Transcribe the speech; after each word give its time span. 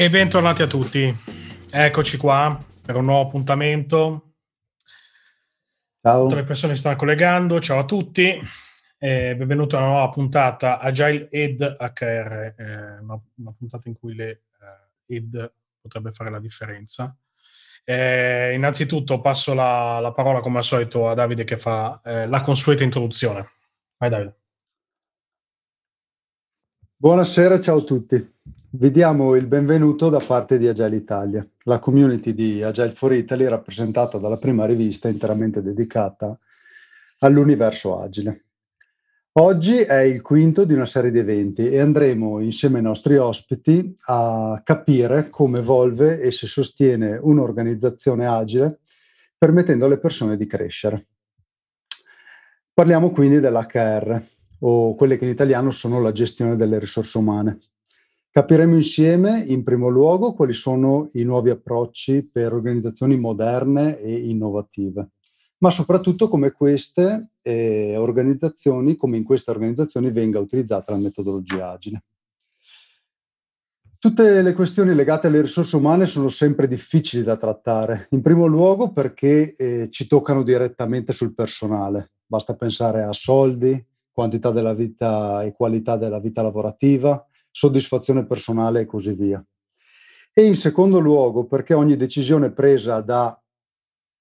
E 0.00 0.08
bentornati 0.10 0.62
a 0.62 0.68
tutti. 0.68 1.12
Eccoci 1.72 2.18
qua 2.18 2.56
per 2.82 2.94
un 2.94 3.06
nuovo 3.06 3.26
appuntamento. 3.26 4.34
Ciao. 6.00 6.22
Tutte 6.22 6.36
le 6.36 6.44
persone 6.44 6.74
si 6.74 6.78
stanno 6.78 6.94
collegando. 6.94 7.58
Ciao 7.58 7.80
a 7.80 7.84
tutti. 7.84 8.40
Eh, 8.96 9.34
benvenuti 9.34 9.74
a 9.74 9.78
una 9.78 9.88
nuova 9.88 10.08
puntata 10.10 10.78
Agile 10.78 11.28
Ed 11.30 11.62
HR, 11.62 12.54
eh, 12.56 12.98
una, 13.00 13.20
una, 13.38 13.52
puntata 13.58 13.88
in 13.88 13.98
cui 13.98 14.14
le 14.14 14.44
eh, 15.08 15.16
Ed 15.16 15.52
potrebbe 15.80 16.12
fare 16.12 16.30
la 16.30 16.38
differenza. 16.38 17.12
Eh, 17.82 18.54
innanzitutto 18.54 19.20
passo 19.20 19.52
la, 19.52 19.98
la, 19.98 20.12
parola 20.12 20.38
come 20.38 20.58
al 20.58 20.64
solito 20.64 21.08
a 21.08 21.14
Davide 21.14 21.42
che 21.42 21.56
fa 21.56 22.00
eh, 22.04 22.28
la 22.28 22.40
consueta 22.40 22.84
introduzione. 22.84 23.50
Vai 23.96 24.10
Davide. 24.10 24.36
Buonasera, 26.94 27.58
ciao 27.58 27.78
a 27.78 27.82
tutti. 27.82 28.37
Vi 28.70 28.90
diamo 28.90 29.34
il 29.34 29.46
benvenuto 29.46 30.10
da 30.10 30.18
parte 30.20 30.58
di 30.58 30.68
Agile 30.68 30.96
Italia, 30.96 31.48
la 31.62 31.78
community 31.78 32.34
di 32.34 32.62
Agile 32.62 32.90
for 32.90 33.14
Italy 33.14 33.46
rappresentata 33.46 34.18
dalla 34.18 34.36
prima 34.36 34.66
rivista 34.66 35.08
interamente 35.08 35.62
dedicata 35.62 36.38
all'universo 37.20 37.98
agile. 37.98 38.44
Oggi 39.38 39.78
è 39.78 40.00
il 40.00 40.20
quinto 40.20 40.66
di 40.66 40.74
una 40.74 40.84
serie 40.84 41.10
di 41.10 41.18
eventi 41.18 41.66
e 41.66 41.80
andremo 41.80 42.40
insieme 42.40 42.76
ai 42.76 42.84
nostri 42.84 43.16
ospiti 43.16 43.96
a 44.04 44.60
capire 44.62 45.30
come 45.30 45.60
evolve 45.60 46.20
e 46.20 46.30
si 46.30 46.46
sostiene 46.46 47.16
un'organizzazione 47.16 48.26
agile 48.26 48.80
permettendo 49.38 49.86
alle 49.86 49.98
persone 49.98 50.36
di 50.36 50.44
crescere. 50.44 51.06
Parliamo 52.74 53.12
quindi 53.12 53.40
dell'HR 53.40 54.22
o 54.58 54.94
quelle 54.94 55.16
che 55.16 55.24
in 55.24 55.30
italiano 55.30 55.70
sono 55.70 56.02
la 56.02 56.12
gestione 56.12 56.54
delle 56.54 56.78
risorse 56.78 57.16
umane. 57.16 57.60
Capiremo 58.30 58.74
insieme, 58.74 59.42
in 59.46 59.64
primo 59.64 59.88
luogo, 59.88 60.34
quali 60.34 60.52
sono 60.52 61.08
i 61.14 61.24
nuovi 61.24 61.48
approcci 61.50 62.28
per 62.30 62.52
organizzazioni 62.52 63.18
moderne 63.18 63.98
e 63.98 64.28
innovative, 64.28 65.12
ma 65.58 65.70
soprattutto 65.70 66.28
come 66.28 66.52
queste 66.52 67.30
eh, 67.40 67.96
organizzazioni, 67.96 68.96
come 68.96 69.16
in 69.16 69.24
queste 69.24 69.50
organizzazioni 69.50 70.10
venga 70.12 70.38
utilizzata 70.38 70.92
la 70.92 70.98
metodologia 70.98 71.70
agile. 71.70 72.04
Tutte 73.98 74.42
le 74.42 74.52
questioni 74.52 74.94
legate 74.94 75.26
alle 75.26 75.40
risorse 75.40 75.74
umane 75.74 76.06
sono 76.06 76.28
sempre 76.28 76.68
difficili 76.68 77.24
da 77.24 77.36
trattare, 77.36 78.06
in 78.10 78.22
primo 78.22 78.46
luogo 78.46 78.92
perché 78.92 79.54
eh, 79.54 79.88
ci 79.90 80.06
toccano 80.06 80.44
direttamente 80.44 81.12
sul 81.12 81.34
personale. 81.34 82.12
Basta 82.24 82.54
pensare 82.54 83.02
a 83.02 83.12
soldi, 83.12 83.84
quantità 84.12 84.52
della 84.52 84.74
vita 84.74 85.42
e 85.42 85.52
qualità 85.52 85.96
della 85.96 86.20
vita 86.20 86.42
lavorativa, 86.42 87.26
soddisfazione 87.50 88.26
personale 88.26 88.80
e 88.80 88.86
così 88.86 89.12
via. 89.12 89.44
E 90.32 90.44
in 90.44 90.54
secondo 90.54 90.98
luogo 90.98 91.46
perché 91.46 91.74
ogni 91.74 91.96
decisione 91.96 92.52
presa 92.52 93.00
da, 93.00 93.40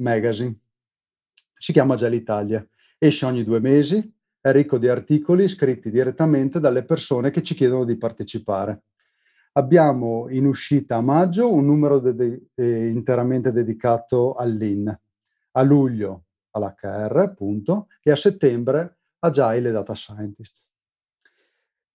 magazine. 0.00 0.58
Si 1.56 1.72
chiama 1.72 1.94
Gel 1.94 2.14
Italia. 2.14 2.66
Esce 2.98 3.24
ogni 3.24 3.44
due 3.44 3.60
mesi, 3.60 4.12
è 4.40 4.50
ricco 4.50 4.78
di 4.78 4.88
articoli 4.88 5.46
scritti 5.46 5.92
direttamente 5.92 6.58
dalle 6.58 6.82
persone 6.82 7.30
che 7.30 7.40
ci 7.44 7.54
chiedono 7.54 7.84
di 7.84 7.96
partecipare. 7.96 8.82
Abbiamo 9.52 10.28
in 10.28 10.46
uscita 10.46 10.96
a 10.96 11.00
maggio 11.00 11.52
un 11.52 11.66
numero 11.66 12.00
de- 12.00 12.48
eh, 12.52 12.88
interamente 12.88 13.52
dedicato 13.52 14.34
all'IN, 14.34 14.88
a 15.52 15.62
luglio 15.62 16.24
all'HR, 16.50 17.16
appunto, 17.18 17.86
e 18.02 18.10
a 18.10 18.16
settembre 18.16 18.98
Agile 19.20 19.70
Data 19.70 19.94
Scientist. 19.94 20.66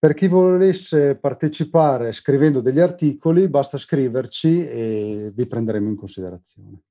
Per 0.04 0.16
chi 0.16 0.28
volesse 0.28 1.16
partecipare 1.16 2.12
scrivendo 2.12 2.60
degli 2.60 2.82
articoli, 2.82 3.48
basta 3.48 3.78
scriverci 3.78 4.68
e 4.68 5.32
vi 5.34 5.46
prenderemo 5.46 5.88
in 5.88 5.96
considerazione. 5.96 6.82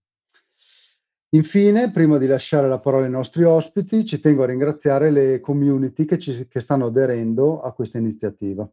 Infine, 1.34 1.90
prima 1.90 2.16
di 2.16 2.26
lasciare 2.26 2.68
la 2.68 2.78
parola 2.78 3.04
ai 3.04 3.10
nostri 3.10 3.44
ospiti, 3.44 4.06
ci 4.06 4.18
tengo 4.18 4.44
a 4.44 4.47
ringraziare 4.47 5.10
le 5.10 5.41
community 5.41 6.06
che, 6.06 6.18
ci, 6.18 6.48
che 6.48 6.60
stanno 6.60 6.86
aderendo 6.86 7.60
a 7.60 7.74
questa 7.74 7.98
iniziativa. 7.98 8.66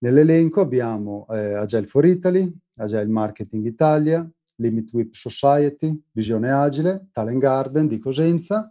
Nell'elenco 0.00 0.60
abbiamo 0.60 1.26
eh, 1.30 1.54
Agile 1.54 1.86
for 1.86 2.04
Italy, 2.04 2.54
Agile 2.76 3.06
Marketing 3.06 3.64
Italia, 3.64 4.30
Limit 4.56 4.92
Whip 4.92 5.14
Society, 5.14 5.98
Visione 6.12 6.50
Agile, 6.50 7.06
Talent 7.12 7.40
Garden 7.40 7.86
di 7.86 7.98
Cosenza, 7.98 8.70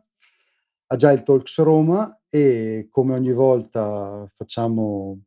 Agile 0.86 1.24
Talks 1.24 1.58
Roma 1.64 2.17
e 2.30 2.88
come 2.92 3.14
ogni 3.14 3.32
volta 3.32 4.30
facciamo, 4.36 5.20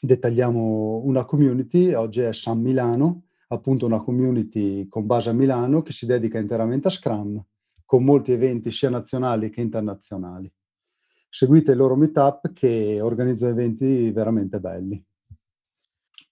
dettagliamo 0.00 1.02
una 1.04 1.24
community, 1.24 1.92
oggi 1.92 2.20
è 2.20 2.32
San 2.32 2.60
Milano, 2.60 3.26
appunto 3.48 3.86
una 3.86 4.02
community 4.02 4.88
con 4.88 5.06
base 5.06 5.30
a 5.30 5.32
Milano 5.32 5.82
che 5.82 5.92
si 5.92 6.06
dedica 6.06 6.38
interamente 6.38 6.88
a 6.88 6.90
Scrum, 6.90 7.42
con 7.84 8.02
molti 8.04 8.32
eventi 8.32 8.70
sia 8.70 8.90
nazionali 8.90 9.50
che 9.50 9.60
internazionali. 9.60 10.50
Seguite 11.28 11.72
il 11.72 11.76
loro 11.76 11.96
meetup 11.96 12.52
che 12.52 13.00
organizza 13.00 13.48
eventi 13.48 14.10
veramente 14.10 14.58
belli. 14.58 15.04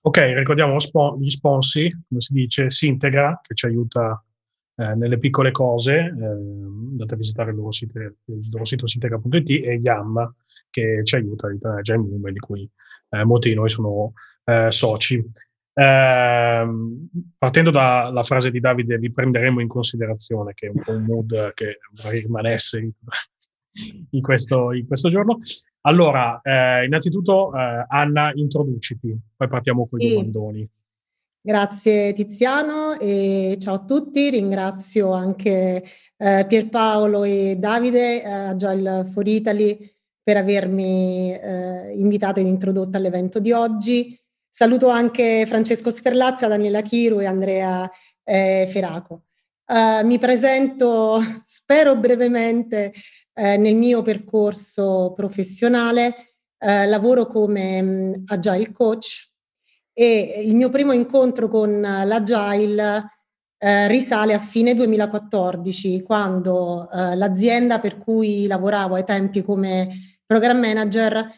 Ok, 0.06 0.19
ricordiamo 0.34 0.76
gli 1.19 1.28
sponsor, 1.28 1.90
come 2.08 2.20
si 2.20 2.32
dice, 2.32 2.70
Sintegra, 2.70 3.40
che 3.42 3.54
ci 3.54 3.66
aiuta 3.66 4.22
eh, 4.76 4.94
nelle 4.94 5.19
piccole 5.19 5.50
cose, 5.50 5.94
eh, 5.94 6.25
andate 6.25 7.15
a 7.15 7.17
visitare 7.17 7.50
il 7.50 7.56
loro, 7.56 7.71
sito, 7.71 7.99
il 7.99 8.49
loro 8.50 8.65
sito 8.65 8.87
sitega.it 8.87 9.65
e 9.65 9.75
Yamma 9.75 10.35
che 10.71 11.05
ci 11.05 11.15
aiuta 11.15 11.47
a 11.47 11.81
già 11.81 11.94
in 11.94 12.00
Mume, 12.00 12.32
di 12.32 12.41
cui 12.41 12.69
eh, 13.11 13.25
molti 13.25 13.50
di 13.50 13.55
noi 13.55 13.69
sono 13.69 14.12
eh, 14.44 14.71
soci. 14.71 15.25
Ehm, 15.76 17.09
partendo 17.37 17.71
dalla 17.71 18.23
frase 18.23 18.50
di 18.50 18.61
Davide, 18.61 18.99
vi 18.99 19.12
prenderemo 19.12 19.61
in 19.61 19.69
considerazione, 19.69 20.53
che 20.55 20.67
è 20.67 20.71
un 20.71 20.82
po' 20.82 20.93
un 20.93 21.05
mood 21.05 21.53
che 21.55 21.79
vorrei 22.03 22.23
rimanesse 22.23 22.79
in, 22.79 22.91
in, 24.11 24.21
questo, 24.21 24.73
in 24.73 24.87
questo, 24.87 25.09
giorno. 25.09 25.38
Allora, 25.82 26.41
eh, 26.43 26.85
innanzitutto, 26.85 27.55
eh, 27.55 27.85
Anna, 27.88 28.32
introduciti, 28.35 29.17
poi 29.37 29.49
partiamo 29.49 29.87
con 29.87 30.00
i 30.00 30.09
sì. 30.09 30.15
domandoni. 30.15 30.69
Grazie 31.46 32.14
Tiziano 32.14 32.99
e 32.99 33.58
ciao 33.61 33.75
a 33.75 33.85
tutti, 33.85 34.31
ringrazio 34.31 35.12
anche 35.12 35.85
eh, 36.17 36.46
Pierpaolo 36.49 37.23
e 37.23 37.56
Davide, 37.58 38.23
eh, 38.23 38.31
Agile 38.31 39.05
for 39.12 39.29
Italy, 39.29 39.79
per 40.23 40.38
avermi 40.38 41.38
eh, 41.38 41.93
invitato 41.99 42.41
ed 42.41 42.46
introdotto 42.46 42.96
all'evento 42.96 43.41
di 43.41 43.52
oggi. 43.52 44.19
Saluto 44.49 44.88
anche 44.88 45.44
Francesco 45.46 45.93
Sferlazza, 45.93 46.49
Daniela 46.49 46.81
Chiru 46.81 47.20
e 47.20 47.26
Andrea 47.26 47.90
eh, 48.23 48.67
Feraco. 48.70 49.25
Uh, 49.67 50.02
mi 50.06 50.19
presento, 50.19 51.20
spero 51.44 51.94
brevemente, 51.94 52.90
eh, 53.35 53.58
nel 53.58 53.75
mio 53.75 54.00
percorso 54.00 55.12
professionale. 55.14 56.37
Eh, 56.56 56.87
lavoro 56.87 57.26
come 57.26 57.81
um, 57.82 58.23
Agile 58.29 58.73
Coach 58.73 59.33
e 59.94 60.43
il 60.44 60.55
mio 60.55 60.69
primo 60.69 60.93
incontro 60.93 61.49
con 61.49 61.81
l'Agile 61.81 63.14
eh, 63.58 63.88
risale 63.88 64.35
a 64.35 64.38
fine 64.38 64.75
2014, 64.75 66.02
quando 66.02 66.91
eh, 66.91 67.17
l'azienda 67.17 67.79
per 67.79 67.96
cui 67.96 68.46
lavoravo 68.46 68.96
ai 68.96 69.05
tempi 69.05 69.43
come 69.43 69.88
program 70.26 70.58
manager 70.58 71.32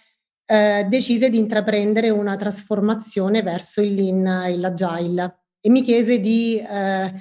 eh, 0.46 0.86
decise 0.88 1.28
di 1.28 1.38
intraprendere 1.38 2.10
una 2.10 2.36
trasformazione 2.36 3.42
verso 3.42 3.80
il 3.80 3.94
lean 3.94 4.26
e 4.46 4.56
l'agile 4.56 5.40
e 5.60 5.70
mi 5.70 5.82
chiese 5.82 6.18
di 6.18 6.58
eh, 6.58 7.12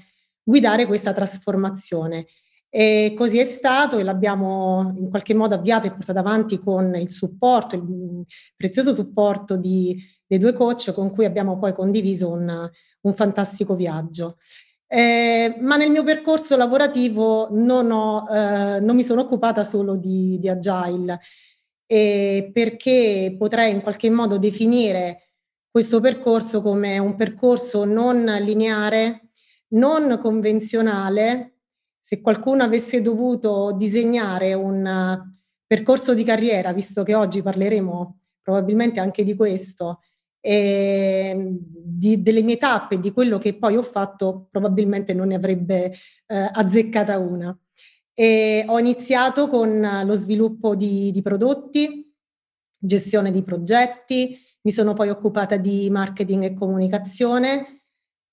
guidare 0.44 0.86
questa 0.86 1.12
trasformazione. 1.12 2.26
E 2.70 3.14
così 3.16 3.40
è 3.40 3.46
stato 3.46 3.98
e 3.98 4.04
l'abbiamo 4.04 4.94
in 4.98 5.10
qualche 5.10 5.34
modo 5.34 5.56
avviata 5.56 5.88
e 5.88 5.92
portata 5.92 6.20
avanti 6.20 6.60
con 6.60 6.94
il 6.96 7.10
supporto, 7.10 7.76
il 7.76 8.26
prezioso 8.56 8.94
supporto 8.94 9.56
di, 9.56 9.98
dei 10.28 10.38
due 10.38 10.54
coach 10.54 10.92
con 10.94 11.12
cui 11.12 11.26
abbiamo 11.26 11.58
poi 11.58 11.74
condiviso 11.74 12.30
un, 12.30 12.70
un 13.02 13.14
fantastico 13.16 13.76
viaggio. 13.76 14.38
Eh, 14.88 15.58
ma 15.62 15.78
nel 15.78 15.90
mio 15.90 16.04
percorso 16.04 16.56
lavorativo 16.56 17.48
non, 17.52 17.92
ho, 17.92 18.28
eh, 18.30 18.80
non 18.82 18.96
mi 18.96 19.04
sono 19.04 19.22
occupata 19.22 19.64
solo 19.64 19.96
di, 19.96 20.38
di 20.40 20.48
Agile 20.48 21.20
eh, 21.88 22.50
perché 22.54 23.36
potrei 23.38 23.74
in 23.74 23.82
qualche 23.82 24.10
modo 24.10 24.38
definire 24.38 25.30
questo 25.70 26.00
percorso 26.00 26.62
come 26.62 26.98
un 27.00 27.16
percorso 27.16 27.84
non 27.84 28.24
lineare, 28.42 29.32
non 29.70 30.20
convenzionale. 30.22 31.55
Se 32.06 32.22
qualcuno 32.22 32.62
avesse 32.62 33.02
dovuto 33.02 33.72
disegnare 33.75 34.54
un 34.54 35.19
percorso 35.66 36.13
di 36.13 36.24
carriera, 36.24 36.72
visto 36.72 37.02
che 37.02 37.16
oggi 37.16 37.42
parleremo 37.42 38.19
probabilmente 38.44 39.00
anche 39.00 39.24
di 39.24 39.34
questo, 39.34 40.02
e 40.40 41.57
di, 41.60 42.22
delle 42.22 42.44
mie 42.44 42.57
tappe, 42.57 43.00
di 43.00 43.12
quello 43.12 43.40
che 43.40 43.57
poi 43.57 43.75
ho 43.75 43.81
fatto, 43.81 44.50
probabilmente 44.52 45.16
non 45.16 45.30
ne 45.30 45.34
avrebbe 45.34 45.86
eh, 46.28 46.50
azzeccata 46.54 47.18
una. 47.18 47.57
E 48.13 48.63
ho 48.68 48.78
iniziato 48.78 49.48
con 49.48 50.04
lo 50.06 50.13
sviluppo 50.13 50.75
di, 50.75 51.10
di 51.10 51.24
prodotti, 51.24 52.07
gestione 52.78 53.31
di 53.31 53.42
progetti, 53.42 54.38
mi 54.62 54.72
sono 54.72 54.94
poi 54.94 55.10
occupata 55.10 55.57
di 55.57 55.90
marketing 55.90 56.44
e 56.44 56.54
comunicazione, 56.54 57.85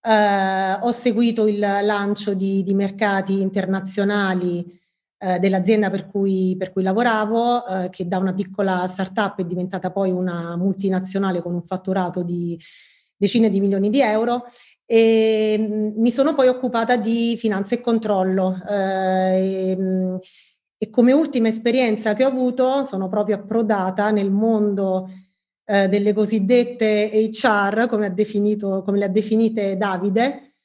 eh, 0.03 0.79
ho 0.81 0.91
seguito 0.91 1.47
il 1.47 1.59
lancio 1.59 2.35
di, 2.35 2.63
di 2.63 2.75
mercati 2.75 3.41
internazionali 3.41 4.81
eh, 5.19 5.39
dell'azienda 5.39 5.89
per 5.89 6.09
cui, 6.09 6.57
per 6.59 6.73
cui 6.73 6.83
lavoravo, 6.83 7.67
eh, 7.67 7.91
che 7.91 8.09
da 8.09 8.19
una 8.19 8.35
piccola 8.35 8.87
startup 8.89 9.39
è 9.41 9.45
diventata 9.45 9.93
poi 9.93 10.11
una 10.11 10.57
multinazionale 10.57 11.41
con 11.41 11.55
un 11.55 11.63
fatturato 11.63 12.23
di 12.23 12.59
decine 13.17 13.49
di 13.49 13.61
milioni 13.61 13.89
di 13.89 14.01
euro 14.01 14.47
e 14.85 15.57
mm, 15.59 16.01
mi 16.01 16.11
sono 16.11 16.35
poi 16.35 16.49
occupata 16.49 16.97
di 16.97 17.37
finanza 17.39 17.77
e 17.77 17.81
controllo. 17.81 18.61
Eh, 18.69 19.71
e, 19.71 19.77
mm, 19.79 20.17
e, 20.77 20.91
come 20.91 21.13
ultima 21.13 21.47
esperienza 21.47 22.15
che 22.15 22.25
ho 22.25 22.29
avuto 22.29 22.83
sono 22.83 23.09
proprio 23.09 23.37
approdata 23.37 24.11
nel 24.11 24.33
mondo 24.33 25.09
eh, 25.73 25.89
delle 25.89 26.13
cosiddette 26.13 27.11
HR, 27.15 27.87
come, 27.89 28.05
ha 28.05 28.11
definito, 28.11 28.83
come 28.85 28.99
le 28.99 29.07
ha 29.07 29.09
definite 29.09 29.79
Davide, 29.79 30.57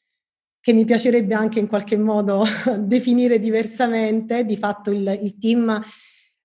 che 0.59 0.74
mi 0.74 0.83
piacerebbe 0.83 1.33
anche 1.33 1.59
in 1.59 1.68
qualche 1.68 1.95
modo 1.95 2.44
definire 2.77 3.39
diversamente. 3.39 4.44
Di 4.44 4.57
fatto 4.57 4.92
il, 4.92 5.19
il 5.21 5.38
team 5.38 5.81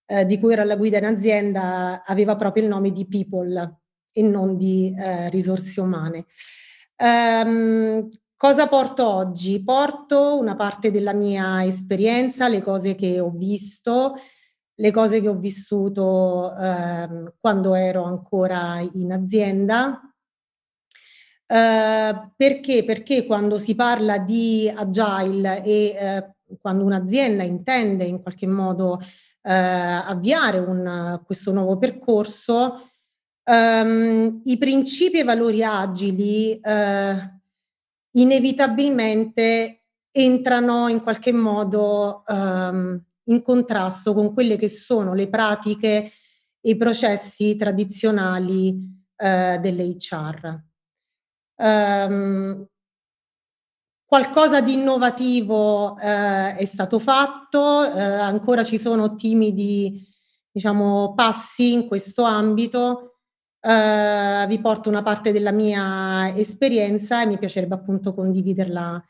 eh, 0.06 0.24
di 0.26 0.38
cui 0.38 0.52
era 0.52 0.62
la 0.62 0.76
guida 0.76 0.98
in 0.98 1.06
azienda 1.06 2.04
aveva 2.04 2.36
proprio 2.36 2.62
il 2.62 2.68
nome 2.68 2.92
di 2.92 3.04
People 3.08 3.80
e 4.12 4.22
non 4.22 4.56
di 4.56 4.94
eh, 4.96 5.28
risorse 5.30 5.80
umane. 5.80 6.26
Um, 6.98 8.06
cosa 8.36 8.68
porto 8.68 9.08
oggi? 9.08 9.60
Porto 9.64 10.38
una 10.38 10.54
parte 10.54 10.92
della 10.92 11.14
mia 11.14 11.64
esperienza, 11.64 12.46
le 12.46 12.62
cose 12.62 12.94
che 12.94 13.18
ho 13.18 13.30
visto, 13.30 14.14
le 14.74 14.90
cose 14.90 15.20
che 15.20 15.28
ho 15.28 15.36
vissuto 15.36 16.54
um, 16.56 17.32
quando 17.38 17.74
ero 17.74 18.04
ancora 18.04 18.80
in 18.94 19.12
azienda. 19.12 20.00
Uh, 21.46 22.32
perché? 22.34 22.82
Perché 22.84 23.26
quando 23.26 23.58
si 23.58 23.74
parla 23.74 24.18
di 24.18 24.72
agile 24.74 25.62
e 25.62 26.24
uh, 26.48 26.56
quando 26.60 26.84
un'azienda 26.84 27.42
intende 27.42 28.04
in 28.04 28.22
qualche 28.22 28.46
modo 28.46 28.92
uh, 28.92 29.00
avviare 29.42 30.58
un, 30.58 31.20
questo 31.26 31.52
nuovo 31.52 31.76
percorso, 31.76 32.90
um, 33.44 34.40
i 34.44 34.56
principi 34.56 35.18
e 35.18 35.24
valori 35.24 35.62
agili 35.62 36.58
uh, 36.62 37.40
inevitabilmente 38.12 39.84
entrano 40.10 40.88
in 40.88 41.00
qualche 41.00 41.32
modo 41.32 42.24
um, 42.26 43.02
in 43.24 43.42
contrasto 43.42 44.14
con 44.14 44.32
quelle 44.32 44.56
che 44.56 44.68
sono 44.68 45.14
le 45.14 45.28
pratiche 45.28 46.12
e 46.60 46.70
i 46.70 46.76
processi 46.76 47.56
tradizionali 47.56 48.68
uh, 48.70 49.60
delle 49.60 49.84
HR. 49.84 50.62
Um, 51.56 51.66
ehm, 51.66 52.66
qualcosa 54.04 54.60
di 54.60 54.74
innovativo 54.74 55.92
uh, 55.92 55.98
è 55.98 56.64
stato 56.64 56.98
fatto, 56.98 57.78
ancora 57.78 58.62
ci 58.62 58.78
sono 58.78 59.14
timidi 59.14 60.06
diciamo, 60.50 61.14
passi 61.14 61.72
in 61.72 61.86
questo 61.86 62.22
ambito, 62.24 63.12
Uh, 63.64 64.44
vi 64.48 64.60
porto 64.60 64.88
una 64.88 65.04
parte 65.04 65.30
della 65.30 65.52
mia 65.52 66.36
esperienza 66.36 67.22
e 67.22 67.26
mi 67.26 67.38
piacerebbe 67.38 67.76
appunto 67.76 68.12
condividerla 68.12 69.00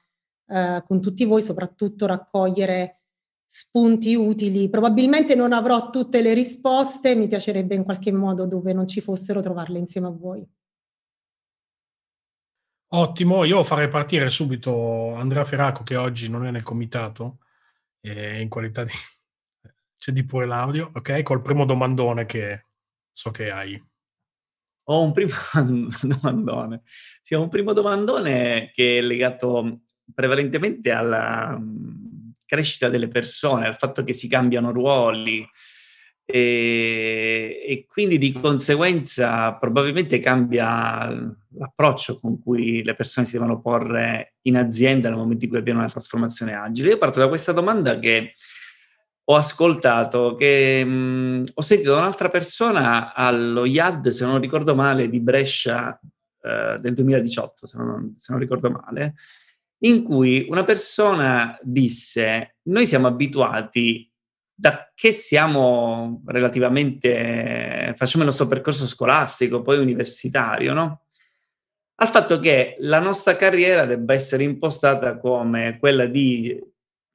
uh, 0.49 0.85
con 0.87 1.00
tutti 1.00 1.25
voi, 1.25 1.40
soprattutto 1.40 2.04
raccogliere 2.04 3.01
spunti 3.54 4.14
utili. 4.14 4.71
Probabilmente 4.71 5.35
non 5.35 5.52
avrò 5.52 5.90
tutte 5.90 6.23
le 6.23 6.32
risposte, 6.32 7.14
mi 7.14 7.28
piacerebbe 7.28 7.75
in 7.75 7.85
qualche 7.85 8.11
modo 8.11 8.47
dove 8.47 8.73
non 8.73 8.88
ci 8.88 9.02
fossero 9.02 9.42
trovarle 9.42 9.78
insieme 9.78 10.06
a 10.06 10.11
voi. 10.11 10.49
Ottimo, 12.94 13.44
io 13.44 13.62
farei 13.62 13.88
partire 13.88 14.30
subito 14.30 15.14
Andrea 15.14 15.44
Ferraco 15.44 15.82
che 15.82 15.97
oggi 15.97 16.30
non 16.30 16.47
è 16.47 16.50
nel 16.50 16.62
comitato, 16.62 17.40
è 18.00 18.37
in 18.37 18.49
qualità 18.49 18.85
di... 18.85 18.90
c'è 19.99 20.12
di 20.12 20.25
pure 20.25 20.47
l'audio, 20.47 20.90
ok? 20.94 21.23
Col 21.23 21.42
primo 21.42 21.66
domandone 21.66 22.25
che 22.25 22.68
so 23.12 23.30
che 23.32 23.50
hai. 23.50 23.78
Ho 24.85 25.02
un 25.02 25.12
primo 25.12 25.35
domandone. 26.00 26.85
Sì, 27.21 27.35
ho 27.35 27.42
un 27.42 27.50
primo 27.50 27.75
domandone 27.75 28.71
che 28.73 28.97
è 28.97 29.00
legato 29.02 29.82
prevalentemente 30.14 30.90
alla 30.90 31.61
crescita 32.52 32.90
delle 32.90 33.09
persone, 33.09 33.66
al 33.66 33.76
fatto 33.78 34.04
che 34.04 34.12
si 34.12 34.28
cambiano 34.28 34.73
ruoli 34.73 35.49
e, 36.26 37.64
e 37.66 37.87
quindi 37.88 38.18
di 38.18 38.30
conseguenza 38.32 39.54
probabilmente 39.54 40.21
cambia 40.21 41.09
l'approccio 41.54 42.21
con 42.21 42.42
cui 42.42 42.82
le 42.82 42.94
persone 42.94 43.25
si 43.25 43.32
devono 43.32 43.62
porre 43.62 44.35
in 44.42 44.59
azienda 44.59 45.09
nel 45.09 45.16
momento 45.16 45.44
in 45.44 45.50
cui 45.50 45.61
avviene 45.61 45.78
una 45.78 45.88
trasformazione 45.88 46.54
agile. 46.54 46.90
Io 46.90 46.99
parto 46.99 47.21
da 47.21 47.28
questa 47.28 47.52
domanda 47.52 47.99
che 47.99 48.35
ho 49.25 49.35
ascoltato 49.35 50.35
che 50.35 50.85
mh, 50.85 51.44
ho 51.54 51.62
sentito 51.62 51.92
da 51.92 52.00
un'altra 52.00 52.28
persona 52.28 53.14
allo 53.14 53.64
IAD, 53.64 54.09
se 54.09 54.26
non 54.26 54.40
ricordo 54.40 54.75
male, 54.75 55.09
di 55.09 55.21
Brescia 55.21 55.99
eh, 56.42 56.76
del 56.80 56.92
2018, 56.92 57.66
se 57.66 57.78
non, 57.78 58.14
se 58.18 58.32
non 58.32 58.40
ricordo 58.40 58.71
male, 58.71 59.14
in 59.84 60.02
cui 60.02 60.46
una 60.48 60.64
persona 60.64 61.58
disse, 61.62 62.56
noi 62.64 62.86
siamo 62.86 63.06
abituati 63.06 64.08
da 64.54 64.90
che 64.94 65.12
siamo 65.12 66.22
relativamente, 66.26 67.94
facciamo 67.96 68.22
il 68.22 68.28
nostro 68.28 68.46
percorso 68.46 68.86
scolastico, 68.86 69.62
poi 69.62 69.78
universitario, 69.78 70.72
no? 70.72 71.06
Al 71.96 72.08
fatto 72.08 72.38
che 72.38 72.76
la 72.80 73.00
nostra 73.00 73.36
carriera 73.36 73.84
debba 73.84 74.14
essere 74.14 74.44
impostata 74.44 75.18
come 75.18 75.78
quella 75.78 76.06
di 76.06 76.60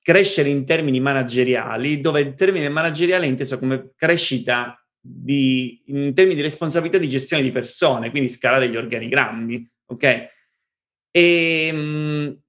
crescere 0.01 0.49
in 0.49 0.65
termini 0.65 0.99
manageriali, 0.99 1.99
dove 2.01 2.21
il 2.21 2.35
termine 2.35 2.69
manageriale 2.69 3.25
è 3.25 3.29
inteso 3.29 3.59
come 3.59 3.91
crescita 3.95 4.81
di, 4.99 5.83
in 5.87 6.13
termini 6.13 6.35
di 6.35 6.41
responsabilità 6.41 6.97
di 6.97 7.09
gestione 7.09 7.43
di 7.43 7.51
persone, 7.51 8.09
quindi 8.09 8.29
scalare 8.29 8.69
gli 8.69 8.75
organigrammi, 8.75 9.69
ok? 9.87 10.03
E, 10.03 11.67
ehm, 11.67 12.41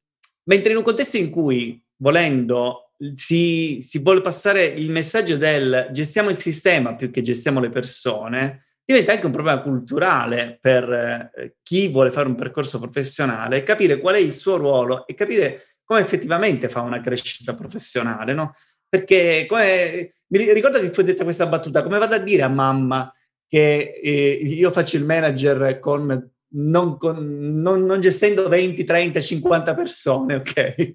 mentre 0.49 0.73
in 0.73 0.79
un 0.79 0.83
contesto 0.83 1.17
in 1.17 1.31
cui, 1.31 1.81
volendo, 1.97 2.93
si, 3.15 3.79
si 3.81 3.99
vuole 4.01 4.21
passare 4.21 4.65
il 4.65 4.91
messaggio 4.91 5.37
del 5.37 5.89
gestiamo 5.93 6.31
il 6.31 6.39
sistema 6.39 6.95
più 6.95 7.11
che 7.11 7.23
gestiamo 7.23 7.61
le 7.61 7.69
persone, 7.69 8.65
diventa 8.85 9.13
anche 9.13 9.27
un 9.27 9.33
problema 9.33 9.61
culturale 9.61 10.59
per 10.61 10.91
eh, 10.91 11.57
chi 11.63 11.89
vuole 11.89 12.11
fare 12.11 12.29
un 12.29 12.35
percorso 12.35 12.81
professionale, 12.81 13.63
capire 13.63 14.01
qual 14.01 14.15
è 14.17 14.19
il 14.19 14.33
suo 14.33 14.57
ruolo 14.57 15.07
e 15.07 15.15
capire 15.15 15.77
come 15.85 16.01
effettivamente 16.01 16.69
fa 16.69 16.81
una 16.81 17.01
crescita 17.01 17.55
professionale, 17.55 18.33
no? 18.33 18.55
Perché 18.89 19.45
come, 19.47 20.15
mi 20.29 20.53
ricordo 20.53 20.81
che 20.81 20.91
fu 20.93 21.03
detta 21.03 21.25
questa 21.25 21.47
battuta, 21.47 21.83
come 21.83 21.99
vado 21.99 22.15
a 22.15 22.19
dire 22.19 22.43
a 22.43 22.49
mamma 22.49 23.13
che 23.47 24.01
eh, 24.03 24.41
io 24.43 24.71
faccio 24.71 24.97
il 24.97 25.05
manager 25.05 25.79
con 25.79 26.31
non, 26.51 26.97
con, 26.97 27.61
non, 27.61 27.85
non, 27.85 28.01
gestendo 28.01 28.49
20, 28.49 28.85
30, 28.85 29.21
50 29.21 29.75
persone, 29.75 30.35
ok? 30.37 30.95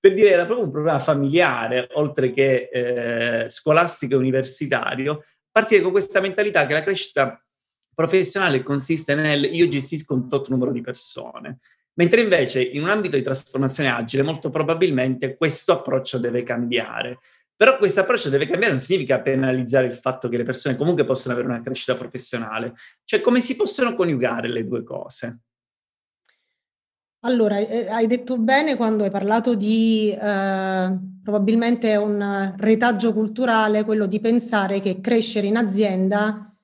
per 0.00 0.14
dire 0.14 0.30
era 0.30 0.44
proprio 0.44 0.66
un 0.66 0.72
problema 0.72 0.98
familiare, 0.98 1.88
oltre 1.92 2.32
che 2.32 2.68
eh, 2.72 3.48
scolastico 3.48 4.14
e 4.14 4.18
universitario, 4.18 5.24
partire 5.50 5.82
con 5.82 5.90
questa 5.90 6.20
mentalità 6.20 6.66
che 6.66 6.74
la 6.74 6.80
crescita 6.80 7.42
professionale 7.94 8.62
consiste 8.62 9.14
nel 9.14 9.42
io 9.44 9.66
gestisco 9.66 10.14
un 10.14 10.28
tot 10.28 10.48
numero 10.50 10.70
di 10.70 10.80
persone. 10.80 11.58
Mentre 11.94 12.20
invece 12.20 12.62
in 12.62 12.82
un 12.82 12.90
ambito 12.90 13.16
di 13.16 13.22
trasformazione 13.22 13.90
agile 13.90 14.22
molto 14.22 14.50
probabilmente 14.50 15.36
questo 15.36 15.72
approccio 15.72 16.18
deve 16.18 16.44
cambiare. 16.44 17.18
Però 17.58 17.76
questo 17.76 17.98
approccio 17.98 18.28
deve 18.28 18.46
cambiare 18.46 18.72
non 18.72 18.80
significa 18.80 19.20
penalizzare 19.20 19.88
il 19.88 19.94
fatto 19.94 20.28
che 20.28 20.36
le 20.36 20.44
persone 20.44 20.76
comunque 20.76 21.04
possono 21.04 21.34
avere 21.34 21.48
una 21.48 21.60
crescita 21.60 21.96
professionale. 21.96 22.74
Cioè 23.02 23.20
come 23.20 23.40
si 23.40 23.56
possono 23.56 23.96
coniugare 23.96 24.48
le 24.48 24.64
due 24.64 24.84
cose? 24.84 25.40
Allora, 27.22 27.58
eh, 27.58 27.88
hai 27.88 28.06
detto 28.06 28.38
bene 28.38 28.76
quando 28.76 29.02
hai 29.02 29.10
parlato 29.10 29.56
di 29.56 30.08
eh, 30.12 30.98
probabilmente 31.20 31.96
un 31.96 32.54
retaggio 32.56 33.12
culturale, 33.12 33.82
quello 33.82 34.06
di 34.06 34.20
pensare 34.20 34.78
che 34.78 35.00
crescere 35.00 35.48
in 35.48 35.56
azienda 35.56 36.56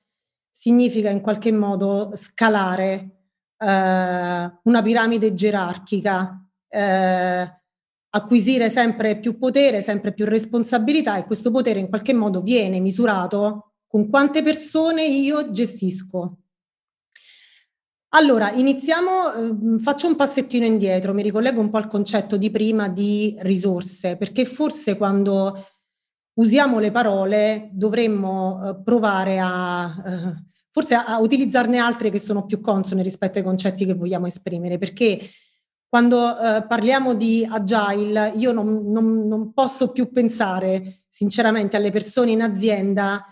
significa 0.49 1.09
in 1.09 1.19
qualche 1.19 1.51
modo 1.51 2.11
scalare 2.13 3.15
eh, 3.57 4.59
una 4.63 4.81
piramide 4.81 5.33
gerarchica, 5.33 6.41
eh, 6.69 7.61
acquisire 8.15 8.69
sempre 8.69 9.19
più 9.19 9.37
potere, 9.37 9.81
sempre 9.81 10.13
più 10.13 10.25
responsabilità 10.25 11.17
e 11.17 11.25
questo 11.25 11.51
potere 11.51 11.79
in 11.79 11.89
qualche 11.89 12.13
modo 12.13 12.41
viene 12.41 12.79
misurato 12.79 13.73
con 13.87 14.09
quante 14.09 14.41
persone 14.41 15.05
io 15.05 15.51
gestisco. 15.51 16.37
Allora, 18.09 18.51
iniziamo, 18.53 19.33
eh, 19.33 19.79
faccio 19.79 20.07
un 20.07 20.15
passettino 20.15 20.65
indietro, 20.65 21.13
mi 21.13 21.21
ricollego 21.21 21.59
un 21.59 21.69
po' 21.69 21.77
al 21.77 21.87
concetto 21.87 22.37
di 22.37 22.49
prima 22.49 22.87
di 22.87 23.35
risorse, 23.39 24.15
perché 24.15 24.45
forse 24.45 24.95
quando 24.95 25.65
usiamo 26.35 26.79
le 26.79 26.91
parole 26.91 27.69
dovremmo 27.73 28.69
eh, 28.69 28.81
provare 28.81 29.39
a, 29.39 30.03
eh, 30.05 30.43
forse 30.71 30.95
a, 30.95 31.19
utilizzarne 31.19 31.77
altre 31.77 32.09
che 32.09 32.19
sono 32.19 32.45
più 32.45 32.61
consone 32.61 33.03
rispetto 33.03 33.39
ai 33.39 33.43
concetti 33.43 33.83
che 33.85 33.93
vogliamo 33.93 34.27
esprimere, 34.27 34.77
perché 34.77 35.19
quando 35.95 36.37
eh, 36.37 36.65
parliamo 36.67 37.13
di 37.13 37.47
agile 37.49 38.33
io 38.35 38.51
non, 38.51 38.91
non, 38.91 39.25
non 39.29 39.53
posso 39.53 39.93
più 39.93 40.11
pensare 40.11 41.03
sinceramente 41.07 41.77
alle 41.77 41.89
persone 41.89 42.31
in 42.31 42.41
azienda 42.41 43.23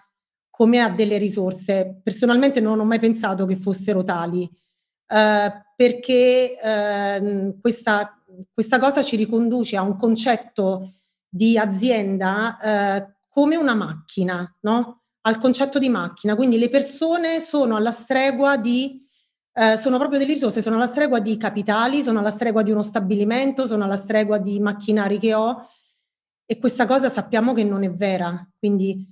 come 0.50 0.79
a 0.79 0.89
delle 0.89 1.17
risorse. 1.17 2.00
Personalmente 2.01 2.62
non 2.62 2.79
ho 2.79 2.86
mai 2.86 3.00
pensato 3.00 3.46
che 3.46 3.58
fossero 3.58 4.01
tali 4.03 4.43
eh, 4.43 5.51
perché 5.75 6.58
eh, 6.58 7.53
questa, 7.60 8.17
questa, 8.53 8.79
cosa 8.79 9.03
ci 9.03 9.17
riconduce 9.17 9.75
a 9.75 9.82
un 9.82 9.98
concetto 9.98 11.00
di 11.27 11.58
azienda 11.58 12.60
eh, 12.62 13.15
come 13.27 13.58
una 13.58 13.75
macchina, 13.75 14.50
no? 14.62 15.01
al 15.24 15.38
concetto 15.38 15.79
di 15.79 15.89
macchina. 15.89 16.34
Quindi 16.36 16.58
le 16.58 16.70
persone 16.70 17.41
sono 17.41 17.75
alla 17.75 17.91
stregua 17.91 18.55
di, 18.55 19.02
eh, 19.53 19.77
sono 19.77 19.98
proprio 19.98 20.19
delle 20.19 20.33
risorse, 20.33 20.62
sono 20.62 20.75
alla 20.75 20.88
stregua 20.88 21.19
di 21.19 21.38
capitali, 21.38 22.01
sono 22.01 22.19
alla 22.19 22.31
stregua 22.31 22.63
di 22.63 22.72
uno 22.72 22.83
stabilimento, 22.83 23.67
sono 23.67 23.83
alla 23.83 23.95
stregua 23.95 24.38
di 24.38 24.60
macchinari 24.60 25.19
che 25.19 25.33
ho 25.33 25.67
e 26.45 26.60
questa 26.60 26.86
cosa 26.86 27.10
sappiamo 27.10 27.53
che 27.53 27.63
non 27.63 27.83
è 27.83 27.91
vera. 27.91 28.48
Quindi 28.57 29.07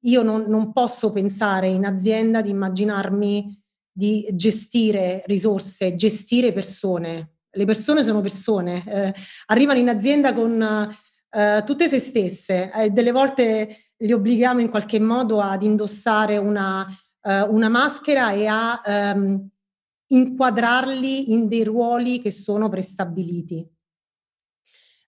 io 0.00 0.22
non, 0.22 0.44
non 0.48 0.72
posso 0.72 1.12
pensare 1.12 1.68
in 1.68 1.84
azienda 1.84 2.42
di 2.42 2.50
immaginarmi 2.50 3.62
di 3.90 4.28
gestire 4.32 5.22
risorse, 5.26 5.96
gestire 5.96 6.52
persone. 6.52 7.36
Le 7.50 7.64
persone 7.64 8.02
sono 8.02 8.20
persone, 8.20 8.84
eh, 8.86 9.14
arrivano 9.46 9.78
in 9.78 9.88
azienda 9.88 10.34
con 10.34 10.60
eh, 11.30 11.62
tutte 11.64 11.88
se 11.88 11.98
stesse 11.98 12.70
e 12.70 12.84
eh, 12.84 12.90
delle 12.90 13.12
volte 13.12 13.92
li 13.96 14.12
obblighiamo 14.12 14.60
in 14.60 14.68
qualche 14.68 15.00
modo 15.00 15.40
ad 15.40 15.62
indossare 15.62 16.36
una, 16.36 16.86
eh, 17.22 17.40
una 17.40 17.70
maschera 17.70 18.32
e 18.32 18.46
a 18.46 18.82
ehm, 18.84 19.48
inquadrarli 20.08 21.32
in 21.32 21.48
dei 21.48 21.64
ruoli 21.64 22.20
che 22.20 22.30
sono 22.30 22.68
prestabiliti. 22.68 23.66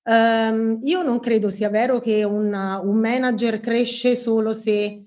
Um, 0.08 0.78
io 0.84 1.02
non 1.02 1.20
credo 1.20 1.50
sia 1.50 1.68
vero 1.68 2.00
che 2.00 2.24
un, 2.24 2.54
un 2.54 2.96
manager 2.96 3.60
cresce 3.60 4.16
solo 4.16 4.54
se 4.54 5.04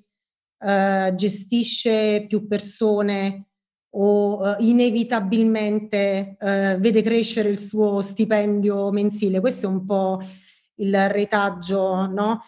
uh, 0.59 1.15
gestisce 1.15 2.25
più 2.27 2.47
persone 2.47 3.47
o 3.93 4.37
uh, 4.39 4.55
inevitabilmente 4.59 6.37
uh, 6.39 6.79
vede 6.79 7.01
crescere 7.01 7.49
il 7.49 7.57
suo 7.57 8.01
stipendio 8.01 8.91
mensile. 8.91 9.39
Questo 9.39 9.65
è 9.65 9.69
un 9.69 9.85
po' 9.85 10.19
il 10.75 11.09
retaggio 11.09 12.05
no? 12.05 12.45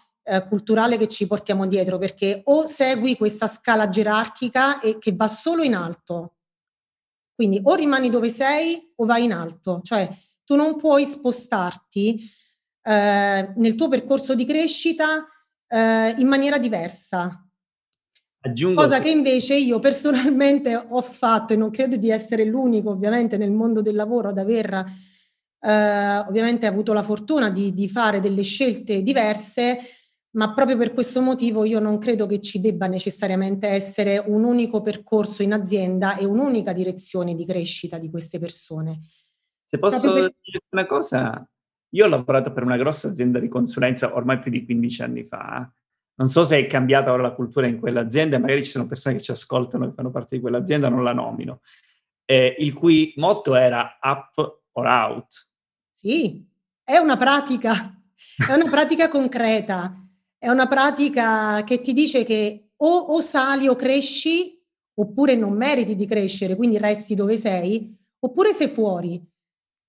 culturale 0.47 0.95
che 0.95 1.09
ci 1.09 1.27
portiamo 1.27 1.67
dietro, 1.67 1.97
perché 1.97 2.41
o 2.45 2.65
segui 2.65 3.17
questa 3.17 3.47
scala 3.47 3.89
gerarchica 3.89 4.79
e 4.79 4.97
che 4.97 5.13
va 5.13 5.27
solo 5.27 5.63
in 5.63 5.75
alto, 5.75 6.35
quindi 7.35 7.59
o 7.63 7.73
rimani 7.75 8.09
dove 8.09 8.29
sei 8.29 8.93
o 8.95 9.05
vai 9.05 9.23
in 9.23 9.33
alto, 9.33 9.81
cioè 9.83 10.09
tu 10.43 10.55
non 10.55 10.77
puoi 10.77 11.05
spostarti 11.05 12.29
nel 12.85 13.75
tuo 13.75 13.87
percorso 13.87 14.35
di 14.35 14.45
crescita 14.45 15.25
in 15.69 16.27
maniera 16.27 16.57
diversa, 16.57 17.43
Aggiungo 18.45 18.81
Cosa 18.81 18.99
che 18.99 19.09
invece 19.09 19.55
io 19.55 19.79
personalmente 19.79 20.75
ho 20.75 21.01
fatto 21.01 21.53
e 21.53 21.55
non 21.55 21.71
credo 21.71 21.95
di 21.95 22.09
essere 22.09 22.43
l'unico 22.43 22.89
ovviamente 22.89 23.37
nel 23.37 23.51
mondo 23.51 23.81
del 23.81 23.95
lavoro 23.95 24.29
ad 24.29 24.37
aver 24.37 24.73
eh, 24.73 26.17
ovviamente 26.27 26.65
avuto 26.65 26.91
la 26.91 27.03
fortuna 27.03 27.49
di, 27.49 27.73
di, 27.73 27.87
fare 27.87 28.19
delle 28.19 28.41
scelte 28.41 29.01
diverse, 29.01 29.79
ma 30.35 30.53
proprio 30.53 30.77
per 30.77 30.93
questo 30.93 31.21
motivo 31.21 31.63
io 31.63 31.79
non 31.79 31.97
credo 31.97 32.25
che 32.25 32.39
ci 32.39 32.59
debba 32.59 32.87
necessariamente 32.87 33.67
essere 33.67 34.17
un 34.17 34.43
unico 34.43 34.81
percorso 34.81 35.43
in 35.43 35.53
azienda 35.53 36.17
e 36.17 36.25
un'unica 36.25 36.73
direzione 36.73 37.35
di 37.35 37.45
crescita 37.45 37.97
di 37.97 38.09
queste 38.09 38.39
persone. 38.39 38.99
Se 39.65 39.79
posso 39.79 40.13
per... 40.13 40.33
dire 40.41 40.63
una 40.69 40.85
cosa, 40.85 41.47
io 41.89 42.05
ho 42.05 42.09
lavorato 42.09 42.51
per 42.51 42.63
una 42.63 42.77
grossa 42.77 43.09
azienda 43.09 43.39
di 43.39 43.47
consulenza 43.47 44.15
ormai 44.15 44.39
più 44.39 44.51
di 44.51 44.65
15 44.65 45.01
anni 45.01 45.23
fa 45.23 45.71
non 46.15 46.29
so 46.29 46.43
se 46.43 46.59
è 46.59 46.67
cambiata 46.67 47.11
ora 47.11 47.23
la 47.23 47.31
cultura 47.31 47.67
in 47.67 47.79
quell'azienda, 47.79 48.37
magari 48.37 48.63
ci 48.63 48.69
sono 48.69 48.85
persone 48.85 49.15
che 49.15 49.21
ci 49.21 49.31
ascoltano 49.31 49.87
e 49.87 49.93
fanno 49.93 50.11
parte 50.11 50.35
di 50.35 50.41
quell'azienda, 50.41 50.89
non 50.89 51.03
la 51.03 51.13
nomino, 51.13 51.61
eh, 52.25 52.55
il 52.59 52.73
cui 52.73 53.13
motto 53.17 53.55
era 53.55 53.97
up 53.99 54.61
or 54.73 54.85
out. 54.85 55.47
Sì, 55.91 56.45
è 56.83 56.97
una 56.97 57.17
pratica, 57.17 57.99
è 58.47 58.53
una 58.53 58.69
pratica 58.69 59.07
concreta, 59.07 60.02
è 60.43 60.49
una 60.49 60.67
pratica 60.67 61.63
che 61.63 61.79
ti 61.79 61.93
dice 61.93 62.25
che 62.25 62.71
o, 62.75 62.97
o 62.97 63.21
sali 63.21 63.69
o 63.69 63.77
cresci, 63.77 64.61
oppure 64.95 65.35
non 65.35 65.53
meriti 65.53 65.95
di 65.95 66.05
crescere, 66.05 66.57
quindi 66.57 66.77
resti 66.77 67.15
dove 67.15 67.37
sei, 67.37 67.95
oppure 68.19 68.51
sei 68.51 68.67
fuori. 68.67 69.25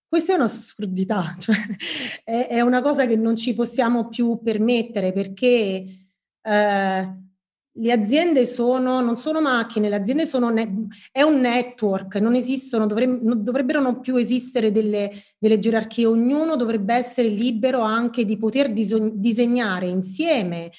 Questa 0.07 0.33
è 0.33 0.37
un'assurdità, 0.37 1.35
cioè 1.41 1.57
è, 2.23 2.47
è 2.51 2.61
una 2.61 2.83
cosa 2.83 3.05
che 3.05 3.17
non 3.17 3.35
ci 3.35 3.53
possiamo 3.53 4.07
più 4.07 4.39
permettere 4.45 5.13
perché 5.13 6.09
eh, 6.41 7.24
le 7.77 7.93
aziende 7.93 8.47
sono, 8.47 9.01
non 9.01 9.17
sono 9.17 9.41
macchine, 9.41 9.89
le 9.89 9.97
aziende 9.97 10.27
sono, 10.27 10.51
ne- 10.51 10.87
è 11.11 11.23
un 11.23 11.41
network, 11.41 12.17
non 12.17 12.35
esistono, 12.35 12.87
dovre- 12.87 13.07
non 13.07 13.43
dovrebbero 13.43 13.81
non 13.81 14.01
più 14.01 14.17
esistere 14.17 14.71
delle, 14.71 15.11
delle, 15.39 15.59
gerarchie, 15.59 16.07
ognuno 16.07 16.55
dovrebbe 16.55 16.95
essere 16.95 17.29
libero 17.29 17.81
anche 17.81 18.25
di 18.25 18.37
poter 18.37 18.73
diso- 18.73 19.11
disegnare 19.13 19.89
insieme 19.89 20.71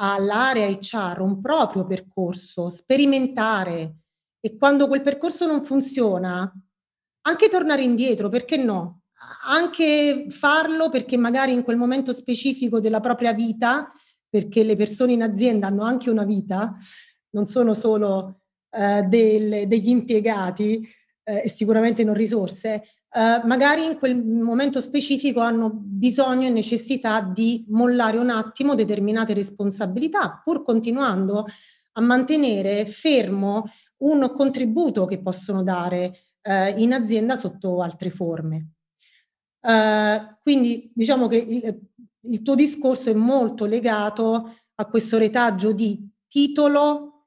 all'area 0.00 0.68
HR 0.68 1.20
un 1.22 1.40
proprio 1.40 1.84
percorso, 1.84 2.70
sperimentare 2.70 3.96
e 4.40 4.56
quando 4.56 4.86
quel 4.86 5.02
percorso 5.02 5.44
non 5.46 5.64
funziona, 5.64 6.52
anche 7.22 7.48
tornare 7.48 7.82
indietro, 7.82 8.28
perché 8.28 8.56
no? 8.56 9.00
Anche 9.48 10.26
farlo 10.28 10.88
perché 10.88 11.16
magari 11.16 11.52
in 11.52 11.64
quel 11.64 11.76
momento 11.76 12.12
specifico 12.12 12.78
della 12.78 13.00
propria 13.00 13.32
vita 13.32 13.92
perché 14.28 14.62
le 14.62 14.76
persone 14.76 15.12
in 15.12 15.22
azienda 15.22 15.66
hanno 15.66 15.82
anche 15.82 16.10
una 16.10 16.24
vita, 16.24 16.76
non 17.30 17.46
sono 17.46 17.74
solo 17.74 18.42
eh, 18.70 19.02
del, 19.02 19.66
degli 19.66 19.88
impiegati 19.88 20.86
eh, 21.24 21.42
e 21.44 21.48
sicuramente 21.48 22.04
non 22.04 22.14
risorse, 22.14 22.82
eh, 23.10 23.40
magari 23.44 23.86
in 23.86 23.98
quel 23.98 24.22
momento 24.22 24.80
specifico 24.80 25.40
hanno 25.40 25.70
bisogno 25.72 26.46
e 26.46 26.50
necessità 26.50 27.22
di 27.22 27.64
mollare 27.68 28.18
un 28.18 28.30
attimo 28.30 28.74
determinate 28.74 29.32
responsabilità, 29.32 30.40
pur 30.44 30.62
continuando 30.62 31.46
a 31.92 32.00
mantenere 32.00 32.86
fermo 32.86 33.64
un 33.98 34.30
contributo 34.34 35.06
che 35.06 35.20
possono 35.20 35.62
dare 35.62 36.18
eh, 36.42 36.70
in 36.80 36.92
azienda 36.92 37.34
sotto 37.34 37.82
altre 37.82 38.10
forme. 38.10 38.72
Uh, 39.60 40.36
quindi 40.40 40.88
diciamo 40.94 41.26
che 41.26 41.36
il, 41.36 41.78
il 42.22 42.42
tuo 42.42 42.54
discorso 42.54 43.10
è 43.10 43.14
molto 43.14 43.66
legato 43.66 44.56
a 44.74 44.86
questo 44.86 45.18
retaggio 45.18 45.72
di 45.72 46.08
titolo 46.26 47.26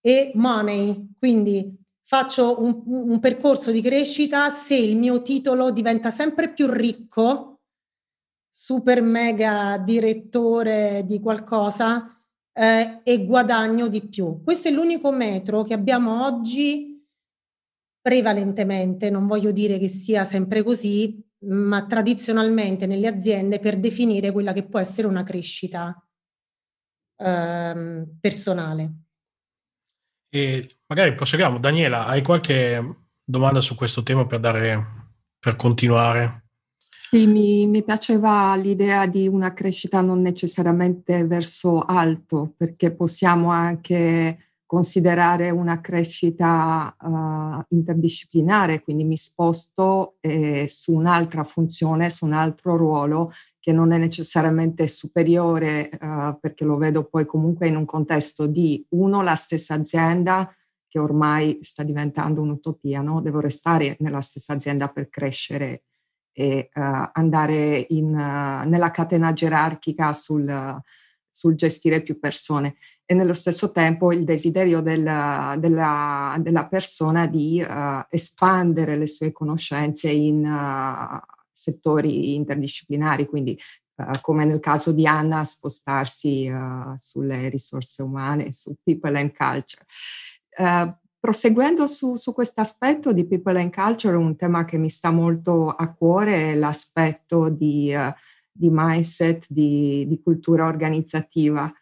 e 0.00 0.32
money, 0.34 1.14
quindi 1.18 1.74
faccio 2.04 2.62
un, 2.62 2.82
un, 2.86 3.18
percorso 3.18 3.72
di 3.72 3.80
crescita 3.80 4.50
se 4.50 4.76
il 4.76 4.96
mio 4.96 5.22
titolo 5.22 5.72
diventa 5.72 6.10
sempre 6.10 6.52
più 6.52 6.70
ricco, 6.70 7.62
super 8.48 9.02
mega 9.02 9.76
direttore 9.78 11.02
di 11.04 11.20
qualcosa 11.20 12.16
eh, 12.52 13.00
e 13.02 13.26
guadagno 13.26 13.88
di 13.88 14.06
più. 14.06 14.42
Questo 14.42 14.68
è 14.68 14.70
l'unico 14.70 15.10
metro 15.10 15.62
che 15.64 15.74
abbiamo 15.74 16.24
oggi 16.24 17.04
prevalentemente, 18.00 19.10
non 19.10 19.26
voglio 19.26 19.50
dire 19.50 19.78
che 19.78 19.88
sia 19.88 20.22
sempre 20.22 20.62
così, 20.62 21.20
ma 21.46 21.86
tradizionalmente 21.86 22.86
nelle 22.86 23.06
aziende 23.06 23.58
per 23.58 23.78
definire 23.78 24.32
quella 24.32 24.52
che 24.52 24.64
può 24.64 24.78
essere 24.78 25.06
una 25.06 25.22
crescita 25.22 25.94
ehm, 27.16 28.18
personale. 28.20 28.92
E 30.28 30.78
magari 30.86 31.14
proseguiamo. 31.14 31.58
Daniela, 31.58 32.06
hai 32.06 32.22
qualche 32.22 32.96
domanda 33.24 33.60
su 33.60 33.74
questo 33.74 34.02
tema 34.02 34.26
per, 34.26 34.40
dare, 34.40 34.86
per 35.38 35.56
continuare? 35.56 36.42
Sì, 37.08 37.26
mi, 37.26 37.66
mi, 37.68 37.84
piaceva 37.84 38.54
l'idea 38.56 39.06
di 39.06 39.28
una 39.28 39.54
crescita 39.54 40.00
non 40.00 40.20
necessariamente 40.20 41.24
verso 41.24 41.80
alto, 41.80 42.52
perché 42.56 42.92
possiamo 42.92 43.50
anche 43.50 44.55
considerare 44.76 45.48
una 45.48 45.80
crescita 45.80 46.94
uh, 47.00 47.74
interdisciplinare, 47.74 48.82
quindi 48.82 49.04
mi 49.04 49.16
sposto 49.16 50.16
eh, 50.20 50.66
su 50.68 50.92
un'altra 50.92 51.44
funzione, 51.44 52.10
su 52.10 52.26
un 52.26 52.34
altro 52.34 52.76
ruolo 52.76 53.32
che 53.58 53.72
non 53.72 53.92
è 53.92 53.96
necessariamente 53.96 54.86
superiore, 54.86 55.88
uh, 55.98 56.38
perché 56.38 56.66
lo 56.66 56.76
vedo 56.76 57.04
poi 57.04 57.24
comunque 57.24 57.68
in 57.68 57.76
un 57.76 57.86
contesto 57.86 58.46
di 58.46 58.84
uno, 58.90 59.22
la 59.22 59.34
stessa 59.34 59.72
azienda 59.72 60.54
che 60.86 60.98
ormai 60.98 61.56
sta 61.62 61.82
diventando 61.82 62.42
un'utopia, 62.42 63.00
no? 63.00 63.22
devo 63.22 63.40
restare 63.40 63.96
nella 64.00 64.20
stessa 64.20 64.52
azienda 64.52 64.88
per 64.88 65.08
crescere 65.08 65.84
e 66.32 66.68
uh, 66.74 67.08
andare 67.14 67.86
in, 67.88 68.10
nella 68.10 68.90
catena 68.90 69.32
gerarchica 69.32 70.12
sul, 70.12 70.82
sul 71.36 71.54
gestire 71.54 72.00
più 72.00 72.18
persone 72.18 72.76
e 73.04 73.12
nello 73.12 73.34
stesso 73.34 73.70
tempo 73.70 74.10
il 74.10 74.24
desiderio 74.24 74.80
della, 74.80 75.54
della, 75.58 76.34
della 76.40 76.66
persona 76.66 77.26
di 77.26 77.60
uh, 77.60 78.06
espandere 78.08 78.96
le 78.96 79.06
sue 79.06 79.32
conoscenze 79.32 80.08
in 80.08 80.46
uh, 80.46 81.20
settori 81.52 82.34
interdisciplinari, 82.34 83.26
quindi 83.26 83.54
uh, 83.96 84.18
come 84.22 84.46
nel 84.46 84.60
caso 84.60 84.92
di 84.92 85.06
Anna 85.06 85.44
spostarsi 85.44 86.50
sulle 86.96 87.50
risorse 87.50 88.02
umane, 88.02 88.50
su 88.52 88.74
people 88.82 89.18
and 89.18 89.36
culture. 89.36 89.84
Proseguendo 91.18 91.86
su, 91.86 92.16
su 92.16 92.32
questo 92.32 92.62
aspetto 92.62 93.12
di 93.12 93.26
people 93.26 93.60
and 93.60 93.74
culture, 93.74 94.16
un 94.16 94.36
tema 94.36 94.64
che 94.64 94.78
mi 94.78 94.88
sta 94.88 95.10
molto 95.10 95.68
a 95.68 95.92
cuore 95.92 96.52
è 96.52 96.54
l'aspetto 96.54 97.50
di, 97.50 97.92
di 98.56 98.68
mindset, 98.70 99.46
di, 99.48 100.06
di 100.08 100.20
cultura 100.22 100.66
organizzativa. 100.66 101.72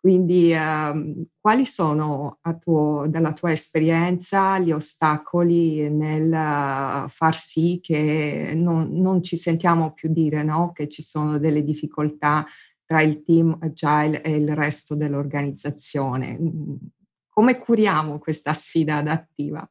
Quindi 0.00 0.52
ehm, 0.52 1.24
quali 1.40 1.66
sono 1.66 2.38
tuo, 2.60 3.06
dalla 3.08 3.32
tua 3.32 3.50
esperienza 3.50 4.58
gli 4.58 4.70
ostacoli 4.70 5.90
nel 5.90 7.06
far 7.08 7.36
sì 7.36 7.80
che 7.82 8.52
non, 8.54 8.90
non 8.92 9.22
ci 9.22 9.36
sentiamo 9.36 9.92
più 9.92 10.12
dire 10.12 10.44
no? 10.44 10.70
che 10.72 10.88
ci 10.88 11.02
sono 11.02 11.38
delle 11.38 11.64
difficoltà 11.64 12.46
tra 12.84 13.02
il 13.02 13.22
team 13.24 13.58
agile 13.60 14.22
e 14.22 14.36
il 14.36 14.54
resto 14.54 14.94
dell'organizzazione? 14.94 16.38
Come 17.28 17.58
curiamo 17.58 18.18
questa 18.18 18.52
sfida 18.52 18.96
adattiva? 18.96 19.68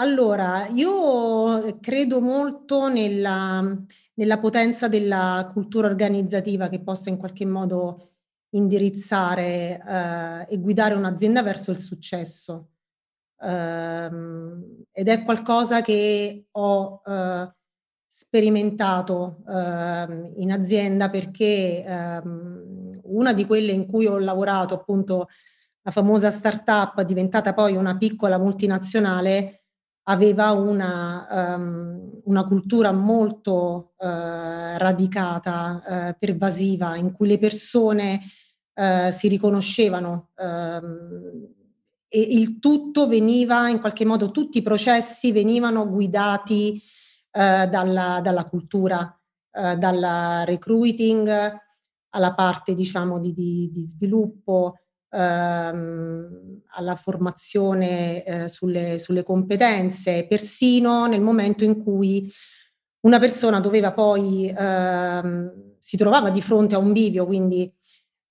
Allora, 0.00 0.66
io 0.68 1.78
credo 1.80 2.20
molto 2.20 2.88
nella, 2.88 3.76
nella 4.18 4.38
potenza 4.38 4.88
della 4.88 5.48
cultura 5.52 5.86
organizzativa 5.86 6.68
che 6.68 6.82
possa 6.82 7.08
in 7.08 7.16
qualche 7.16 7.46
modo 7.46 8.10
indirizzare 8.50 9.80
eh, 9.86 10.46
e 10.48 10.58
guidare 10.58 10.94
un'azienda 10.94 11.42
verso 11.42 11.70
il 11.70 11.78
successo. 11.78 12.70
Um, 13.40 14.82
ed 14.90 15.06
è 15.06 15.22
qualcosa 15.22 15.80
che 15.80 16.46
ho 16.50 17.00
uh, 17.04 17.48
sperimentato 18.04 19.44
uh, 19.46 20.32
in 20.40 20.50
azienda 20.50 21.08
perché 21.08 21.84
um, 21.86 23.00
una 23.04 23.32
di 23.32 23.46
quelle 23.46 23.70
in 23.70 23.86
cui 23.86 24.06
ho 24.06 24.18
lavorato, 24.18 24.74
appunto 24.74 25.28
la 25.82 25.92
famosa 25.92 26.32
startup 26.32 27.00
diventata 27.02 27.54
poi 27.54 27.76
una 27.76 27.96
piccola 27.96 28.38
multinazionale, 28.38 29.66
aveva 30.10 30.52
una, 30.52 31.54
um, 31.56 32.20
una 32.24 32.44
cultura 32.46 32.92
molto 32.92 33.92
uh, 33.96 34.06
radicata, 34.76 35.82
uh, 35.86 36.16
pervasiva, 36.18 36.96
in 36.96 37.12
cui 37.12 37.28
le 37.28 37.38
persone 37.38 38.20
uh, 38.74 39.10
si 39.10 39.28
riconoscevano 39.28 40.30
um, 40.36 41.46
e 42.08 42.20
il 42.20 42.58
tutto 42.58 43.06
veniva, 43.06 43.68
in 43.68 43.80
qualche 43.80 44.06
modo, 44.06 44.30
tutti 44.30 44.58
i 44.58 44.62
processi 44.62 45.30
venivano 45.30 45.88
guidati 45.88 46.82
dalla, 47.30 48.20
dalla, 48.22 48.46
cultura, 48.46 49.14
dal 49.50 50.42
recruiting 50.46 51.28
alla 52.08 52.34
parte, 52.34 52.72
diciamo, 52.74 53.20
di, 53.20 53.34
di, 53.34 53.70
di 53.70 53.84
sviluppo, 53.84 54.78
ehm, 55.10 56.62
alla 56.72 56.96
formazione 56.96 58.24
eh, 58.24 58.48
sulle, 58.48 58.98
sulle, 58.98 59.22
competenze, 59.22 60.26
persino 60.26 61.06
nel 61.06 61.20
momento 61.20 61.64
in 61.64 61.82
cui 61.82 62.30
una 63.00 63.18
persona 63.18 63.60
doveva 63.60 63.92
poi, 63.92 64.52
ehm, 64.56 65.74
si 65.78 65.96
trovava 65.96 66.30
di 66.30 66.42
fronte 66.42 66.74
a 66.74 66.78
un 66.78 66.92
bivio, 66.92 67.26
quindi 67.26 67.72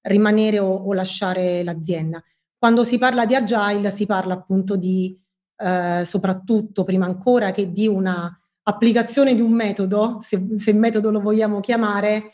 rimanere 0.01 0.59
o, 0.59 0.73
o, 0.73 0.93
lasciare 0.93 1.63
l'azienda. 1.63 2.23
Quando 2.57 2.83
si 2.83 2.97
parla 2.97 3.25
di 3.25 3.35
agile 3.35 3.91
si 3.91 4.05
parla 4.05 4.33
appunto 4.33 4.75
di, 4.75 5.17
eh, 5.57 6.03
soprattutto 6.05 6.83
prima 6.83 7.05
ancora 7.05 7.51
che 7.51 7.71
di 7.71 7.87
una 7.87 8.37
applicazione 8.63 9.33
di 9.35 9.41
un 9.41 9.51
metodo, 9.51 10.17
se, 10.19 10.45
se 10.55 10.73
metodo 10.73 11.09
lo 11.09 11.21
vogliamo 11.21 11.59
chiamare, 11.59 12.31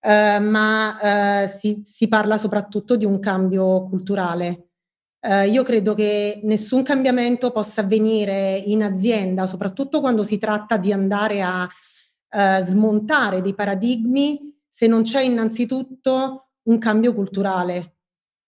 eh, 0.00 0.38
ma 0.38 1.42
eh, 1.42 1.46
si, 1.48 1.80
si, 1.84 2.08
parla 2.08 2.36
soprattutto 2.36 2.96
di 2.96 3.04
un 3.04 3.18
cambio 3.18 3.86
culturale. 3.88 4.68
Eh, 5.20 5.48
io 5.48 5.62
credo 5.64 5.94
che 5.94 6.40
nessun 6.44 6.82
cambiamento 6.82 7.50
possa 7.50 7.80
avvenire 7.80 8.56
in 8.56 8.82
azienda, 8.82 9.46
soprattutto 9.46 10.00
quando 10.00 10.22
si 10.22 10.38
tratta 10.38 10.76
di 10.76 10.92
andare 10.92 11.42
a 11.42 11.68
eh, 12.30 12.60
smontare 12.62 13.42
dei 13.42 13.54
paradigmi, 13.54 14.56
se 14.68 14.86
non 14.86 15.02
c'è 15.02 15.22
innanzitutto 15.22 16.50
un 16.62 16.78
cambio 16.78 17.14
culturale. 17.14 17.96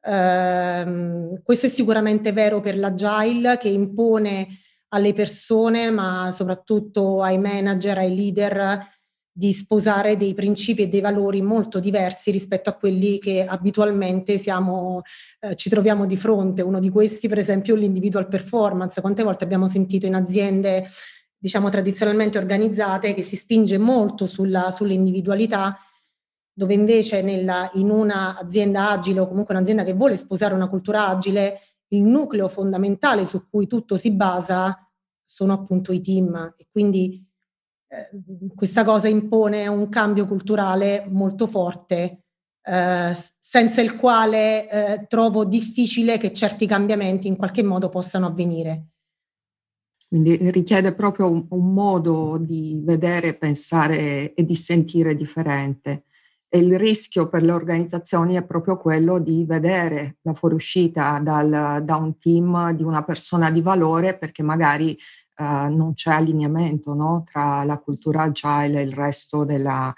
Ehm, 0.02 1.42
questo 1.42 1.66
è 1.66 1.68
sicuramente 1.68 2.32
vero 2.32 2.60
per 2.60 2.78
l'agile 2.78 3.58
che 3.58 3.68
impone 3.68 4.46
alle 4.88 5.12
persone, 5.12 5.90
ma 5.90 6.30
soprattutto 6.32 7.22
ai 7.22 7.38
manager, 7.38 7.98
ai 7.98 8.14
leader, 8.14 8.86
di 9.32 9.52
sposare 9.52 10.16
dei 10.16 10.34
principi 10.34 10.82
e 10.82 10.88
dei 10.88 11.00
valori 11.00 11.40
molto 11.40 11.78
diversi 11.78 12.30
rispetto 12.30 12.68
a 12.68 12.74
quelli 12.74 13.18
che 13.18 13.44
abitualmente 13.44 14.38
siamo, 14.38 15.02
eh, 15.40 15.54
ci 15.54 15.68
troviamo 15.68 16.06
di 16.06 16.16
fronte. 16.16 16.62
Uno 16.62 16.80
di 16.80 16.90
questi, 16.90 17.28
per 17.28 17.38
esempio, 17.38 17.74
è 17.74 17.78
l'individual 17.78 18.28
performance. 18.28 19.00
Quante 19.00 19.22
volte 19.22 19.44
abbiamo 19.44 19.68
sentito 19.68 20.06
in 20.06 20.14
aziende, 20.14 20.86
diciamo, 21.38 21.68
tradizionalmente 21.68 22.38
organizzate 22.38 23.14
che 23.14 23.22
si 23.22 23.36
spinge 23.36 23.78
molto 23.78 24.26
sulla, 24.26 24.70
sull'individualità, 24.70 25.78
dove 26.52 26.74
invece 26.74 27.22
nella, 27.22 27.70
in 27.74 27.90
un'azienda 27.90 28.90
agile 28.90 29.20
o 29.20 29.28
comunque 29.28 29.54
un'azienda 29.54 29.84
che 29.84 29.94
vuole 29.94 30.16
sposare 30.16 30.54
una 30.54 30.68
cultura 30.68 31.06
agile, 31.06 31.60
il 31.92 32.02
nucleo 32.02 32.48
fondamentale 32.48 33.24
su 33.24 33.48
cui 33.48 33.66
tutto 33.66 33.96
si 33.96 34.10
basa 34.12 34.76
sono 35.24 35.52
appunto 35.52 35.92
i 35.92 36.00
team 36.00 36.54
e 36.56 36.66
quindi 36.70 37.24
questa 38.54 38.84
cosa 38.84 39.08
impone 39.08 39.66
un 39.66 39.88
cambio 39.88 40.26
culturale 40.26 41.06
molto 41.08 41.46
forte, 41.46 42.22
eh, 42.62 43.12
senza 43.38 43.80
il 43.80 43.96
quale 43.96 44.70
eh, 44.70 45.06
trovo 45.08 45.44
difficile 45.44 46.18
che 46.18 46.32
certi 46.32 46.66
cambiamenti 46.66 47.26
in 47.26 47.36
qualche 47.36 47.62
modo 47.62 47.88
possano 47.88 48.26
avvenire. 48.26 48.86
Quindi 50.06 50.50
richiede 50.50 50.94
proprio 50.94 51.30
un, 51.30 51.46
un 51.50 51.72
modo 51.72 52.36
di 52.36 52.80
vedere, 52.82 53.36
pensare 53.36 54.34
e 54.34 54.44
di 54.44 54.54
sentire 54.54 55.16
differente. 55.16 56.04
E 56.48 56.58
il 56.58 56.76
rischio 56.76 57.28
per 57.28 57.42
le 57.42 57.52
organizzazioni 57.52 58.34
è 58.34 58.42
proprio 58.42 58.76
quello 58.76 59.20
di 59.20 59.44
vedere 59.44 60.16
la 60.22 60.34
fuoriuscita 60.34 61.20
dal, 61.22 61.82
da 61.84 61.94
un 61.94 62.18
team 62.18 62.72
di 62.72 62.82
una 62.82 63.04
persona 63.04 63.52
di 63.52 63.60
valore 63.60 64.18
perché 64.18 64.42
magari 64.42 64.98
uh, 65.38 65.74
non 65.74 65.94
c'è 65.94 66.12
allineamento 66.12 66.94
no? 66.94 67.24
tra 67.30 67.64
la 67.64 67.78
cultura 67.78 68.22
agile 68.22 68.80
e 68.80 68.84
il 68.84 68.92
resto 68.92 69.44
della... 69.44 69.92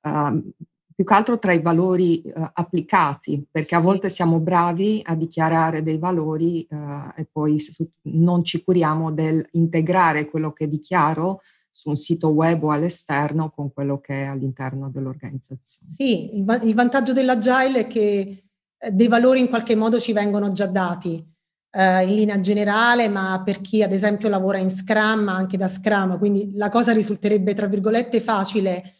Uh, 0.00 0.52
più 0.98 1.06
che 1.06 1.14
altro 1.14 1.38
tra 1.38 1.52
i 1.52 1.62
valori 1.62 2.22
uh, 2.24 2.50
applicati, 2.54 3.46
perché 3.48 3.68
sì. 3.68 3.74
a 3.76 3.80
volte 3.80 4.08
siamo 4.08 4.40
bravi 4.40 5.00
a 5.04 5.14
dichiarare 5.14 5.84
dei 5.84 5.96
valori 5.96 6.66
e 7.14 7.24
poi 7.30 7.56
non 8.02 8.42
ci 8.42 8.64
curiamo 8.64 9.12
del 9.12 9.46
integrare 9.52 10.28
quello 10.28 10.52
che 10.52 10.68
dichiaro 10.68 11.40
su 11.70 11.90
un 11.90 11.94
sito 11.94 12.30
web 12.30 12.64
o 12.64 12.72
all'esterno 12.72 13.50
con 13.50 13.72
quello 13.72 14.00
che 14.00 14.22
è 14.22 14.24
all'interno 14.24 14.90
dell'organizzazione. 14.90 15.92
Sì, 15.92 16.36
il, 16.36 16.44
va- 16.44 16.60
il 16.60 16.74
vantaggio 16.74 17.12
dell'agile 17.12 17.80
è 17.80 17.86
che 17.86 18.42
dei 18.90 19.06
valori 19.06 19.38
in 19.38 19.48
qualche 19.48 19.76
modo 19.76 20.00
ci 20.00 20.12
vengono 20.12 20.48
già 20.48 20.66
dati 20.66 21.24
eh, 21.70 22.02
in 22.04 22.14
linea 22.14 22.40
generale, 22.40 23.08
ma 23.08 23.42
per 23.44 23.60
chi 23.60 23.82
ad 23.82 23.92
esempio 23.92 24.28
lavora 24.28 24.58
in 24.58 24.70
Scrum, 24.70 25.28
anche 25.28 25.56
da 25.56 25.68
Scrum, 25.68 26.18
quindi 26.18 26.52
la 26.54 26.68
cosa 26.68 26.92
risulterebbe 26.92 27.54
tra 27.54 27.66
virgolette 27.66 28.20
facile. 28.20 28.94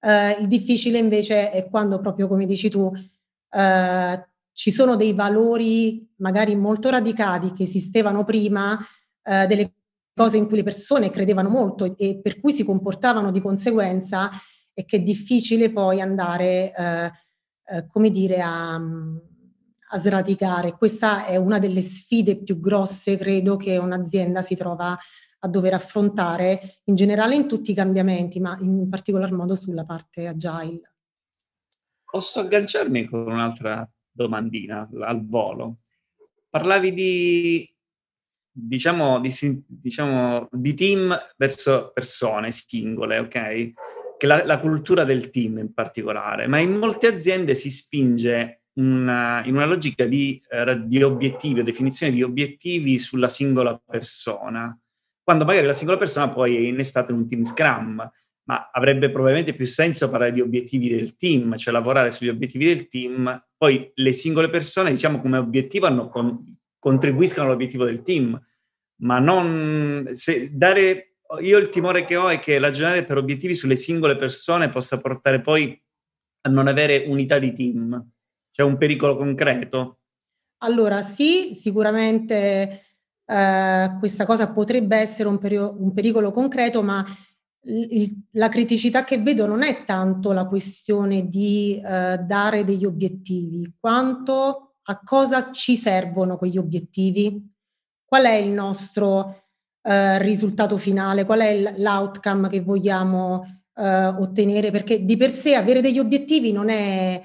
Eh, 0.00 0.36
il 0.40 0.46
difficile 0.46 0.98
invece 0.98 1.50
è 1.50 1.68
quando 1.68 2.00
proprio 2.00 2.28
come 2.28 2.46
dici 2.46 2.68
tu 2.68 2.92
eh, 3.50 4.28
ci 4.52 4.70
sono 4.70 4.96
dei 4.96 5.12
valori 5.12 6.08
magari 6.16 6.54
molto 6.54 6.90
radicati 6.90 7.52
che 7.52 7.64
esistevano 7.64 8.24
prima, 8.24 8.78
eh, 9.22 9.46
delle 9.46 9.72
cose 10.14 10.36
in 10.36 10.46
cui 10.46 10.56
le 10.56 10.62
persone 10.64 11.10
credevano 11.10 11.48
molto 11.48 11.84
e, 11.84 11.94
e, 11.96 12.20
per 12.20 12.40
cui 12.40 12.52
si 12.52 12.64
comportavano 12.64 13.30
di 13.30 13.40
conseguenza 13.40 14.30
e 14.74 14.84
che 14.84 14.96
è 14.96 15.00
difficile 15.00 15.70
poi 15.72 16.00
andare, 16.00 16.74
eh, 16.74 17.12
eh, 17.66 17.86
come 17.86 18.10
dire, 18.10 18.40
a 18.40 18.80
a 19.90 19.96
sradicare. 19.96 20.76
Questa 20.76 21.26
è 21.26 21.36
una 21.36 21.58
delle 21.58 21.82
sfide 21.82 22.42
più 22.42 22.60
grosse, 22.60 23.16
credo, 23.16 23.56
che 23.56 23.76
un'azienda 23.76 24.42
si 24.42 24.54
trova 24.54 24.96
a 25.40 25.48
dover 25.48 25.74
affrontare 25.74 26.80
in 26.84 26.94
generale 26.94 27.34
in 27.34 27.46
tutti 27.46 27.70
i 27.70 27.74
cambiamenti, 27.74 28.40
ma 28.40 28.58
in 28.60 28.88
particolar 28.88 29.32
modo 29.32 29.54
sulla 29.54 29.84
parte 29.84 30.26
agile. 30.26 30.94
Posso 32.04 32.40
agganciarmi 32.40 33.04
con 33.04 33.20
un'altra 33.20 33.88
domandina 34.10 34.88
al 35.00 35.26
volo? 35.26 35.78
Parlavi 36.48 36.92
di, 36.92 37.74
diciamo, 38.50 39.20
di, 39.20 39.32
diciamo, 39.66 40.48
di 40.50 40.74
team 40.74 41.16
verso 41.36 41.90
persone 41.92 42.50
singole, 42.50 43.18
ok? 43.18 43.72
Che 44.16 44.26
la, 44.26 44.44
la 44.44 44.58
cultura 44.58 45.04
del 45.04 45.30
team 45.30 45.58
in 45.58 45.72
particolare, 45.72 46.48
ma 46.48 46.58
in 46.58 46.72
molte 46.72 47.06
aziende 47.06 47.54
si 47.54 47.70
spinge 47.70 48.57
una, 48.78 49.44
in 49.44 49.54
una 49.54 49.66
logica 49.66 50.04
di, 50.06 50.40
uh, 50.50 50.84
di 50.86 51.02
obiettivi 51.02 51.60
o 51.60 51.64
definizione 51.64 52.12
di 52.12 52.22
obiettivi 52.22 52.98
sulla 52.98 53.28
singola 53.28 53.80
persona, 53.84 54.76
quando 55.22 55.44
magari 55.44 55.66
la 55.66 55.72
singola 55.72 55.98
persona 55.98 56.30
poi 56.30 56.56
è 56.56 56.60
innestata 56.60 57.12
in 57.12 57.18
un 57.18 57.28
team 57.28 57.44
Scrum, 57.44 58.10
ma 58.44 58.70
avrebbe 58.72 59.10
probabilmente 59.10 59.54
più 59.54 59.66
senso 59.66 60.08
parlare 60.08 60.32
di 60.32 60.40
obiettivi 60.40 60.88
del 60.88 61.16
team, 61.16 61.56
cioè 61.56 61.72
lavorare 61.72 62.10
sugli 62.10 62.28
obiettivi 62.28 62.64
del 62.64 62.88
team, 62.88 63.46
poi 63.56 63.90
le 63.94 64.12
singole 64.12 64.48
persone, 64.48 64.90
diciamo 64.90 65.20
come 65.20 65.36
obiettivo, 65.36 65.86
hanno 65.86 66.08
con, 66.08 66.56
contribuiscono 66.78 67.46
all'obiettivo 67.46 67.84
del 67.84 68.02
team, 68.02 68.40
ma 69.02 69.18
non 69.18 70.08
se 70.12 70.48
dare 70.50 71.16
io 71.40 71.58
il 71.58 71.68
timore 71.68 72.06
che 72.06 72.16
ho 72.16 72.28
è 72.28 72.38
che 72.38 72.58
ragionare 72.58 73.04
per 73.04 73.18
obiettivi 73.18 73.54
sulle 73.54 73.76
singole 73.76 74.16
persone 74.16 74.70
possa 74.70 74.98
portare 74.98 75.42
poi 75.42 75.78
a 76.42 76.48
non 76.48 76.68
avere 76.68 77.04
unità 77.06 77.38
di 77.38 77.52
team. 77.52 78.12
C'è 78.58 78.64
un 78.64 78.76
pericolo 78.76 79.16
concreto? 79.16 79.98
Allora 80.62 81.00
sì, 81.02 81.54
sicuramente 81.54 82.82
eh, 83.24 83.96
questa 84.00 84.26
cosa 84.26 84.50
potrebbe 84.50 84.96
essere 84.96 85.28
un, 85.28 85.38
perio- 85.38 85.76
un 85.78 85.92
pericolo 85.92 86.32
concreto, 86.32 86.82
ma 86.82 87.06
il, 87.66 88.26
la 88.32 88.48
criticità 88.48 89.04
che 89.04 89.18
vedo 89.18 89.46
non 89.46 89.62
è 89.62 89.84
tanto 89.84 90.32
la 90.32 90.46
questione 90.46 91.28
di 91.28 91.80
eh, 91.80 92.18
dare 92.18 92.64
degli 92.64 92.84
obiettivi, 92.84 93.76
quanto 93.78 94.78
a 94.82 95.00
cosa 95.04 95.52
ci 95.52 95.76
servono 95.76 96.36
quegli 96.36 96.58
obiettivi, 96.58 97.40
qual 98.04 98.24
è 98.24 98.34
il 98.34 98.50
nostro 98.50 99.50
eh, 99.82 100.18
risultato 100.18 100.78
finale, 100.78 101.24
qual 101.24 101.42
è 101.42 101.74
l'outcome 101.76 102.48
che 102.48 102.60
vogliamo 102.60 103.68
eh, 103.76 104.06
ottenere, 104.06 104.72
perché 104.72 105.04
di 105.04 105.16
per 105.16 105.30
sé 105.30 105.54
avere 105.54 105.80
degli 105.80 106.00
obiettivi 106.00 106.50
non 106.50 106.70
è 106.70 107.22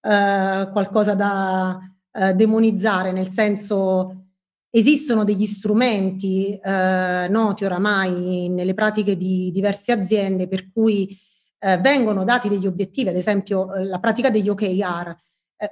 eh, 0.00 0.68
qualcosa 0.72 1.14
da 1.14 1.78
eh, 2.12 2.32
demonizzare, 2.34 3.12
nel 3.12 3.28
senso 3.28 4.26
esistono 4.70 5.24
degli 5.24 5.46
strumenti 5.46 6.58
eh, 6.58 7.26
noti 7.28 7.64
oramai 7.64 8.48
nelle 8.48 8.74
pratiche 8.74 9.16
di 9.16 9.50
diverse 9.50 9.92
aziende 9.92 10.46
per 10.46 10.70
cui 10.72 11.18
eh, 11.58 11.78
vengono 11.78 12.24
dati 12.24 12.48
degli 12.48 12.66
obiettivi, 12.66 13.08
ad 13.08 13.16
esempio 13.16 13.74
eh, 13.74 13.84
la 13.84 13.98
pratica 13.98 14.30
degli 14.30 14.48
OKR 14.48 15.16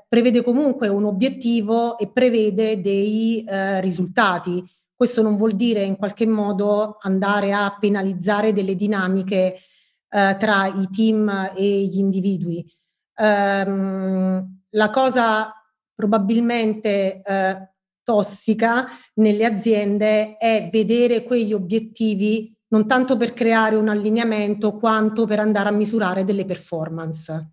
prevede 0.08 0.42
comunque 0.42 0.88
un 0.88 1.04
obiettivo 1.04 1.96
e 1.96 2.10
prevede 2.10 2.80
dei 2.80 3.44
risultati. 3.78 4.60
Questo 4.92 5.22
non 5.22 5.36
vuol 5.36 5.52
dire 5.52 5.84
in 5.84 5.94
qualche 5.94 6.26
modo 6.26 6.96
andare 7.02 7.52
a 7.52 7.76
penalizzare 7.78 8.52
delle 8.52 8.74
dinamiche 8.74 9.56
tra 10.08 10.66
i 10.66 10.88
team 10.90 11.52
e 11.54 11.84
gli 11.84 11.98
individui 11.98 12.68
ehm, 13.16 14.60
la 14.70 14.90
cosa 14.90 15.52
probabilmente 15.94 17.22
eh, 17.22 17.70
tossica 18.02 18.86
nelle 19.14 19.44
aziende 19.44 20.36
è 20.36 20.68
vedere 20.70 21.24
quegli 21.24 21.52
obiettivi 21.52 22.54
non 22.68 22.86
tanto 22.86 23.16
per 23.16 23.32
creare 23.32 23.76
un 23.76 23.88
allineamento 23.88 24.76
quanto 24.76 25.24
per 25.24 25.38
andare 25.38 25.68
a 25.68 25.72
misurare 25.72 26.24
delle 26.24 26.44
performance. 26.44 27.52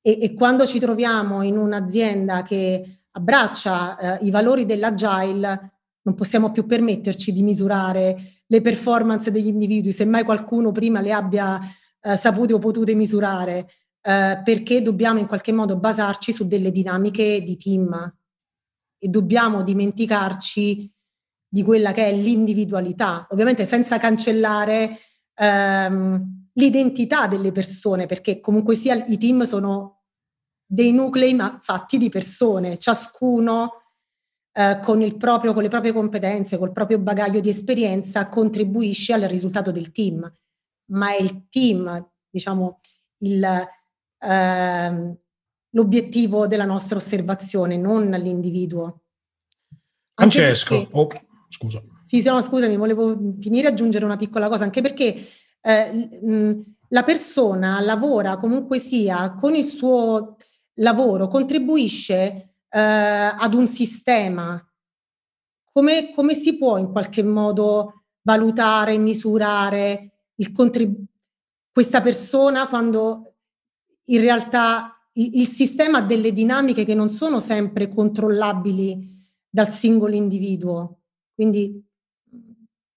E, 0.00 0.18
e 0.20 0.34
quando 0.34 0.66
ci 0.66 0.78
troviamo 0.78 1.42
in 1.42 1.58
un'azienda 1.58 2.42
che 2.42 3.02
abbraccia 3.12 4.18
eh, 4.18 4.24
i 4.24 4.30
valori 4.30 4.64
dell'agile, 4.64 5.72
non 6.02 6.14
possiamo 6.14 6.50
più 6.50 6.66
permetterci 6.66 7.32
di 7.32 7.42
misurare 7.42 8.42
le 8.46 8.60
performance 8.60 9.30
degli 9.30 9.48
individui, 9.48 9.92
semmai 9.92 10.22
qualcuno 10.22 10.70
prima 10.70 11.00
le 11.00 11.12
abbia 11.12 11.60
eh, 12.00 12.16
sapute 12.16 12.54
o 12.54 12.58
potute 12.58 12.94
misurare 12.94 13.68
eh, 14.06 14.40
perché 14.44 14.82
dobbiamo 14.82 15.18
in 15.18 15.26
qualche 15.26 15.50
modo 15.50 15.76
basarci 15.76 16.32
su 16.32 16.46
delle 16.46 16.70
dinamiche 16.70 17.42
di 17.42 17.56
team. 17.56 18.14
E 18.98 19.08
dobbiamo 19.08 19.62
dimenticarci 19.62 20.88
di 21.48 21.62
quella 21.64 21.90
che 21.90 22.06
è 22.06 22.12
l'individualità, 22.14 23.26
ovviamente 23.30 23.64
senza 23.64 23.98
cancellare 23.98 24.98
ehm, 25.34 26.48
l'identità 26.52 27.26
delle 27.26 27.50
persone, 27.50 28.06
perché 28.06 28.38
comunque 28.38 28.76
sia 28.76 29.04
i 29.06 29.18
team 29.18 29.42
sono 29.42 30.02
dei 30.64 30.92
nuclei 30.92 31.34
ma 31.34 31.58
fatti 31.60 31.98
di 31.98 32.08
persone, 32.08 32.78
ciascuno 32.78 33.82
eh, 34.52 34.80
con, 34.84 35.16
proprio, 35.16 35.52
con 35.52 35.62
le 35.62 35.68
proprie 35.68 35.92
competenze, 35.92 36.58
col 36.58 36.72
proprio 36.72 37.00
bagaglio 37.00 37.40
di 37.40 37.48
esperienza 37.48 38.28
contribuisce 38.28 39.12
al 39.12 39.22
risultato 39.22 39.72
del 39.72 39.90
team, 39.90 40.32
ma 40.92 41.10
è 41.10 41.20
il 41.20 41.48
team, 41.48 42.08
diciamo, 42.30 42.80
il, 43.18 43.74
ehm, 44.18 45.16
l'obiettivo 45.70 46.46
della 46.46 46.64
nostra 46.64 46.96
osservazione, 46.96 47.76
non 47.76 48.08
l'individuo. 48.10 49.02
Francesco, 50.14 50.76
perché, 50.76 50.96
oh, 50.96 51.08
scusa. 51.48 51.82
Sì, 52.04 52.22
no, 52.22 52.40
scusami, 52.40 52.76
volevo 52.76 53.34
finire 53.40 53.68
e 53.68 53.70
aggiungere 53.70 54.04
una 54.04 54.16
piccola 54.16 54.48
cosa, 54.48 54.64
anche 54.64 54.80
perché 54.80 55.26
eh, 55.60 56.64
la 56.88 57.02
persona 57.02 57.80
lavora 57.80 58.36
comunque 58.36 58.78
sia 58.78 59.34
con 59.34 59.54
il 59.54 59.64
suo 59.64 60.36
lavoro, 60.74 61.28
contribuisce 61.28 62.54
eh, 62.68 62.80
ad 62.80 63.54
un 63.54 63.68
sistema, 63.68 64.62
come, 65.72 66.12
come, 66.14 66.34
si 66.34 66.56
può 66.56 66.78
in 66.78 66.90
qualche 66.90 67.22
modo 67.22 68.04
valutare, 68.22 68.96
misurare 68.96 70.12
il 70.36 70.52
contributo 70.52 71.14
questa 71.76 72.00
persona 72.00 72.68
quando 72.68 73.34
in 74.06 74.20
realtà 74.20 74.96
il, 75.14 75.46
sistema 75.46 75.98
ha 75.98 76.02
delle 76.02 76.32
dinamiche 76.32 76.84
che 76.84 76.94
non 76.94 77.10
sono 77.10 77.38
sempre 77.38 77.88
controllabili 77.88 79.24
dal 79.48 79.70
singolo 79.70 80.14
individuo. 80.14 81.00
Quindi 81.34 81.82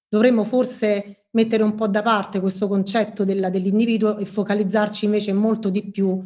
dovremmo 0.07 0.43
forse 0.43 1.27
mettere 1.31 1.63
un 1.63 1.75
po' 1.75 1.87
da 1.87 2.01
parte 2.01 2.39
questo 2.39 2.67
concetto 2.67 3.23
della, 3.23 3.49
dell'individuo 3.49 4.17
e 4.17 4.25
focalizzarci 4.25 5.05
invece 5.05 5.31
molto 5.33 5.69
di 5.69 5.89
più 5.89 6.21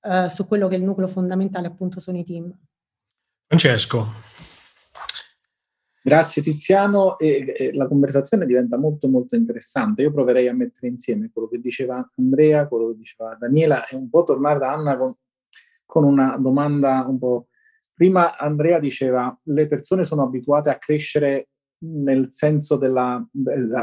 eh, 0.00 0.28
su 0.28 0.46
quello 0.46 0.68
che 0.68 0.76
è 0.76 0.78
il 0.78 0.84
nucleo 0.84 1.08
fondamentale, 1.08 1.66
appunto, 1.66 2.00
sono 2.00 2.18
i 2.18 2.24
team. 2.24 2.56
Francesco. 3.46 4.24
Grazie 6.06 6.40
Tiziano, 6.40 7.18
e, 7.18 7.52
e 7.56 7.74
la 7.74 7.88
conversazione 7.88 8.46
diventa 8.46 8.78
molto 8.78 9.08
molto 9.08 9.34
interessante. 9.34 10.02
Io 10.02 10.12
proverei 10.12 10.46
a 10.46 10.54
mettere 10.54 10.86
insieme 10.86 11.30
quello 11.32 11.48
che 11.48 11.58
diceva 11.58 12.08
Andrea, 12.16 12.68
quello 12.68 12.90
che 12.90 12.98
diceva 12.98 13.36
Daniela 13.36 13.88
e 13.88 13.96
un 13.96 14.08
po' 14.08 14.22
tornare 14.22 14.60
da 14.60 14.72
Anna 14.72 14.96
con, 14.96 15.12
con 15.84 16.04
una 16.04 16.36
domanda 16.38 17.04
un 17.08 17.18
po'. 17.18 17.48
Prima 17.92 18.36
Andrea 18.36 18.78
diceva 18.78 19.36
le 19.46 19.66
persone 19.66 20.04
sono 20.04 20.22
abituate 20.22 20.70
a 20.70 20.78
crescere 20.78 21.48
nel 21.78 22.28
senso 22.30 22.76
della, 22.76 23.20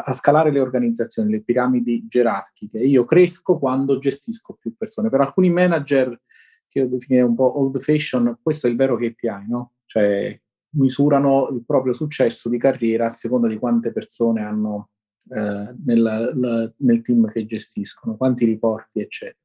a 0.06 0.14
scalare 0.14 0.50
le 0.50 0.62
organizzazioni, 0.62 1.30
le 1.30 1.44
piramidi 1.44 2.08
gerarchiche. 2.08 2.80
Io 2.80 3.04
cresco 3.04 3.60
quando 3.60 4.00
gestisco 4.00 4.56
più 4.58 4.74
persone. 4.78 5.10
Per 5.10 5.20
alcuni 5.20 5.50
manager, 5.50 6.22
che 6.70 6.80
io 6.80 6.88
definirei 6.88 7.28
un 7.28 7.36
po' 7.36 7.60
old 7.60 7.82
fashion, 7.82 8.40
questo 8.42 8.68
è 8.68 8.70
il 8.70 8.78
vero 8.78 8.96
KPI, 8.96 9.50
no? 9.50 9.74
Cioè 9.86 10.40
misurano 10.74 11.50
il 11.50 11.64
proprio 11.66 11.94
successo 11.94 12.50
di 12.50 12.58
carriera 12.58 13.06
a 13.06 13.10
seconda 13.10 13.48
di 13.48 13.58
quante 13.58 13.92
persone 13.92 14.42
hanno 14.42 14.90
eh, 15.30 15.76
nel, 15.86 16.02
la, 16.02 16.74
nel, 16.78 17.02
team 17.02 17.32
che 17.32 17.46
gestiscono, 17.46 18.18
quanti 18.18 18.46
riporti, 18.46 19.00
eccetera. 19.00 19.38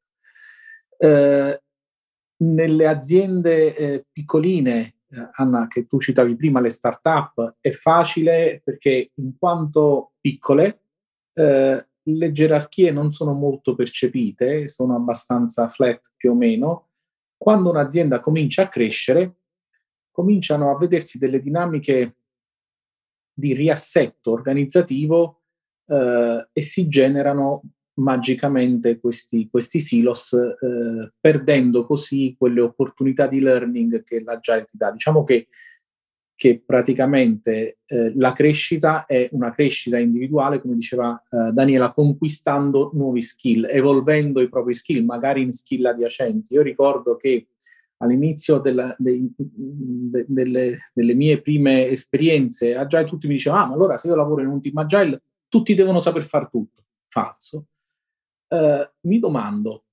Eh, 0.99 1.63
nelle 2.41 2.87
aziende 2.87 3.77
eh, 3.77 4.07
piccoline 4.11 4.95
eh, 5.11 5.29
Anna, 5.33 5.67
che 5.69 5.87
tu 5.87 6.01
citavi 6.01 6.37
prima, 6.37 6.61
le 6.61 6.69
start-up, 6.69 7.57
è 7.61 7.71
facile 7.71 8.61
perché 8.63 9.13
in 9.15 9.39
quanto 9.39 10.13
piccole 10.21 10.83
eh, 11.33 11.87
le 12.03 12.33
gerarchie 12.33 12.91
non 12.91 13.13
sono 13.13 13.33
molto 13.33 13.75
percepite, 13.75 14.69
sono 14.69 14.95
abbastanza 14.95 15.67
flat 15.67 16.11
più 16.17 16.33
o 16.33 16.35
meno. 16.35 16.89
Quando 17.37 17.71
un'azienda 17.71 18.21
comincia 18.21 18.63
a 18.63 18.69
crescere, 18.69 19.37
cominciano 20.19 20.75
a 20.75 20.77
vedersi 20.77 21.17
delle 21.17 21.41
dinamiche 21.41 22.17
di 23.33 23.55
riassetto 23.55 24.33
organizzativo 24.33 25.43
eh, 25.87 26.49
e 26.53 26.61
si 26.61 26.89
generano 26.89 27.63
magicamente 28.01 28.99
questi, 28.99 29.49
questi 29.49 29.79
silos, 29.79 30.33
eh, 30.33 31.13
perdendo 31.21 31.87
così 31.87 32.35
quelle 32.37 32.63
opportunità 32.63 33.29
di 33.29 33.39
learning 33.39 34.03
che 34.03 34.21
l'agile 34.21 34.65
ti 34.65 34.77
dà. 34.77 34.91
Diciamo 34.91 35.23
che, 35.23 35.47
che 36.35 36.61
praticamente 36.67 37.79
eh, 37.87 38.13
la 38.17 38.33
crescita 38.33 39.07
è 39.07 39.29
una 39.31 39.53
crescita 39.53 39.99
individuale, 39.99 40.61
come 40.61 40.75
diceva 40.75 41.17
eh, 41.31 41.53
Daniela, 41.53 41.93
conquistando 41.93 42.91
nuovi 42.93 43.23
skill, 43.23 43.69
evolvendo 43.71 44.41
i 44.41 44.49
propri 44.49 44.75
skill, 44.75 45.05
magari 45.05 45.43
in 45.43 45.53
skill 45.53 45.85
adiacenti. 45.85 46.55
Io 46.55 46.63
ricordo 46.63 47.17
che 47.17 47.47
all'inizio 47.99 48.59
della, 48.59 48.95
de, 48.99 49.29
de, 49.37 50.25
delle, 50.29 50.79
delle, 50.93 51.15
mie 51.15 51.41
prime 51.41 51.89
esperienze 51.89 52.75
agile 52.75 53.05
tutti 53.05 53.27
mi 53.27 53.35
dicevano, 53.35 53.63
ah, 53.63 53.67
ma 53.67 53.75
allora 53.75 53.97
se 53.97 54.09
io 54.09 54.15
lavoro 54.15 54.43
in 54.43 54.49
un 54.49 54.61
team 54.61 54.77
agile 54.77 55.23
tutti 55.49 55.75
devono 55.75 55.99
saper 55.99 56.25
fare 56.25 56.49
tutto. 56.51 56.85
Falso 57.09 57.67
eh, 58.49 58.93
mi 59.01 59.19
domando, 59.19 59.85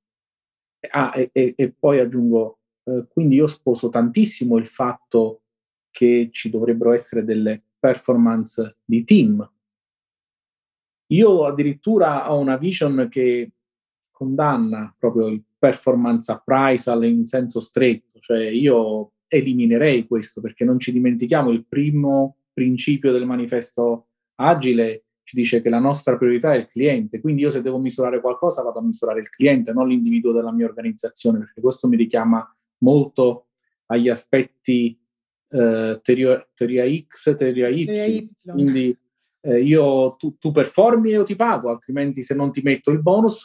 ah, 0.91 1.13
e, 1.15 1.30
e, 1.32 1.54
e 1.56 1.72
poi 1.72 2.00
aggiungo, 2.00 2.60
eh, 2.84 3.06
quindi 3.10 3.36
io 3.36 3.48
sposo 3.48 3.89
tantissimo 3.89 4.58
il 4.58 4.68
fatto 4.68 5.41
che 5.91 6.30
ci 6.32 6.50
dovrebbero 6.50 6.94
essere 6.94 7.24
delle 7.24 7.63
performance 7.80 8.78
di 8.84 9.04
team. 9.04 9.50
Io 11.08 11.46
addirittura 11.46 12.32
ho 12.32 12.39
una 12.39 12.58
vision 12.58 13.08
che 13.10 13.52
condanna 14.12 14.94
proprio 14.98 15.28
il 15.28 15.44
performance 15.58 16.32
appraisal 16.32 17.04
in 17.06 17.26
senso 17.26 17.60
stretto, 17.60 18.20
cioè 18.20 18.46
io 18.48 19.13
eliminerei 19.28 20.06
questo 20.08 20.41
perché 20.41 20.63
non 20.63 20.80
ci 20.80 20.91
dimentichiamo 20.91 21.50
il 21.50 21.65
primo 21.68 22.38
principio 22.54 23.12
del 23.12 23.26
manifesto 23.26 24.08
agile 24.36 25.06
ci 25.26 25.36
dice 25.36 25.60
che 25.60 25.70
la 25.70 25.80
nostra 25.80 26.18
priorità 26.18 26.54
è 26.54 26.58
il 26.58 26.68
cliente, 26.68 27.20
quindi 27.20 27.41
io 27.41 27.50
se 27.50 27.63
devo 27.63 27.80
misurare 27.80 28.22
qualcosa 28.22 28.62
vado 28.62 28.78
a 28.78 28.84
misurare 28.84 29.22
il 29.22 29.30
cliente, 29.30 29.74
non 29.74 29.88
l'individuo 29.88 30.32
della 30.32 30.52
mia 30.52 30.68
organizzazione, 30.68 31.39
perché 31.39 31.62
questo 31.62 31.88
mi 31.88 31.98
richiama 31.98 32.48
molto 32.84 33.48
agli 33.88 34.08
aspetti 34.08 34.98
eh, 35.48 36.00
teoria, 36.04 36.48
teoria, 36.54 36.86
X, 37.08 37.36
teoria 37.36 37.70
Y, 37.70 37.86
teoria 37.86 38.06
y. 38.06 38.30
quindi 38.52 38.98
eh, 39.41 39.62
io, 39.62 40.15
tu, 40.15 40.38
tu, 40.38 40.52
performi 40.52 41.10
e 41.10 41.13
io 41.13 41.24
ti 41.24 41.36
pago, 41.36 41.72
altrimenti 41.72 42.22
se 42.22 42.36
non 42.36 42.52
ti 42.52 42.62
metto 42.62 42.91
il 42.91 43.02
bonus 43.02 43.39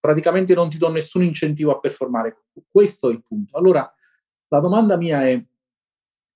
praticamente 0.00 0.54
non 0.54 0.70
ti 0.70 0.78
do 0.78 0.90
nessun 0.90 1.22
incentivo 1.22 1.70
a 1.70 1.78
performare. 1.78 2.44
Questo 2.68 3.10
è 3.10 3.12
il 3.12 3.22
punto. 3.22 3.56
Allora, 3.56 3.88
la 4.48 4.58
domanda 4.58 4.96
mia 4.96 5.26
è 5.26 5.44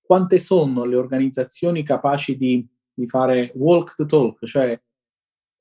quante 0.01 0.37
sono 0.37 0.85
le 0.85 0.95
organizzazioni 0.95 1.83
capaci 1.83 2.37
di 2.37 2.65
di 2.95 3.07
fare 3.07 3.51
walk 3.55 3.95
the 3.95 4.05
talk, 4.05 4.43
cioè 4.45 4.79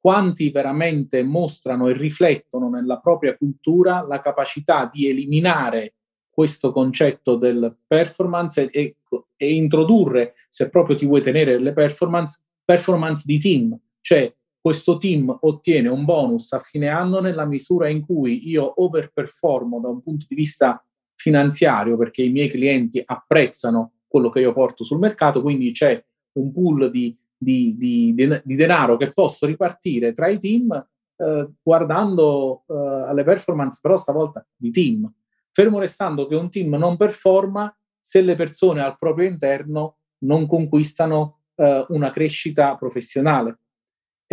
quanti 0.00 0.50
veramente 0.50 1.22
mostrano 1.22 1.88
e 1.88 1.94
riflettono 1.94 2.68
nella 2.68 2.98
propria 3.00 3.36
cultura 3.36 4.02
la 4.06 4.20
capacità 4.20 4.88
di 4.90 5.08
eliminare 5.08 5.94
questo 6.30 6.72
concetto 6.72 7.36
del 7.36 7.76
performance 7.86 8.70
e, 8.70 8.96
e, 9.36 9.54
introdurre, 9.54 10.34
se 10.48 10.68
proprio 10.68 10.96
ti 10.96 11.06
vuoi 11.06 11.22
tenere 11.22 11.58
le 11.58 11.72
performance, 11.72 12.42
performance 12.64 13.24
di 13.26 13.38
team, 13.38 13.78
cioè 14.00 14.32
questo 14.64 14.96
team 14.96 15.36
ottiene 15.42 15.88
un 15.88 16.06
bonus 16.06 16.52
a 16.52 16.58
fine 16.58 16.88
anno 16.88 17.20
nella 17.20 17.44
misura 17.44 17.88
in 17.88 18.00
cui 18.00 18.48
io 18.48 18.82
overperformo 18.82 19.78
da 19.78 19.88
un 19.88 20.00
punto 20.00 20.24
di 20.26 20.34
vista 20.34 20.82
finanziario 21.14 21.98
perché 21.98 22.22
i 22.22 22.30
miei 22.30 22.48
clienti 22.48 23.02
apprezzano 23.04 23.92
quello 24.06 24.30
che 24.30 24.40
io 24.40 24.54
porto 24.54 24.82
sul 24.82 24.98
mercato, 24.98 25.42
quindi 25.42 25.70
c'è 25.72 26.02
un 26.38 26.50
pool 26.50 26.90
di 26.90 27.14
di, 27.36 27.76
di, 27.76 28.14
di 28.14 28.54
denaro 28.54 28.96
che 28.96 29.12
posso 29.12 29.44
ripartire 29.44 30.12
tra 30.12 30.28
i 30.28 30.38
team 30.38 30.72
eh, 31.16 31.48
guardando 31.62 32.64
eh, 32.66 32.74
alle 32.74 33.22
performance 33.22 33.78
però 33.82 33.96
stavolta 33.96 34.44
di 34.56 34.70
team. 34.70 35.12
Fermo 35.52 35.78
restando 35.78 36.26
che 36.26 36.34
un 36.34 36.50
team 36.50 36.74
non 36.74 36.96
performa 36.96 37.76
se 38.00 38.22
le 38.22 38.34
persone 38.34 38.80
al 38.80 38.96
proprio 38.98 39.28
interno 39.28 39.98
non 40.24 40.46
conquistano 40.46 41.40
eh, 41.54 41.84
una 41.90 42.10
crescita 42.10 42.76
professionale. 42.76 43.58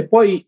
E 0.01 0.07
poi 0.07 0.43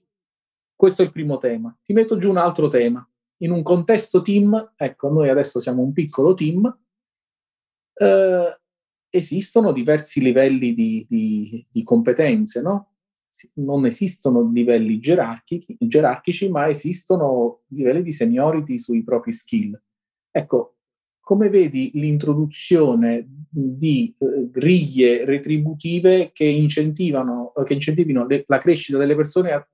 questo 0.76 1.04
è 1.04 1.06
il 1.06 1.12
primo 1.12 1.38
tema. 1.38 1.78
Ti 1.84 1.94
metto 1.94 2.18
giù 2.18 2.32
un 2.32 2.38
altro 2.38 2.70
tema. 2.70 3.08
In 3.38 3.52
un 3.52 3.62
contesto 3.62 4.22
team, 4.24 4.74
ecco, 4.76 5.10
noi 5.10 5.30
adesso 5.30 5.60
siamo 5.60 5.84
un 5.84 5.94
piccolo 5.94 6.34
team, 6.34 6.66
eh, 7.94 8.60
esistono 9.10 9.72
diversi 9.72 10.22
livelli 10.22 10.74
di, 10.74 11.06
di, 11.08 11.66
di 11.70 11.84
competenze, 11.84 12.62
no? 12.62 12.94
Non 13.56 13.86
esistono 13.86 14.50
livelli 14.52 15.00
gerarchici, 15.00 15.76
gerarchici, 15.80 16.50
ma 16.50 16.68
esistono 16.68 17.62
livelli 17.68 18.02
di 18.02 18.12
seniority 18.12 18.80
sui 18.80 19.04
propri 19.04 19.34
skill. 19.34 19.80
Ecco, 20.32 20.73
come 21.24 21.50
vedi 21.50 21.90
l'introduzione 21.94 23.26
di 23.50 24.14
eh, 24.18 24.50
griglie 24.52 25.24
retributive 25.24 26.32
che 26.34 26.44
incentivano, 26.44 27.54
che 27.66 27.74
incentivino 27.74 28.28
le, 28.28 28.44
la 28.46 28.58
crescita 28.58 28.98
delle 28.98 29.16
persone 29.16 29.52
a, 29.52 29.66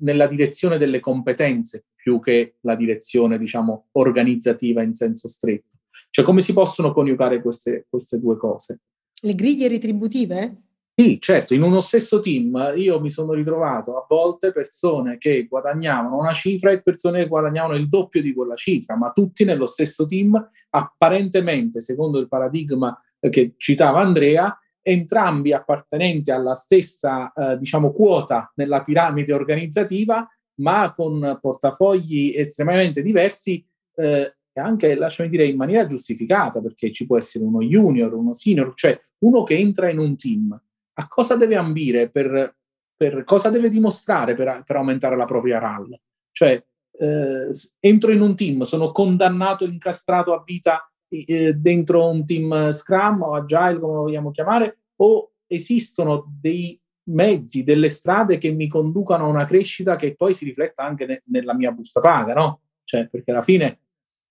nella 0.00 0.28
direzione 0.28 0.78
delle 0.78 1.00
competenze 1.00 1.86
più 1.96 2.20
che 2.20 2.58
la 2.60 2.76
direzione, 2.76 3.38
diciamo, 3.38 3.88
organizzativa 3.92 4.82
in 4.82 4.94
senso 4.94 5.26
stretto? 5.26 5.78
Cioè 6.10 6.24
come 6.24 6.42
si 6.42 6.52
possono 6.52 6.92
coniugare 6.92 7.42
queste, 7.42 7.86
queste 7.88 8.20
due 8.20 8.36
cose? 8.36 8.78
Le 9.20 9.34
griglie 9.34 9.66
retributive? 9.66 10.62
Sì, 10.98 11.18
certo, 11.20 11.54
in 11.54 11.62
uno 11.62 11.80
stesso 11.80 12.20
team 12.20 12.72
io 12.76 13.00
mi 13.00 13.10
sono 13.10 13.32
ritrovato 13.32 13.96
a 13.96 14.06
volte 14.08 14.52
persone 14.52 15.18
che 15.18 15.44
guadagnavano 15.48 16.16
una 16.16 16.32
cifra 16.32 16.70
e 16.70 16.82
persone 16.82 17.22
che 17.22 17.26
guadagnavano 17.28 17.74
il 17.74 17.88
doppio 17.88 18.22
di 18.22 18.32
quella 18.32 18.54
cifra, 18.54 18.96
ma 18.96 19.10
tutti 19.10 19.42
nello 19.44 19.66
stesso 19.66 20.06
team, 20.06 20.40
apparentemente, 20.70 21.80
secondo 21.80 22.20
il 22.20 22.28
paradigma 22.28 22.96
che 23.28 23.54
citava 23.56 23.98
Andrea, 24.02 24.56
entrambi 24.82 25.52
appartenenti 25.52 26.30
alla 26.30 26.54
stessa, 26.54 27.32
eh, 27.32 27.58
diciamo, 27.58 27.90
quota 27.92 28.52
nella 28.54 28.84
piramide 28.84 29.32
organizzativa, 29.32 30.24
ma 30.60 30.92
con 30.94 31.38
portafogli 31.40 32.34
estremamente 32.36 33.02
diversi, 33.02 33.66
eh, 33.96 34.36
e 34.56 34.60
anche, 34.60 34.94
lasciami 34.94 35.28
dire, 35.28 35.44
in 35.48 35.56
maniera 35.56 35.88
giustificata, 35.88 36.60
perché 36.60 36.92
ci 36.92 37.04
può 37.04 37.16
essere 37.16 37.42
uno 37.42 37.58
junior, 37.62 38.14
uno 38.14 38.32
senior, 38.34 38.74
cioè 38.76 38.96
uno 39.24 39.42
che 39.42 39.56
entra 39.56 39.90
in 39.90 39.98
un 39.98 40.16
team. 40.16 40.56
A 40.94 41.08
cosa 41.08 41.36
deve 41.36 41.56
ambire, 41.56 42.08
per, 42.08 42.56
per 42.96 43.24
cosa 43.24 43.50
deve 43.50 43.68
dimostrare 43.68 44.34
per, 44.34 44.62
per, 44.64 44.76
aumentare 44.76 45.16
la 45.16 45.24
propria 45.24 45.58
RAL? 45.58 45.98
Cioè, 46.30 46.62
eh, 46.98 47.50
entro 47.80 48.12
in 48.12 48.20
un 48.20 48.36
team, 48.36 48.62
sono 48.62 48.92
condannato, 48.92 49.64
incastrato 49.64 50.32
a 50.32 50.42
vita 50.44 50.88
eh, 51.08 51.54
dentro 51.54 52.08
un 52.08 52.24
team 52.24 52.70
Scrum 52.70 53.22
o 53.22 53.34
Agile, 53.34 53.78
come 53.78 53.94
lo 53.94 54.00
vogliamo 54.02 54.30
chiamare, 54.30 54.78
o 54.96 55.32
esistono 55.46 56.32
dei 56.40 56.80
mezzi, 57.10 57.64
delle 57.64 57.88
strade 57.88 58.38
che 58.38 58.50
mi 58.50 58.68
conducano 58.68 59.24
a 59.24 59.28
una 59.28 59.44
crescita 59.44 59.96
che 59.96 60.14
poi 60.14 60.32
si 60.32 60.44
rifletta 60.44 60.82
anche 60.82 61.06
ne, 61.06 61.22
nella 61.26 61.54
mia 61.54 61.70
busta 61.70 62.00
paga, 62.00 62.34
no? 62.34 62.60
Cioè, 62.84 63.08
perché 63.08 63.30
alla 63.30 63.42
fine 63.42 63.80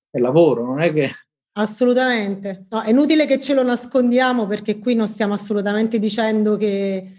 è 0.10 0.19
lavoro, 0.19 0.65
non 0.65 0.82
è 0.82 0.91
che... 0.93 1.10
Assolutamente. 1.56 2.66
No, 2.70 2.82
è 2.82 2.89
inutile 2.89 3.26
che 3.26 3.39
ce 3.39 3.54
lo 3.54 3.63
nascondiamo 3.63 4.48
perché 4.48 4.80
qui 4.80 4.96
non 4.96 5.08
stiamo 5.08 5.34
assolutamente 5.34 6.00
dicendo 6.00 6.58
che 6.58 7.12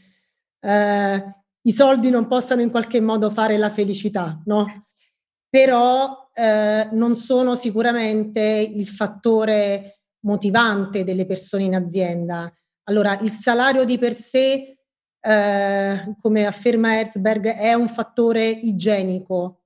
eh, 0.60 1.34
i 1.62 1.72
soldi 1.72 2.10
non 2.10 2.26
possano 2.26 2.60
in 2.60 2.70
qualche 2.70 3.00
modo 3.00 3.30
fare 3.30 3.56
la 3.56 3.70
felicità, 3.70 4.42
no? 4.46 4.66
Però 5.48 6.30
eh, 6.34 6.88
non 6.92 7.16
sono 7.16 7.54
sicuramente 7.54 8.40
il 8.40 8.88
fattore 8.88 10.00
motivante 10.24 11.04
delle 11.04 11.26
persone 11.26 11.64
in 11.64 11.74
azienda. 11.76 12.52
Allora, 12.84 13.18
il 13.20 13.30
salario 13.30 13.84
di 13.84 13.98
per 13.98 14.14
sé 14.14 14.74
eh, 15.26 16.16
come 16.20 16.44
afferma 16.44 16.98
Herzberg, 16.98 17.46
è 17.54 17.72
un 17.72 17.88
fattore 17.88 18.46
igienico, 18.46 19.62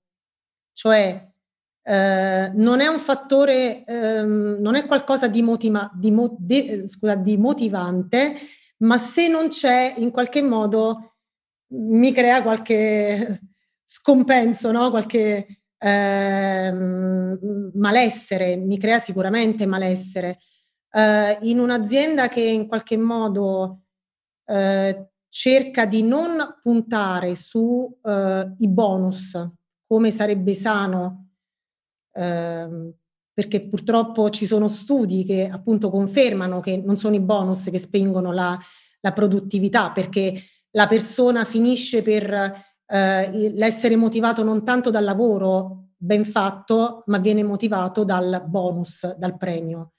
cioè 0.73 1.28
eh, 1.89 2.51
non 2.53 2.81
è 2.81 2.87
un 2.87 2.99
fattore, 2.99 3.83
ehm, 3.83 4.59
non 4.61 4.75
è 4.75 4.85
qualcosa 4.85 5.27
di, 5.27 5.41
motiva, 5.41 5.91
di, 5.95 6.11
mo, 6.11 6.37
de, 6.39 6.87
scusa, 6.87 7.15
di 7.15 7.39
motivante, 7.39 8.35
ma 8.79 8.99
se 8.99 9.29
non 9.29 9.49
c'è 9.49 9.95
in 9.97 10.11
qualche 10.11 10.43
modo 10.43 11.15
mi 11.69 12.13
crea 12.13 12.43
qualche 12.43 13.41
scompenso, 13.85 14.71
no? 14.71 14.91
qualche 14.91 15.63
eh, 15.79 16.73
malessere, 17.73 18.57
mi 18.57 18.79
crea 18.79 18.99
sicuramente 18.99 19.65
malessere. 19.65 20.41
Eh, 20.91 21.39
in 21.43 21.59
un'azienda 21.59 22.29
che 22.29 22.43
in 22.43 22.67
qualche 22.67 22.99
modo 22.99 23.85
eh, 24.45 25.09
cerca 25.31 25.87
di 25.87 26.03
non 26.03 26.59
puntare 26.63 27.35
sui 27.35 27.89
eh, 28.05 28.53
bonus 28.59 29.53
come 29.87 30.11
sarebbe 30.11 30.53
sano, 30.53 31.28
eh, 32.19 32.93
perché 33.33 33.69
purtroppo 33.69 34.31
ci 34.31 34.47
sono 34.47 34.67
studi 34.69 35.25
che 35.25 35.49
appunto 35.49 35.91
confermano 35.91 36.61
che 36.61 36.77
non 36.77 36.97
sono 36.97 37.15
i 37.15 37.21
bonus 37.21 37.69
che 37.71 37.79
spingono 37.79 38.33
la, 38.33 38.59
la 39.01 39.13
produttività, 39.13 39.93
perché 39.93 40.35
la 40.73 40.87
persona 40.87 41.45
finisce 41.45 42.03
per 42.03 42.33
eh, 42.33 43.53
l'essere 43.55 43.97
motivato 43.97 44.43
non 44.43 44.65
tanto 44.65 44.91
dal 44.91 45.05
lavoro 45.05 45.91
ben 45.97 46.25
fatto, 46.25 47.03
ma 47.07 47.19
viene 47.19 47.43
motivato 47.43 48.05
dal 48.05 48.45
bonus, 48.47 49.15
dal 49.17 49.37
premio 49.37 49.93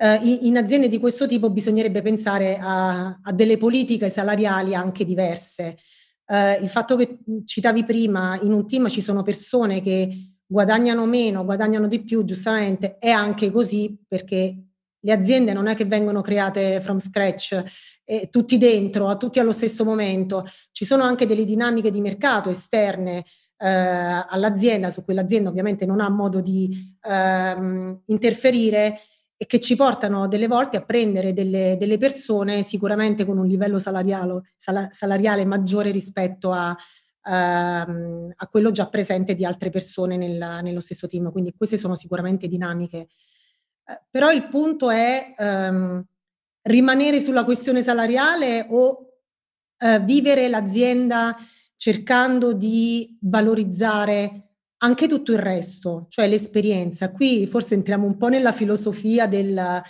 eh, 0.00 0.14
in, 0.42 0.56
aziende 0.56 0.88
di 0.88 0.98
questo 0.98 1.26
tipo 1.26 1.50
bisognerebbe 1.50 2.02
pensare 2.02 2.56
a, 2.60 3.18
a 3.20 3.32
delle 3.32 3.56
politiche 3.56 4.08
salariali 4.08 4.74
anche 4.74 5.04
diverse. 5.04 5.76
Eh, 6.24 6.54
il 6.62 6.70
fatto 6.70 6.94
che 6.94 7.18
citavi 7.44 7.84
prima, 7.84 8.38
in 8.42 8.52
un 8.52 8.66
team 8.66 8.88
ci 8.88 9.00
sono 9.00 9.22
persone 9.22 9.80
che 9.80 10.37
guadagnano 10.48 11.04
meno, 11.04 11.44
guadagnano 11.44 11.86
di 11.86 12.02
più, 12.02 12.24
giustamente, 12.24 12.96
è 12.98 13.10
anche 13.10 13.50
così 13.50 13.96
perché 14.08 14.56
le 14.98 15.12
aziende 15.12 15.52
non 15.52 15.68
è 15.68 15.76
che 15.76 15.84
vengono 15.84 16.22
create 16.22 16.80
from 16.80 16.98
scratch, 16.98 17.62
eh, 18.04 18.28
tutti 18.30 18.56
dentro, 18.56 19.08
a 19.08 19.16
tutti 19.16 19.38
allo 19.38 19.52
stesso 19.52 19.84
momento. 19.84 20.46
Ci 20.72 20.86
sono 20.86 21.04
anche 21.04 21.26
delle 21.26 21.44
dinamiche 21.44 21.90
di 21.90 22.00
mercato 22.00 22.48
esterne 22.48 23.24
eh, 23.58 23.68
all'azienda, 23.68 24.90
su 24.90 25.04
cui 25.04 25.14
l'azienda 25.14 25.50
ovviamente 25.50 25.84
non 25.84 26.00
ha 26.00 26.08
modo 26.08 26.40
di 26.40 26.96
ehm, 27.06 28.02
interferire 28.06 29.00
e 29.36 29.46
che 29.46 29.60
ci 29.60 29.76
portano 29.76 30.26
delle 30.26 30.48
volte 30.48 30.78
a 30.78 30.84
prendere 30.84 31.32
delle, 31.32 31.76
delle 31.78 31.98
persone 31.98 32.62
sicuramente 32.64 33.24
con 33.24 33.38
un 33.38 33.46
livello 33.46 33.78
salariale, 33.78 34.54
sal, 34.56 34.88
salariale 34.90 35.44
maggiore 35.44 35.92
rispetto 35.92 36.50
a, 36.50 36.76
uh, 37.28 38.32
a, 38.34 38.48
quello 38.50 38.70
già 38.70 38.88
presente 38.88 39.34
di 39.34 39.44
altre 39.44 39.70
persone 39.70 40.16
nel, 40.16 40.60
nello 40.62 40.80
stesso 40.80 41.06
team. 41.06 41.30
Quindi 41.30 41.54
queste 41.56 41.76
sono 41.76 41.94
sicuramente 41.94 42.48
dinamiche. 42.48 43.08
Uh, 43.84 43.94
però 44.10 44.32
il 44.32 44.48
punto 44.48 44.90
è 44.90 45.34
um, 45.38 46.02
rimanere 46.62 47.20
sulla 47.20 47.44
questione 47.44 47.82
salariale 47.82 48.66
o 48.70 49.12
uh, 49.78 50.04
vivere 50.04 50.48
l'azienda 50.48 51.36
cercando 51.76 52.52
di 52.52 53.16
valorizzare 53.20 54.48
anche 54.78 55.06
tutto 55.06 55.32
il 55.32 55.38
resto, 55.38 56.06
cioè 56.08 56.28
l'esperienza. 56.28 57.12
Qui 57.12 57.46
forse 57.46 57.74
entriamo 57.74 58.06
un 58.06 58.16
po' 58.16 58.28
nella 58.28 58.52
filosofia 58.52 59.26
del, 59.26 59.82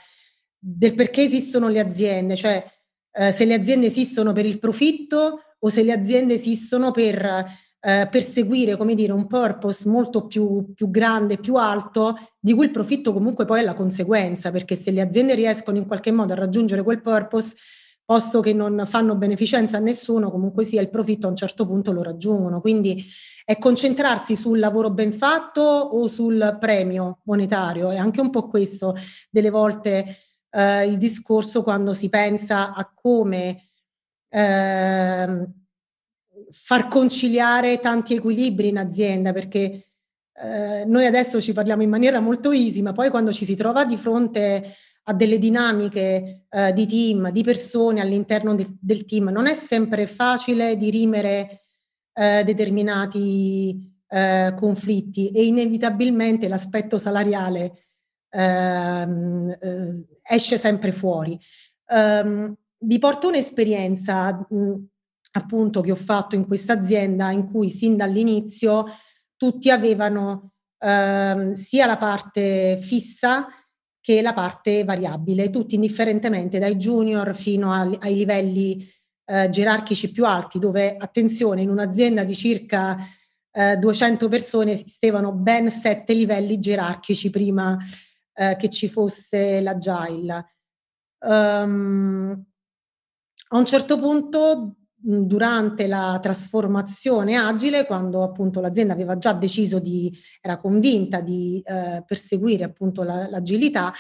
del 0.59 0.95
perché 0.95 1.23
esistono 1.23 1.69
le 1.69 1.81
aziende, 1.81 2.37
cioè 2.37 2.65
eh, 3.13 3.33
se 3.33 3.45
le 3.45 3.55
aziende 3.55 3.87
esistono 3.87 4.33
per 4.33 4.47
il 4.47 4.59
profitto 4.59 5.41
o 5.61 5.69
se 5.69 5.83
le 5.83 5.93
aziende 5.93 6.35
esistono 6.35 6.91
per 6.91 7.47
eh, 7.81 8.09
perseguire, 8.11 8.77
come 8.77 8.95
dire, 8.95 9.13
un 9.13 9.27
purpose 9.27 9.89
molto 9.89 10.27
più, 10.27 10.73
più 10.75 10.91
grande, 10.91 11.39
più 11.39 11.55
alto, 11.55 12.17
di 12.39 12.53
cui 12.53 12.67
il 12.67 12.71
profitto 12.71 13.13
comunque 13.13 13.45
poi 13.45 13.61
è 13.61 13.65
la 13.65 13.75
conseguenza, 13.75 14.51
perché 14.51 14.75
se 14.75 14.91
le 14.91 15.01
aziende 15.01 15.35
riescono 15.35 15.79
in 15.79 15.87
qualche 15.87 16.11
modo 16.11 16.33
a 16.33 16.37
raggiungere 16.37 16.83
quel 16.83 17.01
purpose, 17.01 17.55
posto 18.05 18.41
che 18.41 18.55
non 18.55 18.85
fanno 18.87 19.17
beneficenza 19.17 19.77
a 19.77 19.81
nessuno, 19.81 20.31
comunque 20.31 20.65
sia 20.65 20.81
il 20.81 20.89
profitto 20.89 21.27
a 21.27 21.31
un 21.31 21.37
certo 21.37 21.67
punto 21.67 21.93
lo 21.93 22.03
raggiungono. 22.03 22.61
Quindi 22.61 23.05
è 23.45 23.59
concentrarsi 23.59 24.35
sul 24.35 24.59
lavoro 24.59 24.91
ben 24.91 25.13
fatto 25.13 25.61
o 25.61 26.07
sul 26.07 26.57
premio 26.59 27.21
monetario. 27.25 27.91
È 27.91 27.97
anche 27.97 28.23
un 28.23 28.31
po' 28.31 28.49
questo 28.49 28.95
delle 29.31 29.51
volte 29.51 30.17
eh, 30.51 30.87
il 30.87 30.97
discorso 30.97 31.63
quando 31.63 31.93
si 31.93 32.09
pensa 32.09 32.73
a 32.73 32.91
come 32.95 33.68
eh, 34.29 35.47
far 36.51 36.89
conciliare 36.89 37.79
tanti 37.81 38.15
equilibri 38.15 38.69
in 38.69 38.79
azienda, 38.79 39.33
perché 39.33 39.89
eh, 40.35 40.85
noi 40.87 41.07
adesso 41.07 41.41
ci 41.41 41.53
parliamo 41.53 41.83
in 41.83 41.91
maniera 41.91 42.21
molto 42.21 42.53
easy, 42.53 42.83
ma 42.83 42.93
poi 42.93 43.11
quando 43.11 43.33
ci 43.33 43.45
si 43.45 43.55
trova 43.55 43.85
di 43.85 43.97
fronte 43.97 44.75
a 45.05 45.15
delle 45.15 45.39
dinamiche 45.39 46.47
eh, 46.49 46.73
di 46.73 46.87
team, 46.87 47.31
di 47.31 47.43
persone 47.43 48.01
all'interno 48.01 48.55
de- 48.55 48.77
del 48.79 49.05
team. 49.05 49.29
Non 49.29 49.47
è 49.47 49.55
sempre 49.55 50.07
facile 50.07 50.77
dirimere 50.77 51.65
eh, 52.13 52.45
determinati 52.45 53.97
eh, 54.09 54.55
conflitti 54.57 55.31
e 55.31 55.47
inevitabilmente 55.47 56.49
l'aspetto 56.49 56.99
salariale 56.99 57.89
ehm, 58.31 59.57
eh, 59.61 60.07
esce 60.23 60.59
sempre 60.59 60.93
fuori. 60.93 61.39
Um, 61.91 62.55
vi 62.81 62.99
porto 62.99 63.29
un'esperienza 63.29 64.47
mh, 64.49 64.75
appunto 65.33 65.81
che 65.81 65.93
ho 65.93 65.97
fatto 65.97 66.35
in 66.35 66.47
questa 66.47 66.75
azienda 66.75 67.31
in 67.31 67.51
cui 67.51 67.71
sin 67.71 67.97
dall'inizio 67.97 68.85
tutti 69.37 69.71
avevano 69.71 70.53
ehm, 70.79 71.53
sia 71.53 71.87
la 71.87 71.97
parte 71.97 72.79
fissa 72.81 73.47
che 74.01 74.23
la 74.23 74.33
parte 74.33 74.85
variabile, 74.85 75.51
tutti 75.51 75.75
indifferentemente 75.75 76.59
dai 76.59 76.77
junior 76.77 77.37
fino 77.37 77.73
a, 77.73 77.81
ai 77.81 78.15
livelli 78.15 78.89
eh, 79.27 79.51
gerarchici 79.51 80.11
più 80.11 80.25
alti, 80.25 80.59
dove 80.59 80.97
attenzione, 80.97 81.61
in 81.61 81.69
un'azienda 81.69 82.25
di 82.25 82.35
circa 82.35 82.97
eh, 83.51 83.77
200 83.77 84.29
persone 84.29 84.73
esistevano 84.73 85.33
ben 85.33 85.71
sette 85.71 86.15
livelli 86.15 86.59
gerarchici 86.59 87.29
prima 87.29 87.77
eh, 88.33 88.57
che 88.57 88.71
ci 88.71 88.89
fosse 88.89 89.61
l'agile. 89.61 90.55
Um, 91.21 92.48
a 93.49 93.59
un 93.59 93.65
certo 93.65 93.99
punto 93.99 94.75
durante 95.01 95.87
la 95.87 96.19
trasformazione 96.21 97.37
agile, 97.37 97.87
quando 97.87 98.23
appunto 98.23 98.61
l'azienda 98.61 98.95
aveva 98.95 99.17
già 99.17 99.33
deciso 99.33 99.79
di, 99.79 100.13
era 100.41 100.59
convinta 100.59 101.21
di 101.21 101.63
eh, 101.65 102.03
perseguire 102.05 102.65
appunto 102.65 103.03
la, 103.03 103.29
l'agilità, 103.29 103.93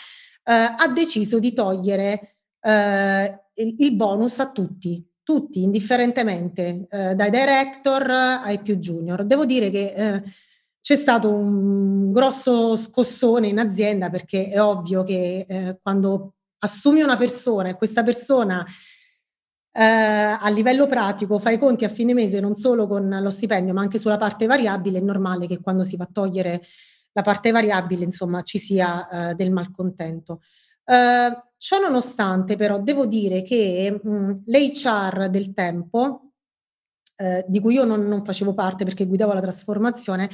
eh, 0.45 0.53
ha 0.53 0.89
deciso 0.93 1.39
di 1.39 1.53
togliere 1.53 2.37
eh, 2.61 3.43
il, 3.55 3.75
il, 3.79 3.95
bonus 3.95 4.41
a 4.41 4.51
tutti, 4.51 5.07
tutti 5.23 5.62
indifferentemente, 5.62 6.87
eh, 6.91 7.14
dai 7.14 7.31
director 7.31 8.11
ai 8.11 8.61
più 8.61 8.77
junior. 8.77 9.25
Devo 9.25 9.45
dire 9.45 9.70
che 9.70 9.93
eh, 9.93 10.23
c'è 10.81 10.97
stato 10.97 11.33
un 11.33 12.11
grosso 12.12 12.75
scossone 12.75 13.47
in 13.47 13.59
azienda 13.59 14.11
perché 14.11 14.49
è 14.49 14.61
ovvio 14.61 15.05
che 15.05 15.47
eh, 15.49 15.79
quando 15.81 16.35
assumi 16.61 17.03
una 17.03 17.16
persona 17.16 17.68
e 17.68 17.77
questa 17.77 18.03
persona 18.03 18.66
eh, 19.73 19.83
a 19.83 20.49
livello 20.49 20.87
pratico 20.87 21.39
fai 21.39 21.59
conti 21.59 21.85
a 21.85 21.89
fine 21.89 22.14
mese 22.14 22.41
non 22.41 22.57
solo 22.57 22.87
con 22.87 23.09
lo 23.09 23.31
stipendio 23.31 23.73
ma 23.73 23.83
anche 23.83 23.99
sulla 23.99 24.16
parte 24.16 24.47
variabile, 24.47 24.99
è 24.99 25.03
normale 25.03 25.47
che 25.47 25.61
quando 25.61 25.85
si 25.85 25.97
va 25.97 26.05
a 26.05 26.11
togliere 26.12 26.62
la 27.12 27.23
parte 27.23 27.51
variabile 27.51 28.05
insomma 28.05 28.43
ci 28.43 28.59
sia 28.59 29.31
eh, 29.31 29.35
del 29.35 29.51
malcontento. 29.51 30.41
Eh, 30.85 31.43
ciò 31.57 31.81
nonostante 31.81 32.57
però 32.57 32.81
devo 32.81 33.07
dire 33.07 33.43
che 33.43 34.01
mh, 34.03 34.43
l'HR 34.47 35.29
del 35.29 35.53
tempo, 35.53 36.33
eh, 37.16 37.45
di 37.49 37.61
cui 37.61 37.75
io 37.75 37.85
non, 37.85 38.07
non 38.07 38.25
facevo 38.25 38.55
parte 38.55 38.85
perché 38.85 39.07
guidavo 39.07 39.33
la 39.33 39.41
trasformazione, 39.41 40.29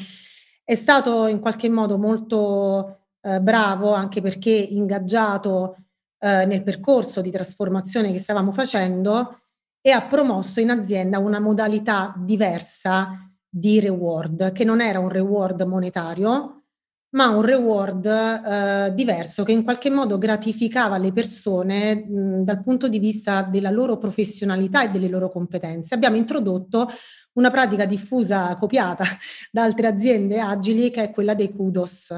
è 0.63 0.75
stato 0.75 1.27
in 1.27 1.41
qualche 1.41 1.69
modo 1.69 1.99
molto 1.99 3.09
eh, 3.21 3.41
bravo 3.41 3.93
anche 3.93 4.21
perché 4.21 4.51
ingaggiato 4.51 5.84
eh, 6.25 6.47
nel 6.47 6.63
percorso 6.63 7.21
di 7.21 7.31
trasformazione 7.31 8.11
che 8.11 8.19
stavamo 8.19 8.51
facendo 8.51 9.41
e 9.83 9.91
ha 9.91 10.07
promosso 10.07 10.61
in 10.61 10.71
azienda 10.71 11.19
una 11.19 11.39
modalità 11.39 12.15
diversa 12.17 13.31
di 13.47 13.79
reward, 13.79 14.53
che 14.53 14.65
non 14.65 14.81
era 14.81 14.99
un 14.99 15.11
reward 15.11 15.61
monetario, 15.63 16.63
ma 17.11 17.29
un 17.29 17.43
reward 17.43 18.07
eh, 18.07 18.95
diverso 18.95 19.45
che 19.45 19.53
in 19.53 19.63
qualche 19.63 19.91
modo 19.91 20.17
gratificava 20.17 20.97
le 20.97 21.13
persone 21.13 21.95
mh, 21.95 22.43
dal 22.43 22.63
punto 22.63 22.89
di 22.89 22.99
vista 22.99 23.43
della 23.43 23.71
loro 23.71 23.99
professionalità 23.99 24.83
e 24.83 24.89
delle 24.89 25.09
loro 25.09 25.29
competenze. 25.29 25.95
Abbiamo 25.95 26.17
introdotto 26.17 26.89
una 27.35 27.51
pratica 27.51 27.85
diffusa, 27.85 28.57
copiata 28.57 29.05
da 29.53 29.63
altre 29.63 29.89
aziende 29.89 30.41
agili, 30.41 30.91
che 30.91 31.03
è 31.03 31.11
quella 31.11 31.35
dei 31.35 31.53
kudos. 31.53 32.17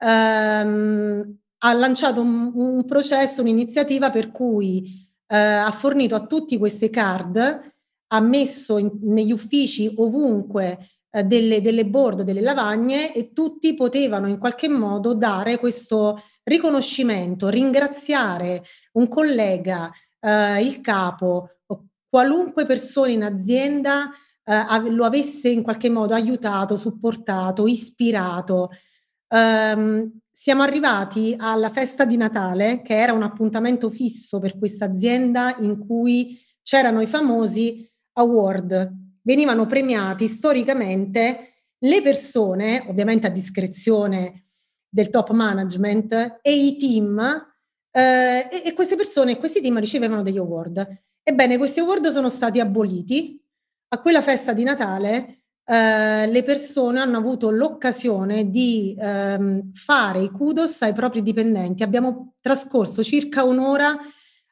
Um, 0.00 1.38
ha 1.58 1.72
lanciato 1.72 2.20
un, 2.20 2.52
un, 2.54 2.84
processo, 2.84 3.40
un'iniziativa 3.40 4.10
per 4.10 4.30
cui 4.30 5.06
uh, 5.28 5.34
ha 5.34 5.72
fornito 5.72 6.14
a 6.14 6.26
tutti 6.26 6.56
queste 6.58 6.90
card, 6.90 7.72
ha 8.10 8.20
messo 8.20 8.78
in, 8.78 8.90
negli 9.02 9.32
uffici 9.32 9.92
ovunque 9.96 10.78
uh, 11.10 11.22
delle, 11.22 11.60
delle 11.60 11.86
board, 11.86 12.22
delle 12.22 12.40
lavagne 12.40 13.12
e 13.12 13.32
tutti 13.32 13.74
potevano 13.74 14.28
in 14.28 14.38
qualche 14.38 14.68
modo 14.68 15.14
dare 15.14 15.58
questo 15.58 16.22
riconoscimento, 16.44 17.48
ringraziare 17.48 18.64
un 18.92 19.08
collega, 19.08 19.90
uh, 20.20 20.60
il 20.60 20.80
capo, 20.80 21.50
qualunque 22.08 22.64
persona 22.64 23.10
in 23.10 23.22
azienda 23.22 24.10
eh, 24.48 24.90
lo 24.90 25.04
avesse 25.04 25.50
in 25.50 25.62
qualche 25.62 25.90
modo 25.90 26.14
aiutato, 26.14 26.76
supportato, 26.76 27.66
ispirato. 27.66 28.70
Um, 29.28 30.10
siamo 30.40 30.62
arrivati 30.62 31.34
alla 31.36 31.68
festa 31.68 32.04
di 32.04 32.16
Natale, 32.16 32.80
che 32.82 32.94
era 32.96 33.12
un 33.12 33.24
appuntamento 33.24 33.90
fisso 33.90 34.38
per 34.38 34.56
questa 34.56 34.84
azienda 34.84 35.56
in 35.58 35.84
cui 35.84 36.40
c'erano 36.62 37.00
i 37.00 37.08
famosi 37.08 37.84
award. 38.12 38.88
Venivano 39.22 39.66
premiati 39.66 40.28
storicamente 40.28 41.64
le 41.78 42.02
persone, 42.02 42.84
ovviamente 42.86 43.26
a 43.26 43.30
discrezione 43.30 44.44
del 44.88 45.08
top 45.08 45.32
management, 45.32 46.38
e 46.40 46.54
i 46.54 46.76
team, 46.76 47.18
eh, 47.90 48.48
e, 48.48 48.62
e 48.64 48.72
queste 48.74 48.94
persone, 48.94 49.38
questi 49.38 49.60
team 49.60 49.80
ricevevano 49.80 50.22
degli 50.22 50.38
award. 50.38 51.00
Ebbene, 51.20 51.58
questi 51.58 51.80
award 51.80 52.06
sono 52.10 52.28
stati 52.28 52.60
aboliti. 52.60 53.44
A 53.88 54.00
quella 54.00 54.22
festa 54.22 54.52
di 54.52 54.62
Natale 54.62 55.46
eh, 55.70 56.26
le 56.26 56.42
persone 56.44 56.98
hanno 56.98 57.18
avuto 57.18 57.50
l'occasione 57.50 58.48
di 58.48 58.96
ehm, 58.98 59.72
fare 59.74 60.22
i 60.22 60.30
kudos 60.30 60.80
ai 60.80 60.94
propri 60.94 61.22
dipendenti. 61.22 61.82
Abbiamo 61.82 62.36
trascorso 62.40 63.04
circa 63.04 63.44
un'ora 63.44 63.94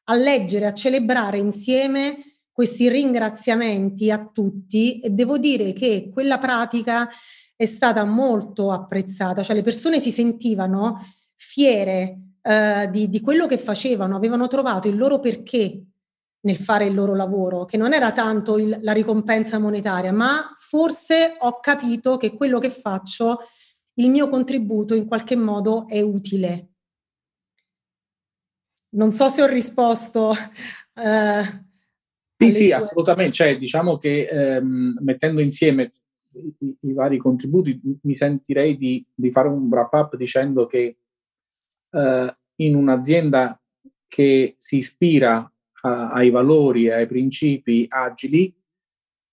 a 0.04 0.14
leggere, 0.14 0.66
a 0.66 0.74
celebrare 0.74 1.38
insieme 1.38 2.18
questi 2.52 2.90
ringraziamenti 2.90 4.10
a 4.10 4.28
tutti 4.30 5.00
e 5.00 5.08
devo 5.08 5.38
dire 5.38 5.72
che 5.72 6.10
quella 6.12 6.36
pratica 6.36 7.08
è 7.56 7.64
stata 7.64 8.04
molto 8.04 8.70
apprezzata, 8.70 9.42
cioè 9.42 9.56
le 9.56 9.62
persone 9.62 10.00
si 10.00 10.10
sentivano 10.10 11.00
fiere 11.34 12.18
eh, 12.42 12.88
di, 12.90 13.08
di 13.08 13.20
quello 13.22 13.46
che 13.46 13.56
facevano, 13.56 14.16
avevano 14.16 14.48
trovato 14.48 14.86
il 14.86 14.98
loro 14.98 15.18
perché 15.18 15.82
nel 16.46 16.56
fare 16.56 16.86
il 16.86 16.94
loro 16.94 17.14
lavoro, 17.16 17.64
che 17.64 17.76
non 17.76 17.92
era 17.92 18.12
tanto 18.12 18.56
il, 18.56 18.78
la 18.80 18.92
ricompensa 18.92 19.58
monetaria, 19.58 20.12
ma 20.12 20.54
forse 20.60 21.36
ho 21.40 21.58
capito 21.58 22.16
che 22.16 22.34
quello 22.34 22.60
che 22.60 22.70
faccio, 22.70 23.40
il 23.94 24.10
mio 24.10 24.28
contributo 24.28 24.94
in 24.94 25.06
qualche 25.06 25.34
modo 25.34 25.88
è 25.88 26.00
utile. 26.00 26.68
Non 28.90 29.10
so 29.10 29.28
se 29.28 29.42
ho 29.42 29.46
risposto. 29.46 30.32
Eh, 30.94 31.64
sì, 32.38 32.52
sì, 32.52 32.72
assolutamente. 32.72 33.32
Cioè, 33.32 33.58
diciamo 33.58 33.98
che 33.98 34.26
ehm, 34.26 34.98
mettendo 35.00 35.40
insieme 35.40 35.92
i, 36.32 36.76
i, 36.80 36.92
vari 36.92 37.18
contributi, 37.18 37.80
mi 38.02 38.14
sentirei 38.14 38.76
di, 38.76 39.04
di 39.12 39.32
fare 39.32 39.48
un 39.48 39.66
wrap 39.68 39.92
up 39.94 40.16
dicendo 40.16 40.66
che 40.66 40.96
eh, 41.90 42.36
in 42.56 42.76
un'azienda 42.76 43.60
che 44.06 44.54
si 44.58 44.76
ispira 44.76 45.50
ai 45.86 46.30
valori 46.30 46.86
e 46.86 46.92
ai 46.92 47.06
principi 47.06 47.86
agili, 47.88 48.54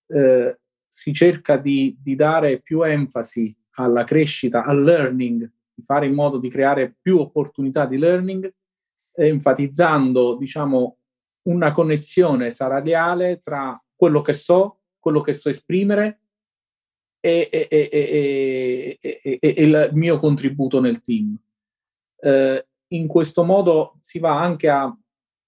eh, 0.07 0.59
si 0.87 1.13
cerca 1.13 1.57
di, 1.57 1.97
di, 1.99 2.15
dare 2.15 2.59
più 2.59 2.83
enfasi 2.83 3.55
alla 3.75 4.03
crescita, 4.03 4.63
al 4.63 4.83
learning, 4.83 5.51
di 5.73 5.83
fare 5.83 6.05
in 6.05 6.13
modo 6.13 6.37
di 6.37 6.49
creare 6.49 6.95
più 7.01 7.17
opportunità 7.17 7.85
di 7.85 7.97
learning, 7.97 8.53
enfatizzando, 9.15 10.35
diciamo, 10.35 10.97
una 11.43 11.71
connessione 11.71 12.49
salariale 12.49 13.39
tra 13.41 13.81
quello 13.95 14.21
che 14.21 14.33
so, 14.33 14.81
quello 14.99 15.21
che 15.21 15.33
so 15.33 15.49
esprimere 15.49 16.21
e, 17.19 17.49
e, 17.51 18.99
e, 19.01 19.39
e 19.39 19.53
il 19.57 19.89
mio 19.93 20.19
contributo 20.19 20.79
nel 20.79 21.01
team. 21.01 21.37
Eh, 22.19 22.67
in 22.93 23.07
questo 23.07 23.43
modo 23.43 23.97
si 24.01 24.19
va 24.19 24.39
anche 24.39 24.69
a 24.69 24.95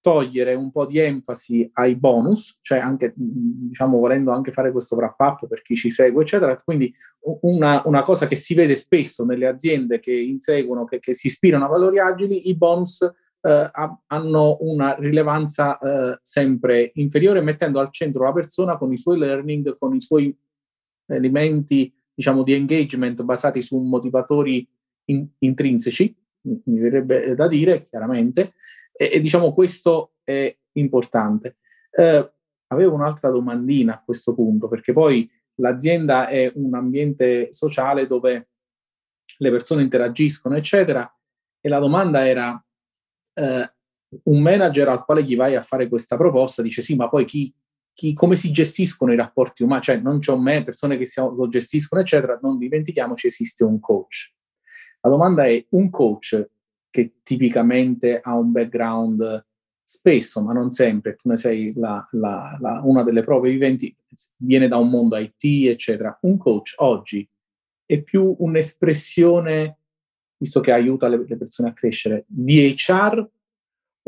togliere 0.06 0.54
un 0.54 0.70
po' 0.70 0.86
di 0.86 1.00
enfasi 1.00 1.68
ai 1.72 1.96
bonus, 1.96 2.58
cioè 2.60 2.78
anche, 2.78 3.12
diciamo, 3.16 3.98
volendo 3.98 4.30
anche 4.30 4.52
fare 4.52 4.70
questo 4.70 4.94
wrap 4.94 5.18
up 5.18 5.48
per 5.48 5.62
chi 5.62 5.74
ci 5.74 5.90
segue, 5.90 6.22
eccetera. 6.22 6.54
Quindi 6.62 6.94
una, 7.40 7.82
una 7.86 8.04
cosa 8.04 8.28
che 8.28 8.36
si 8.36 8.54
vede 8.54 8.76
spesso 8.76 9.24
nelle 9.24 9.48
aziende 9.48 9.98
che 9.98 10.12
inseguono, 10.12 10.84
che, 10.84 11.00
che 11.00 11.12
si 11.12 11.26
ispirano 11.26 11.64
a 11.64 11.68
valori 11.68 11.98
agili, 11.98 12.48
i 12.48 12.56
bonus 12.56 13.02
eh, 13.02 13.70
hanno 14.06 14.58
una 14.60 14.94
rilevanza 14.94 15.76
eh, 15.80 16.20
sempre 16.22 16.92
inferiore, 16.94 17.40
mettendo 17.40 17.80
al 17.80 17.90
centro 17.90 18.22
la 18.22 18.32
persona 18.32 18.76
con 18.76 18.92
i 18.92 18.96
suoi 18.96 19.18
learning, 19.18 19.76
con 19.76 19.92
i 19.92 20.00
suoi 20.00 20.32
elementi, 21.06 21.92
diciamo, 22.14 22.44
di 22.44 22.52
engagement 22.52 23.24
basati 23.24 23.60
su 23.60 23.76
motivatori 23.76 24.64
in, 25.06 25.26
intrinseci, 25.40 26.16
mi 26.42 26.78
verrebbe 26.78 27.34
da 27.34 27.48
dire 27.48 27.88
chiaramente, 27.88 28.52
e, 28.96 29.10
e 29.12 29.20
diciamo 29.20 29.52
questo 29.52 30.14
è 30.24 30.54
importante. 30.72 31.58
Eh, 31.90 32.32
avevo 32.68 32.94
un'altra 32.94 33.30
domandina 33.30 33.94
a 33.94 34.02
questo 34.04 34.34
punto, 34.34 34.68
perché 34.68 34.92
poi 34.92 35.30
l'azienda 35.56 36.28
è 36.28 36.50
un 36.54 36.74
ambiente 36.74 37.52
sociale 37.52 38.06
dove 38.06 38.48
le 39.38 39.50
persone 39.50 39.82
interagiscono, 39.82 40.56
eccetera, 40.56 41.10
e 41.60 41.68
la 41.68 41.78
domanda 41.78 42.26
era, 42.26 42.62
eh, 43.34 43.70
un 44.24 44.40
manager 44.40 44.88
al 44.88 45.04
quale 45.04 45.22
gli 45.24 45.36
vai 45.36 45.56
a 45.56 45.62
fare 45.62 45.88
questa 45.88 46.16
proposta 46.16 46.62
dice 46.62 46.82
sì, 46.82 46.94
ma 46.94 47.08
poi 47.08 47.24
chi, 47.24 47.52
chi, 47.92 48.14
come 48.14 48.36
si 48.36 48.50
gestiscono 48.50 49.12
i 49.12 49.16
rapporti 49.16 49.62
umani? 49.62 49.82
Cioè 49.82 49.96
non 49.96 50.20
c'è 50.20 50.32
un 50.32 50.42
me, 50.42 50.62
persone 50.62 50.96
che 50.96 51.04
si, 51.04 51.20
lo 51.20 51.48
gestiscono, 51.48 52.00
eccetera, 52.00 52.38
non 52.40 52.58
dimentichiamoci 52.58 53.26
esiste 53.26 53.64
un 53.64 53.80
coach. 53.80 54.32
La 55.00 55.10
domanda 55.10 55.44
è, 55.46 55.64
un 55.70 55.90
coach 55.90 56.50
che 56.96 57.16
tipicamente 57.22 58.20
ha 58.22 58.34
un 58.34 58.52
background 58.52 59.44
spesso, 59.84 60.42
ma 60.42 60.54
non 60.54 60.70
sempre, 60.70 61.14
tu 61.16 61.28
ne 61.28 61.36
sei 61.36 61.74
la, 61.76 62.08
la, 62.12 62.56
la, 62.58 62.80
una 62.82 63.02
delle 63.02 63.22
prove 63.22 63.50
viventi, 63.50 63.94
viene 64.38 64.66
da 64.66 64.78
un 64.78 64.88
mondo 64.88 65.18
IT, 65.18 65.68
eccetera. 65.68 66.16
Un 66.22 66.38
coach 66.38 66.72
oggi 66.78 67.28
è 67.84 68.00
più 68.00 68.34
un'espressione, 68.38 69.78
visto 70.38 70.60
che 70.60 70.72
aiuta 70.72 71.06
le, 71.08 71.22
le 71.28 71.36
persone 71.36 71.68
a 71.68 71.74
crescere, 71.74 72.24
di 72.26 72.74
HR 72.74 73.28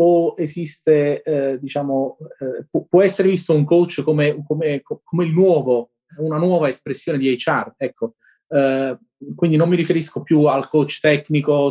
o 0.01 0.35
esiste, 0.39 1.23
eh, 1.23 1.59
diciamo, 1.61 2.17
eh, 2.39 2.67
pu- 2.71 2.89
può 2.89 3.03
essere 3.03 3.29
visto 3.29 3.55
un 3.55 3.65
coach 3.65 4.03
come, 4.03 4.43
come, 4.47 4.81
come 4.83 5.25
il 5.27 5.33
nuovo, 5.33 5.91
una 6.21 6.39
nuova 6.39 6.69
espressione 6.69 7.19
di 7.19 7.37
HR, 7.37 7.75
ecco. 7.77 8.15
Eh, 8.49 8.99
quindi 9.35 9.59
non 9.59 9.69
mi 9.69 9.77
riferisco 9.77 10.23
più 10.23 10.45
al 10.45 10.69
coach 10.69 11.01
tecnico, 11.01 11.69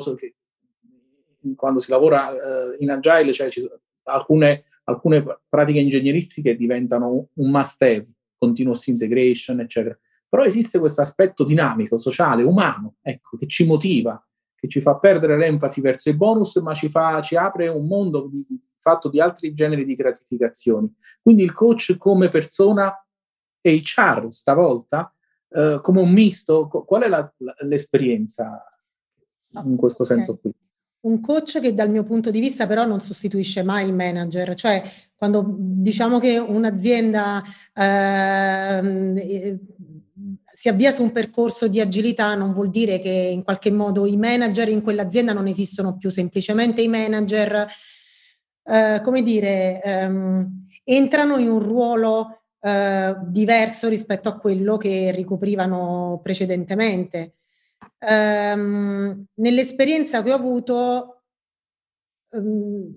quando 1.55 1.79
si 1.79 1.91
lavora 1.91 2.31
eh, 2.31 2.77
in 2.79 2.91
agile, 2.91 3.31
cioè 3.31 3.49
ci 3.49 3.61
sono 3.61 3.79
alcune, 4.03 4.65
alcune 4.85 5.23
pratiche 5.47 5.79
ingegneristiche 5.79 6.55
diventano 6.55 7.29
un 7.33 7.49
must 7.49 7.81
have, 7.81 8.07
continuous 8.37 8.87
integration, 8.87 9.59
eccetera. 9.59 9.97
Però 10.29 10.43
esiste 10.43 10.79
questo 10.79 11.01
aspetto 11.01 11.43
dinamico, 11.43 11.97
sociale, 11.97 12.43
umano, 12.43 12.95
ecco, 13.01 13.37
che 13.37 13.47
ci 13.47 13.65
motiva, 13.65 14.21
che 14.55 14.67
ci 14.67 14.81
fa 14.81 14.97
perdere 14.97 15.37
l'enfasi 15.37 15.81
verso 15.81 16.09
i 16.09 16.15
bonus, 16.15 16.55
ma 16.57 16.73
ci, 16.73 16.89
fa, 16.89 17.21
ci 17.21 17.35
apre 17.35 17.67
un 17.67 17.87
mondo 17.87 18.27
di 18.27 18.45
fatto 18.79 19.09
di 19.09 19.19
altri 19.19 19.53
generi 19.53 19.85
di 19.85 19.95
gratificazioni. 19.95 20.93
Quindi 21.21 21.43
il 21.43 21.53
coach 21.53 21.97
come 21.97 22.29
persona 22.29 22.93
HR 23.61 24.27
stavolta, 24.29 25.13
eh, 25.49 25.79
come 25.81 26.01
un 26.01 26.11
misto, 26.11 26.67
qual 26.67 27.03
è 27.03 27.07
la, 27.07 27.33
l'esperienza 27.59 28.63
in 29.63 29.75
questo 29.75 30.03
senso 30.03 30.37
qui? 30.37 30.53
Un 31.07 31.21
coach 31.21 31.61
che 31.61 31.73
dal 31.73 31.89
mio 31.89 32.03
punto 32.03 32.31
di 32.31 32.41
vista 32.41 32.67
però 32.67 32.85
non 32.85 32.99
sostituisce 32.99 33.63
mai 33.63 33.85
il 33.87 33.93
manager, 33.93 34.53
cioè 34.55 34.83
quando 35.15 35.55
diciamo 35.57 36.19
che 36.19 36.37
un'azienda 36.37 37.41
eh, 37.73 39.57
si 40.51 40.69
avvia 40.69 40.91
su 40.91 41.03
un 41.03 41.11
percorso 41.11 41.67
di 41.67 41.79
agilità 41.79 42.35
non 42.35 42.51
vuol 42.51 42.69
dire 42.69 42.99
che 42.99 43.09
in 43.09 43.43
qualche 43.43 43.71
modo 43.71 44.05
i 44.05 44.17
manager 44.17 44.67
in 44.67 44.81
quell'azienda 44.81 45.31
non 45.31 45.47
esistono 45.47 45.95
più, 45.95 46.09
semplicemente 46.09 46.81
i 46.81 46.87
manager, 46.87 47.67
eh, 48.63 49.01
come 49.03 49.21
dire, 49.21 49.81
ehm, 49.81 50.65
entrano 50.83 51.37
in 51.37 51.49
un 51.49 51.59
ruolo 51.59 52.41
eh, 52.59 53.15
diverso 53.27 53.87
rispetto 53.87 54.29
a 54.29 54.37
quello 54.37 54.77
che 54.77 55.11
ricoprivano 55.11 56.19
precedentemente. 56.21 57.33
Um, 57.99 59.25
nell'esperienza 59.35 60.21
che 60.21 60.31
ho 60.31 60.35
avuto, 60.35 61.23
um, 62.29 62.95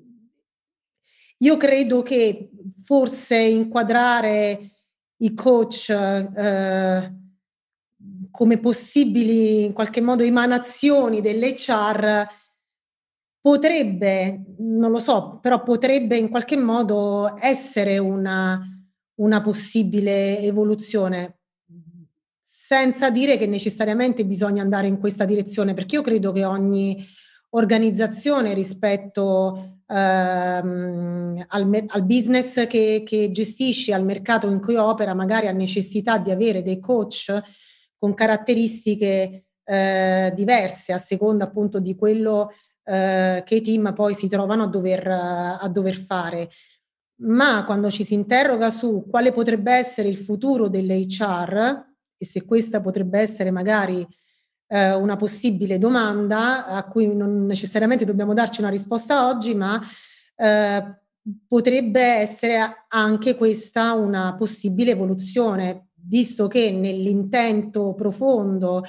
io 1.38 1.56
credo 1.56 2.02
che 2.02 2.50
forse 2.84 3.36
inquadrare 3.36 4.72
i 5.16 5.34
coach 5.34 5.88
uh, 5.88 7.18
come 8.30 8.58
possibili 8.58 9.64
in 9.64 9.72
qualche 9.72 10.00
modo 10.00 10.22
emanazioni 10.22 11.20
dell'HR 11.20 12.26
potrebbe, 13.40 14.54
non 14.58 14.90
lo 14.90 14.98
so, 14.98 15.38
però 15.40 15.62
potrebbe 15.62 16.16
in 16.16 16.28
qualche 16.28 16.58
modo 16.58 17.36
essere 17.40 17.96
una, 17.96 18.60
una 19.16 19.40
possibile 19.40 20.40
evoluzione 20.40 21.39
senza 22.70 23.10
dire 23.10 23.36
che 23.36 23.48
necessariamente 23.48 24.24
bisogna 24.24 24.62
andare 24.62 24.86
in 24.86 25.00
questa 25.00 25.24
direzione, 25.24 25.74
perché 25.74 25.96
io 25.96 26.02
credo 26.02 26.30
che 26.30 26.44
ogni 26.44 27.04
organizzazione 27.48 28.54
rispetto 28.54 29.80
ehm, 29.88 31.46
al, 31.48 31.84
al, 31.88 32.04
business 32.04 32.68
che, 32.68 33.02
che 33.04 33.28
gestisce, 33.32 33.92
al 33.92 34.04
mercato 34.04 34.48
in 34.48 34.60
cui 34.60 34.76
opera, 34.76 35.14
magari 35.14 35.48
ha 35.48 35.52
necessità 35.52 36.18
di 36.18 36.30
avere 36.30 36.62
dei 36.62 36.78
coach 36.78 37.36
con 37.98 38.14
caratteristiche 38.14 39.46
eh, 39.64 40.32
diverse 40.32 40.92
a 40.92 40.98
seconda 40.98 41.46
appunto 41.46 41.80
di 41.80 41.96
quello 41.96 42.52
eh, 42.84 43.42
che 43.44 43.54
i 43.56 43.62
team 43.62 43.92
poi 43.94 44.14
si 44.14 44.28
trovano 44.28 44.62
a 44.62 44.68
dover, 44.68 45.08
a 45.08 45.68
dover 45.68 45.96
fare. 45.96 46.48
Ma 47.22 47.64
quando 47.64 47.90
ci 47.90 48.04
si 48.04 48.14
interroga 48.14 48.70
su 48.70 49.08
quale 49.10 49.32
potrebbe 49.32 49.72
essere 49.72 50.06
il 50.06 50.18
futuro 50.18 50.68
dell'HR, 50.68 51.88
e 52.20 52.26
se 52.26 52.44
questa 52.44 52.82
potrebbe 52.82 53.18
essere 53.18 53.50
magari 53.50 54.06
eh, 54.66 54.92
una 54.92 55.16
possibile 55.16 55.78
domanda 55.78 56.66
a 56.66 56.86
cui 56.86 57.06
non 57.14 57.46
necessariamente 57.46 58.04
dobbiamo 58.04 58.34
darci 58.34 58.60
una 58.60 58.68
risposta 58.68 59.26
oggi, 59.26 59.54
ma 59.54 59.80
eh, 60.36 61.00
potrebbe 61.46 62.02
essere 62.02 62.84
anche 62.88 63.36
questa 63.36 63.94
una 63.94 64.34
possibile 64.36 64.90
evoluzione, 64.90 65.88
visto 65.94 66.46
che 66.46 66.70
nell'intento 66.70 67.94
profondo 67.94 68.84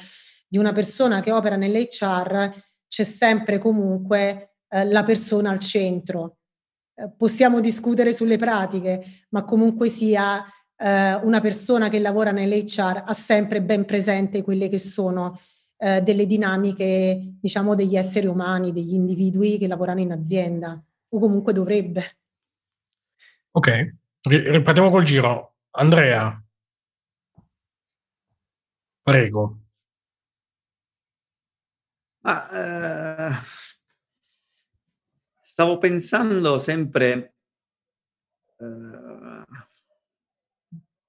di 0.45 0.57
una 0.57 0.73
persona 0.73 1.21
che 1.21 1.31
opera 1.31 1.55
nell'HR 1.55 2.53
c'è 2.85 3.03
sempre 3.05 3.57
comunque 3.57 4.55
eh, 4.67 4.83
la 4.83 5.05
persona 5.05 5.51
al 5.51 5.61
centro. 5.61 6.39
Eh, 6.93 7.09
possiamo 7.15 7.61
discutere 7.61 8.11
sulle 8.11 8.35
pratiche, 8.35 9.01
ma 9.29 9.45
comunque 9.45 9.87
sia 9.87 10.43
eh, 10.81 11.15
una 11.15 11.39
persona 11.39 11.89
che 11.89 11.99
lavora 11.99 12.31
nell'HR 12.31 13.03
ha 13.05 13.13
sempre 13.13 13.61
ben 13.61 13.85
presente 13.85 14.41
quelle 14.41 14.67
che 14.67 14.79
sono 14.79 15.39
eh, 15.77 16.01
delle 16.01 16.25
dinamiche, 16.25 17.35
diciamo, 17.39 17.75
degli 17.75 17.95
esseri 17.95 18.25
umani, 18.25 18.71
degli 18.71 18.93
individui 18.93 19.57
che 19.57 19.67
lavorano 19.67 19.99
in 19.99 20.11
azienda, 20.11 20.81
o 21.09 21.19
comunque 21.19 21.53
dovrebbe. 21.53 22.17
Ok, 23.51 23.95
ripartiamo 24.21 24.89
col 24.89 25.03
giro. 25.03 25.55
Andrea, 25.71 26.43
prego. 29.03 29.57
Ah, 32.23 32.49
eh, 32.53 33.33
stavo 35.41 35.77
pensando 35.77 36.57
sempre 36.57 37.33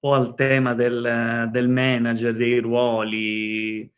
po' 0.03 0.15
al 0.15 0.35
tema 0.35 0.73
del, 0.73 1.47
del 1.49 1.69
manager, 1.69 2.35
dei 2.35 2.59
ruoli. 2.59 3.89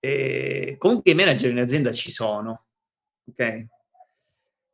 E 0.00 0.76
comunque 0.78 1.10
i 1.10 1.14
manager 1.14 1.50
in 1.50 1.58
azienda 1.58 1.92
ci 1.92 2.10
sono, 2.10 2.68
ok? 3.28 3.66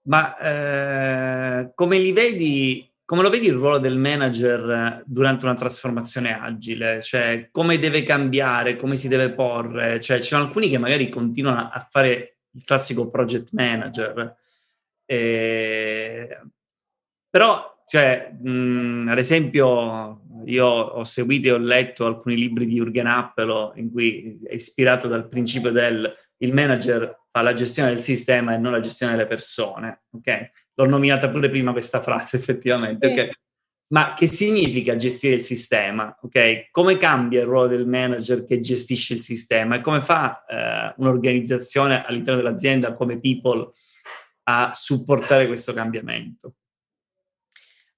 Ma 0.02 0.38
eh, 0.38 1.72
come 1.74 1.98
li 1.98 2.12
vedi, 2.12 2.88
come 3.04 3.22
lo 3.22 3.30
vedi 3.30 3.46
il 3.48 3.54
ruolo 3.54 3.78
del 3.78 3.98
manager 3.98 5.02
durante 5.04 5.46
una 5.46 5.56
trasformazione 5.56 6.38
agile? 6.40 7.02
Cioè, 7.02 7.48
come 7.50 7.80
deve 7.80 8.04
cambiare, 8.04 8.76
come 8.76 8.94
si 8.94 9.08
deve 9.08 9.32
porre? 9.32 9.98
Cioè, 9.98 10.20
ci 10.20 10.28
sono 10.28 10.44
alcuni 10.44 10.68
che 10.68 10.78
magari 10.78 11.08
continuano 11.08 11.70
a 11.72 11.88
fare 11.90 12.36
il 12.52 12.64
classico 12.64 13.10
project 13.10 13.48
manager, 13.50 14.36
eh, 15.06 16.40
però, 17.28 17.82
cioè, 17.84 18.30
mh, 18.40 19.08
ad 19.10 19.18
esempio, 19.18 20.21
io 20.46 20.66
ho 20.66 21.04
seguito 21.04 21.48
e 21.48 21.52
ho 21.52 21.58
letto 21.58 22.06
alcuni 22.06 22.36
libri 22.36 22.66
di 22.66 22.80
Jürgen 22.80 23.06
Appelo 23.06 23.72
in 23.76 23.90
cui 23.90 24.40
è 24.44 24.54
ispirato 24.54 25.08
dal 25.08 25.28
principio 25.28 25.70
del 25.70 26.14
il 26.42 26.52
manager 26.52 27.20
fa 27.30 27.40
la 27.40 27.52
gestione 27.52 27.90
del 27.90 28.00
sistema 28.00 28.54
e 28.54 28.58
non 28.58 28.72
la 28.72 28.80
gestione 28.80 29.12
delle 29.12 29.26
persone. 29.26 30.02
Ok? 30.10 30.50
L'ho 30.74 30.86
nominata 30.86 31.28
pure 31.30 31.48
prima 31.48 31.72
questa 31.72 32.00
frase, 32.00 32.36
effettivamente. 32.38 33.06
Okay? 33.06 33.30
Ma 33.92 34.14
che 34.14 34.26
significa 34.26 34.96
gestire 34.96 35.34
il 35.34 35.42
sistema? 35.42 36.16
Ok? 36.20 36.70
Come 36.70 36.96
cambia 36.96 37.40
il 37.40 37.46
ruolo 37.46 37.68
del 37.68 37.86
manager 37.86 38.44
che 38.44 38.60
gestisce 38.60 39.14
il 39.14 39.22
sistema 39.22 39.76
e 39.76 39.80
come 39.80 40.02
fa 40.02 40.44
eh, 40.44 40.94
un'organizzazione 40.96 42.04
all'interno 42.04 42.42
dell'azienda 42.42 42.94
come 42.94 43.18
people 43.18 43.70
a 44.44 44.72
supportare 44.74 45.46
questo 45.46 45.72
cambiamento? 45.72 46.54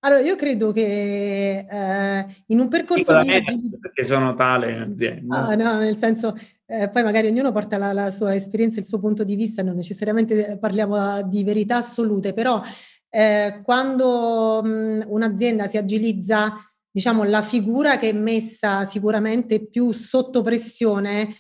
Allora, 0.05 0.21
io 0.21 0.37
credo 0.37 0.71
che 0.71 1.67
eh, 1.67 2.27
in 2.49 2.61
un 2.61 2.69
percorso 2.69 3.23
di... 3.23 3.31
Agilità... 3.31 3.79
Perché 3.81 4.05
sono 4.05 4.35
tale 4.35 4.73
in 4.73 4.81
azienda. 4.81 5.47
Ah, 5.47 5.55
no, 5.55 5.79
nel 5.79 5.97
senso, 5.97 6.37
eh, 6.67 6.91
poi 6.91 7.03
magari 7.03 7.29
ognuno 7.29 7.53
porta 7.53 7.79
la, 7.79 7.95
la, 7.95 8.11
sua 8.11 8.35
esperienza, 8.35 8.81
il 8.81 8.87
suo 8.87 8.99
punto 8.99 9.25
di 9.25 9.35
vista, 9.35 9.63
non 9.63 9.77
necessariamente 9.77 10.59
parliamo 10.59 11.23
di 11.23 11.43
verità 11.43 11.79
assolute, 11.79 12.35
però 12.35 12.61
eh, 13.09 13.63
quando 13.65 14.61
mh, 14.63 15.05
un'azienda 15.07 15.67
si 15.69 15.79
agilizza, 15.79 16.53
diciamo, 16.91 17.25
la 17.25 17.41
figura 17.41 17.97
che 17.97 18.11
è 18.11 18.13
messa 18.13 18.85
sicuramente 18.85 19.67
più 19.67 19.91
sotto 19.93 20.43
pressione 20.43 21.35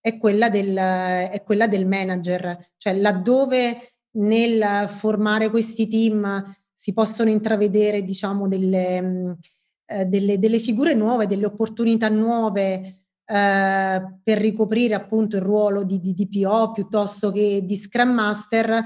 è 0.00 0.18
quella 0.18 0.50
del, 0.50 0.74
è 0.74 1.42
quella 1.44 1.68
del 1.68 1.86
manager, 1.86 2.72
cioè 2.76 2.92
laddove 2.94 3.92
nel 4.12 4.88
formare 4.88 5.48
questi 5.48 5.86
team 5.86 6.58
si 6.80 6.94
possono 6.94 7.28
intravedere 7.28 8.02
diciamo, 8.02 8.48
delle, 8.48 9.36
eh, 9.84 10.06
delle, 10.06 10.38
delle, 10.38 10.58
figure 10.58 10.94
nuove, 10.94 11.26
delle 11.26 11.44
opportunità 11.44 12.08
nuove 12.08 13.00
eh, 13.22 14.02
per 14.22 14.38
ricoprire 14.38 14.94
appunto 14.94 15.36
il 15.36 15.42
ruolo 15.42 15.84
di, 15.84 16.00
DPO 16.00 16.72
piuttosto 16.72 17.32
che 17.32 17.60
di 17.66 17.76
Scrum 17.76 18.12
Master, 18.12 18.82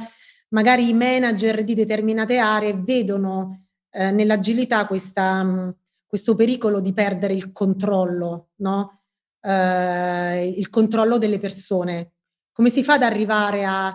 magari 0.49 0.89
i 0.89 0.93
manager 0.93 1.63
di 1.63 1.75
determinate 1.75 2.39
aree 2.39 2.75
vedono 2.75 3.67
eh, 3.91 4.11
nell'agilità 4.11 4.89
questa, 4.89 5.73
questo 6.05 6.35
pericolo 6.35 6.81
di 6.81 6.93
perdere 6.93 7.35
il 7.35 7.53
controllo, 7.53 8.49
no? 8.57 9.03
Eh, 9.41 10.49
il 10.49 10.69
controllo 10.69 11.19
delle 11.19 11.39
persone. 11.39 12.15
Come 12.51 12.71
si 12.71 12.83
fa 12.83 12.95
ad 12.95 13.05
arrivare 13.05 13.65
a 13.65 13.95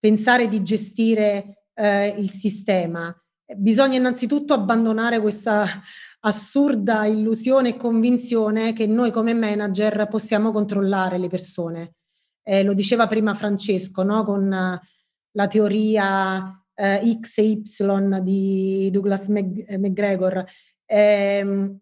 pensare 0.00 0.48
di 0.48 0.64
gestire 0.64 1.66
eh, 1.74 2.08
il 2.08 2.28
sistema? 2.28 3.16
Bisogna 3.54 3.96
innanzitutto 3.96 4.52
abbandonare 4.52 5.20
questa 5.20 5.66
assurda 6.20 7.04
illusione 7.04 7.70
e 7.70 7.76
convinzione 7.76 8.72
che 8.72 8.86
noi 8.86 9.10
come 9.12 9.34
manager 9.34 10.08
possiamo 10.08 10.50
controllare 10.50 11.18
le 11.18 11.28
persone. 11.28 11.94
Eh, 12.42 12.62
lo 12.62 12.74
diceva 12.74 13.06
prima 13.06 13.34
Francesco, 13.34 14.02
no? 14.02 14.24
con 14.24 14.48
la 14.48 15.46
teoria 15.46 16.64
eh, 16.74 17.18
X 17.20 17.38
e 17.38 17.42
Y 17.42 18.20
di 18.22 18.88
Douglas 18.90 19.28
McGregor. 19.28 20.44
Eh, 20.84 21.76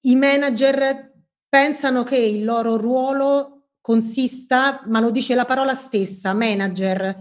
I 0.00 0.16
manager 0.16 1.12
pensano 1.48 2.02
che 2.02 2.16
il 2.16 2.44
loro 2.44 2.76
ruolo 2.76 3.68
consista, 3.80 4.82
ma 4.86 5.00
lo 5.00 5.10
dice 5.10 5.34
la 5.34 5.44
parola 5.44 5.74
stessa, 5.74 6.32
manager. 6.34 7.16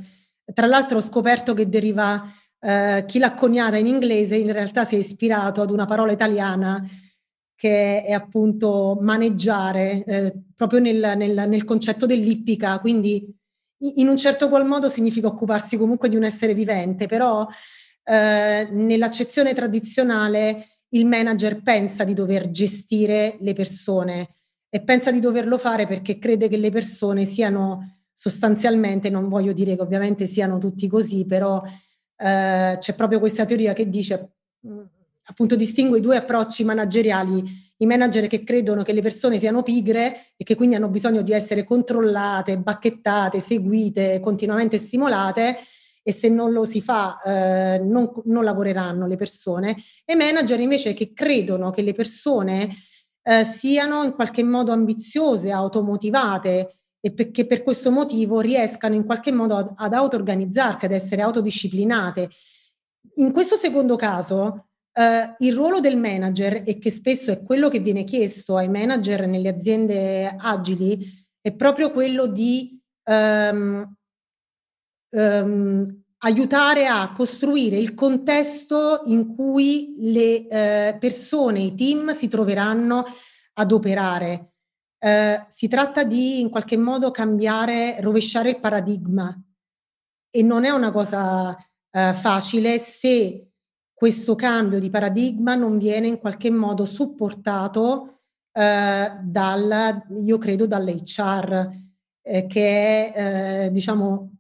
Tra 0.54 0.66
l'altro 0.66 0.98
ho 0.98 1.02
scoperto 1.02 1.54
che 1.54 1.70
deriva 1.70 2.26
eh, 2.64 3.04
chi 3.06 3.20
l'ha 3.20 3.34
coniata 3.34 3.76
in 3.76 3.88
inglese 3.88 4.36
in 4.38 4.52
realtà 4.52 4.86
si 4.86 4.96
è 4.96 4.98
ispirato 4.98 5.62
ad 5.62 5.70
una 5.70 5.86
parola 5.86 6.12
italiana 6.12 6.82
che 7.56 8.04
è 8.04 8.12
appunto 8.12 8.98
maneggiare, 9.02 10.04
eh, 10.04 10.34
proprio 10.56 10.80
nel, 10.80 11.14
nel, 11.16 11.48
nel 11.48 11.64
concetto 11.64 12.06
dell'ippica, 12.06 12.80
quindi 12.80 13.34
in 13.96 14.08
un 14.08 14.18
certo 14.18 14.50
qual 14.50 14.66
modo 14.66 14.88
significa 14.88 15.28
occuparsi 15.28 15.78
comunque 15.78 16.10
di 16.10 16.16
un 16.16 16.24
essere 16.24 16.54
vivente, 16.54 17.06
però 17.06 17.48
eh, 18.06 18.68
nell'accezione 18.72 19.54
tradizionale 19.54 20.68
il 20.90 21.06
manager 21.06 21.62
pensa 21.62 22.04
di 22.04 22.14
dover 22.14 22.50
gestire 22.50 23.38
le 23.40 23.54
persone 23.54 24.36
e 24.70 24.82
pensa 24.82 25.12
di 25.12 25.20
doverlo 25.20 25.58
fare 25.58 25.86
perché 25.86 26.18
crede 26.18 26.48
che 26.48 26.58
le 26.58 26.72
persone 26.72 27.26
siano 27.26 28.00
sostanzialmente, 28.14 29.10
non 29.10 29.28
voglio 29.28 29.54
dire 29.54 29.76
che 29.76 29.82
ovviamente 29.82 30.28
siano 30.28 30.58
tutti 30.60 30.88
così, 30.88 31.26
però 31.26 31.62
eh, 32.24 32.78
c'è 32.80 32.96
proprio 32.96 33.20
questa 33.20 33.44
teoria 33.44 33.74
che 33.74 33.90
dice, 33.90 34.36
mm, 34.66 34.80
appunto 35.26 35.56
distingue 35.56 35.98
i 35.98 36.02
due 36.02 36.16
approcci 36.16 36.64
manageriali, 36.64 37.44
i 37.78 37.86
manager 37.86 38.28
che 38.28 38.44
credono 38.44 38.84
che 38.84 38.94
le 38.94 39.02
persone 39.02 39.38
siano 39.38 39.62
pigre 39.62 40.34
e 40.38 40.46
che 40.46 40.56
quindi 40.56 40.76
hanno 40.76 40.88
bisogno 40.88 41.22
di 41.22 41.34
essere 41.34 41.66
controllate, 41.66 42.58
bacchettate, 42.58 43.42
seguite, 43.42 44.22
continuamente 44.22 44.78
stimolate 44.78 45.58
e 46.02 46.12
se 46.14 46.30
non 46.30 46.52
lo 46.54 46.64
si 46.64 46.82
fa 46.82 47.20
eh, 47.22 47.80
non, 47.80 48.12
non, 48.26 48.44
lavoreranno 48.44 49.08
le 49.08 49.16
persone, 49.16 49.76
e 50.06 50.16
manager 50.16 50.60
invece 50.60 50.94
che 50.94 51.14
credono 51.14 51.72
che 51.72 51.82
le 51.82 51.94
persone 51.94 52.70
eh, 53.22 53.44
siano 53.44 54.04
in 54.04 54.14
qualche 54.14 54.44
modo 54.44 54.72
ambiziose, 54.72 55.52
automotivate 55.52 56.83
e 57.06 57.12
perché 57.12 57.46
per 57.46 57.64
questo 57.64 57.92
motivo 57.92 58.40
riescano 58.40 58.96
in 58.96 59.04
qualche 59.04 59.34
modo 59.34 59.74
ad, 59.76 59.94
auto-organizzarsi, 59.94 60.86
ad 60.86 60.94
essere 60.94 61.22
autodisciplinate. 61.22 62.30
In 63.16 63.34
questo 63.34 63.58
secondo 63.58 63.96
caso, 63.96 64.68
Uh, 64.96 65.34
il 65.40 65.56
ruolo 65.56 65.80
del 65.80 65.98
manager, 65.98 66.62
e 66.64 66.78
che 66.78 66.92
spesso 66.92 67.32
è 67.32 67.42
quello 67.42 67.68
che 67.68 67.80
viene 67.80 68.04
chiesto 68.04 68.58
ai 68.58 68.70
manager 68.70 69.26
nelle 69.26 69.50
aziende 69.50 70.36
agili, 70.38 71.04
è 71.42 71.52
proprio 71.52 71.92
quello 71.92 72.28
di 72.28 72.80
um, 73.06 73.92
ehm, 75.10 76.04
aiutare 76.20 76.86
a 76.86 77.12
costruire 77.12 77.78
il 77.78 77.96
contesto 77.96 79.02
in 79.06 79.34
cui 79.36 79.96
le 79.98 80.48
eh, 80.48 80.98
persone, 81.00 81.62
i 81.62 81.74
team 81.74 82.12
si 82.12 82.28
troveranno 82.28 83.04
ad 83.54 83.72
operare. 83.72 84.53
Eh, 85.04 85.44
si 85.50 85.68
tratta 85.68 86.06
di 86.06 86.40
in 86.40 86.50
qualche 86.50 86.78
modo 86.78 87.12
cambiare, 87.12 88.00
rovesciare 88.00 88.52
il 88.52 88.60
paradigma. 88.60 89.38
E 90.30 90.42
non 90.42 90.64
è 90.64 90.70
una 90.70 90.92
cosa 90.92 91.58
eh, 91.92 92.14
facile 92.14 92.80
se 92.80 93.50
questo 93.94 94.36
cambio 94.36 94.80
di 94.80 94.90
paradigma 94.90 95.56
non 95.56 95.78
viene 95.78 96.08
in 96.08 96.20
qualche 96.20 96.50
modo 96.50 96.86
supportato 96.86 98.22
eh, 98.54 99.18
dal, 99.22 100.06
io 100.22 100.38
credo, 100.38 100.68
dall'HR, 100.68 101.70
eh, 102.22 102.48
che 102.48 103.12
è, 103.12 103.66
eh, 103.66 103.72
diciamo, 103.72 104.38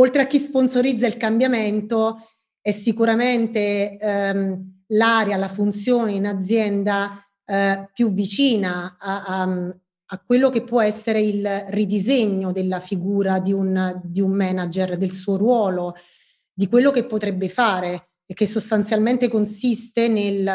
oltre 0.00 0.22
a 0.22 0.26
chi 0.26 0.38
sponsorizza 0.38 1.06
il 1.06 1.16
cambiamento, 1.16 2.18
è 2.60 2.72
sicuramente 2.72 3.96
ehm, 3.96 4.82
l'area, 4.88 5.36
la 5.36 5.48
funzione 5.48 6.14
in 6.14 6.26
azienda 6.26 7.24
eh, 7.50 7.90
più 7.92 8.12
vicina 8.12 8.96
a, 9.00 9.24
a, 9.24 9.72
a, 10.06 10.22
quello 10.24 10.50
che 10.50 10.62
può 10.62 10.80
essere 10.80 11.20
il 11.20 11.64
ridisegno 11.70 12.52
della 12.52 12.78
figura 12.78 13.40
di 13.40 13.52
un, 13.52 14.00
di 14.04 14.20
un 14.20 14.30
manager, 14.30 14.96
del 14.96 15.10
suo 15.10 15.36
ruolo, 15.36 15.96
di 16.52 16.68
quello 16.68 16.92
che 16.92 17.06
potrebbe 17.06 17.48
fare 17.48 18.10
e 18.24 18.34
che 18.34 18.46
sostanzialmente 18.46 19.28
consiste 19.28 20.06
nel 20.06 20.46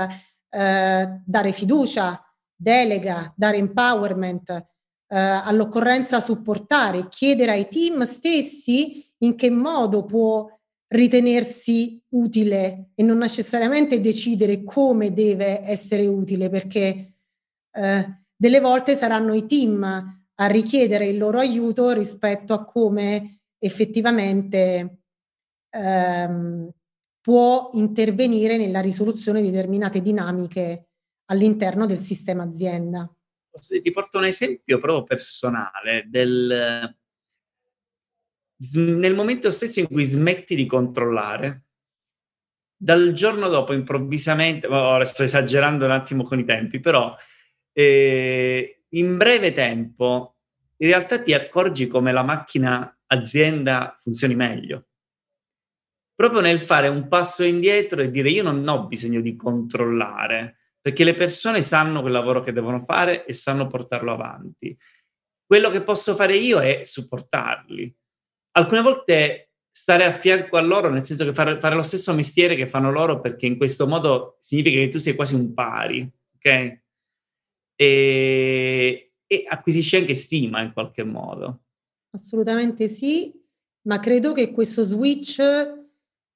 eh, 0.49 1.21
dare 1.25 1.51
fiducia, 1.51 2.23
delega, 2.55 3.33
dare 3.35 3.57
empowerment, 3.57 4.49
eh, 4.51 4.63
all'occorrenza 5.19 6.21
supportare, 6.21 7.09
chiedere 7.09 7.51
ai 7.51 7.67
team 7.67 8.03
stessi 8.03 9.05
in 9.17 9.35
che 9.35 9.49
modo 9.49 10.05
può 10.05 10.47
ritenersi 10.95 12.01
utile 12.09 12.91
e 12.95 13.03
non 13.03 13.17
necessariamente 13.17 13.99
decidere 13.99 14.63
come 14.63 15.13
deve 15.13 15.61
essere 15.63 16.07
utile, 16.07 16.49
perché 16.49 17.13
eh, 17.71 18.21
delle 18.35 18.59
volte 18.59 18.95
saranno 18.95 19.33
i 19.33 19.45
team 19.45 19.83
a 19.83 20.47
richiedere 20.47 21.07
il 21.07 21.17
loro 21.17 21.39
aiuto 21.39 21.91
rispetto 21.91 22.53
a 22.53 22.65
come 22.65 23.41
effettivamente 23.57 24.99
ehm, 25.69 26.69
può 27.21 27.71
intervenire 27.73 28.57
nella 28.57 28.81
risoluzione 28.81 29.41
di 29.41 29.49
determinate 29.49 30.01
dinamiche 30.01 30.89
all'interno 31.25 31.85
del 31.85 31.99
sistema 31.99 32.43
azienda. 32.43 33.09
Ti 33.57 33.91
porto 33.91 34.17
un 34.17 34.25
esempio 34.25 34.79
proprio 34.79 35.03
personale 35.03 36.05
del, 36.07 36.93
nel 38.57 39.15
momento 39.15 39.51
stesso 39.51 39.79
in 39.79 39.87
cui 39.87 40.03
smetti 40.03 40.55
di 40.55 40.65
controllare, 40.65 41.63
dal 42.77 43.13
giorno 43.13 43.47
dopo 43.49 43.73
improvvisamente, 43.73 44.67
ora 44.67 45.05
sto 45.05 45.23
esagerando 45.23 45.85
un 45.85 45.91
attimo 45.91 46.23
con 46.23 46.39
i 46.39 46.45
tempi, 46.45 46.79
però 46.79 47.15
eh, 47.73 48.83
in 48.89 49.17
breve 49.17 49.53
tempo 49.53 50.35
in 50.77 50.87
realtà 50.87 51.21
ti 51.21 51.33
accorgi 51.33 51.87
come 51.87 52.11
la 52.11 52.23
macchina 52.23 52.97
azienda 53.07 53.97
funzioni 54.01 54.35
meglio. 54.35 54.87
Proprio 56.13 56.41
nel 56.41 56.59
fare 56.59 56.87
un 56.87 57.07
passo 57.07 57.43
indietro 57.43 58.01
e 58.01 58.09
dire 58.09 58.29
io 58.29 58.43
non 58.43 58.65
ho 58.67 58.87
bisogno 58.87 59.19
di 59.19 59.35
controllare, 59.35 60.57
perché 60.79 61.03
le 61.03 61.13
persone 61.13 61.61
sanno 61.61 62.01
quel 62.01 62.13
lavoro 62.13 62.43
che 62.43 62.53
devono 62.53 62.83
fare 62.85 63.25
e 63.25 63.33
sanno 63.33 63.67
portarlo 63.67 64.13
avanti. 64.13 64.77
Quello 65.45 65.69
che 65.69 65.81
posso 65.81 66.15
fare 66.15 66.35
io 66.35 66.59
è 66.59 66.81
supportarli 66.83 67.95
alcune 68.57 68.81
volte 68.81 69.51
stare 69.69 70.05
a 70.05 70.11
fianco 70.11 70.57
a 70.57 70.61
loro, 70.61 70.89
nel 70.89 71.03
senso 71.03 71.25
che 71.25 71.33
fare, 71.33 71.59
fare, 71.59 71.75
lo 71.75 71.81
stesso 71.81 72.13
mestiere 72.13 72.55
che 72.55 72.67
fanno 72.67 72.91
loro, 72.91 73.19
perché 73.19 73.45
in 73.45 73.57
questo 73.57 73.87
modo 73.87 74.37
significa 74.39 74.79
che 74.79 74.89
tu 74.89 74.99
sei 74.99 75.15
quasi 75.15 75.35
un 75.35 75.53
pari, 75.53 76.09
ok? 76.35 76.81
E, 77.75 79.13
e 79.27 79.45
acquisisci 79.47 79.97
anche 79.97 80.13
stima 80.13 80.61
in 80.61 80.71
qualche 80.71 81.03
modo. 81.03 81.63
Assolutamente 82.11 82.87
sì, 82.87 83.33
ma 83.87 83.99
credo 83.99 84.31
che 84.31 84.51
questo 84.51 84.83
switch 84.83 85.39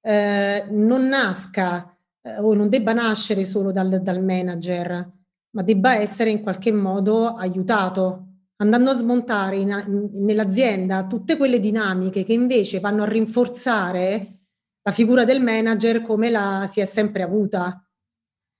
eh, 0.02 0.66
non 0.70 1.08
nasca 1.08 1.98
eh, 2.22 2.40
o 2.40 2.54
non 2.54 2.68
debba 2.68 2.92
nascere 2.92 3.46
solo 3.46 3.72
dal, 3.72 4.02
dal 4.02 4.22
manager, 4.22 5.12
ma 5.52 5.64
debba 5.64 5.96
essere 5.96 6.30
in 6.30 6.42
qualche 6.42 6.74
modo 6.74 7.36
aiutato 7.36 8.29
andando 8.62 8.92
a 8.92 8.96
smontare 8.96 9.58
in, 9.58 9.70
in, 9.88 10.26
nell'azienda 10.26 11.08
tutte 11.08 11.38
quelle 11.38 11.60
dinamiche 11.60 12.24
che 12.24 12.34
invece 12.34 12.80
vanno 12.80 13.04
a 13.04 13.08
rinforzare 13.08 14.40
la 14.82 14.92
figura 14.92 15.24
del 15.24 15.42
manager 15.42 16.02
come 16.02 16.30
la 16.30 16.66
si 16.68 16.80
è 16.80 16.86
sempre 16.86 17.24
avuta. 17.24 17.84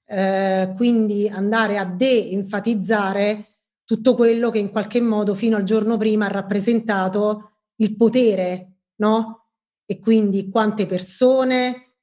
Eh, 0.06 0.74
quindi 0.76 1.28
andare 1.28 1.78
a 1.78 1.86
de-enfatizzare 1.86 3.58
tutto 3.84 4.16
quello 4.16 4.50
che 4.50 4.60
in 4.60 4.70
qualche 4.70 5.02
modo 5.02 5.36
fino 5.36 5.56
al 5.56 5.64
giorno 5.64 5.98
prima 5.98 6.26
ha 6.26 6.30
rappresentato 6.30 7.52
il 7.78 7.96
potere, 7.96 8.82
no? 8.98 9.48
E 9.86 10.00
quindi 10.00 10.50
quante 10.50 10.86
persone, 10.86 11.96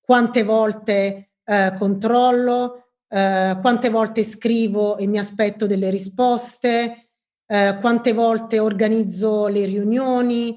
quante 0.00 0.42
volte 0.42 1.32
eh, 1.44 1.74
controllo, 1.78 2.92
eh, 3.08 3.58
quante 3.60 3.90
volte 3.90 4.22
scrivo 4.22 4.98
e 4.98 5.06
mi 5.06 5.18
aspetto 5.18 5.66
delle 5.66 5.90
risposte, 5.90 7.09
eh, 7.50 7.78
quante 7.80 8.12
volte 8.12 8.60
organizzo 8.60 9.48
le 9.48 9.64
riunioni, 9.64 10.56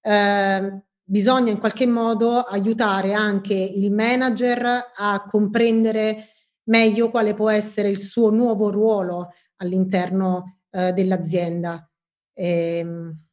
eh, 0.00 0.82
bisogna 1.02 1.50
in 1.50 1.58
qualche 1.58 1.84
modo 1.84 2.42
aiutare 2.42 3.12
anche 3.12 3.54
il 3.54 3.90
manager 3.90 4.92
a 4.94 5.26
comprendere 5.28 6.28
meglio 6.68 7.10
quale 7.10 7.34
può 7.34 7.50
essere 7.50 7.88
il 7.88 7.98
suo 7.98 8.30
nuovo 8.30 8.70
ruolo 8.70 9.32
all'interno 9.56 10.58
eh, 10.70 10.92
dell'azienda. 10.92 11.90
E, 12.32 12.78
ehm, 12.78 13.24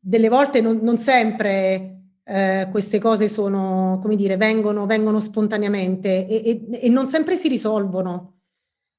delle 0.00 0.28
volte 0.28 0.60
non, 0.60 0.80
non 0.82 0.98
sempre 0.98 2.14
eh, 2.24 2.66
queste 2.72 2.98
cose 2.98 3.28
sono, 3.28 4.00
come 4.02 4.16
dire, 4.16 4.36
vengono, 4.36 4.86
vengono 4.86 5.20
spontaneamente 5.20 6.26
e, 6.26 6.66
e, 6.70 6.80
e, 6.80 6.88
non 6.88 7.06
sempre 7.06 7.36
si 7.36 7.46
risolvono 7.46 8.40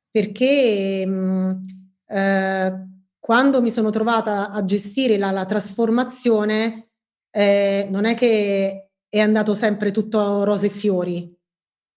perché 0.10 1.06
mh, 1.06 1.12
mm, 1.12 1.77
eh, 2.08 2.88
quando 3.20 3.62
mi 3.62 3.70
sono 3.70 3.90
trovata 3.90 4.52
a 4.52 4.64
gestire 4.64 5.18
la, 5.18 5.32
la 5.32 5.46
trasformazione, 5.46 6.92
eh, 7.30 7.88
non 7.90 8.06
è 8.06 8.16
che 8.16 8.92
è 9.10 9.20
andato 9.20 9.54
sempre 9.54 9.92
tutto 9.92 10.44
rose 10.44 10.68
e 10.68 10.70
fiori. 10.70 11.36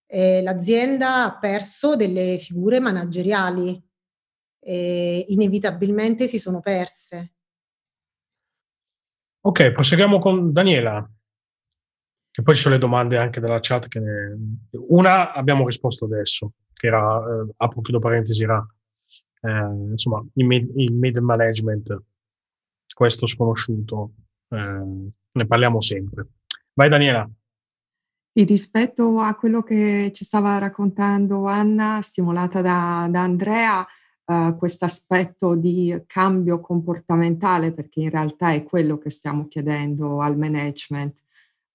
Eh, 0.07 0.43
l'azienda 0.43 1.25
ha 1.25 1.39
perso 1.39 1.95
delle 1.95 2.37
figure 2.39 2.81
manageriali 2.81 3.81
e 4.59 5.25
inevitabilmente 5.29 6.27
si 6.27 6.39
sono 6.39 6.61
perse. 6.61 7.35
Ok, 9.43 9.71
proseguiamo 9.71 10.19
con 10.19 10.53
Daniela. 10.53 11.09
E 12.33 12.43
poi 12.43 12.55
ci 12.55 12.61
sono 12.61 12.75
le 12.75 12.81
domande 12.81 13.17
anche 13.17 13.41
della 13.41 13.59
chat. 13.61 13.89
Che 13.89 14.01
ne... 14.01 14.37
Una 14.89 15.33
abbiamo 15.33 15.65
risposto 15.65 16.05
adesso, 16.05 16.53
che 16.73 16.89
era, 16.89 17.19
eh, 17.19 17.53
apro 17.57 17.81
chiudo 17.81 17.99
parentesi, 17.99 18.43
era 18.43 18.65
eh, 19.41 19.91
insomma 19.91 20.25
il, 20.35 20.47
mid, 20.47 20.71
il 20.77 20.93
mid 20.93 21.17
management, 21.19 22.03
questo 22.95 23.27
sconosciuto, 23.27 24.13
eh, 24.49 25.11
ne 25.33 25.47
parliamo 25.47 25.81
sempre. 25.81 26.27
Vai 26.75 26.89
Daniela. 26.89 27.29
Sì, 28.33 28.45
rispetto 28.45 29.19
a 29.19 29.35
quello 29.35 29.63
che 29.63 30.13
ci 30.15 30.25
stava 30.25 30.57
raccontando 30.59 31.47
Anna, 31.47 32.01
stimolata 32.01 32.61
da, 32.63 33.09
da 33.11 33.23
Andrea, 33.23 33.85
uh, 34.25 34.57
questo 34.57 34.85
aspetto 34.85 35.57
di 35.57 36.01
cambio 36.07 36.61
comportamentale, 36.61 37.73
perché 37.73 38.03
in 38.03 38.11
realtà 38.11 38.53
è 38.53 38.63
quello 38.63 38.99
che 38.99 39.11
stiamo 39.11 39.49
chiedendo 39.49 40.21
al 40.21 40.39
management. 40.39 41.20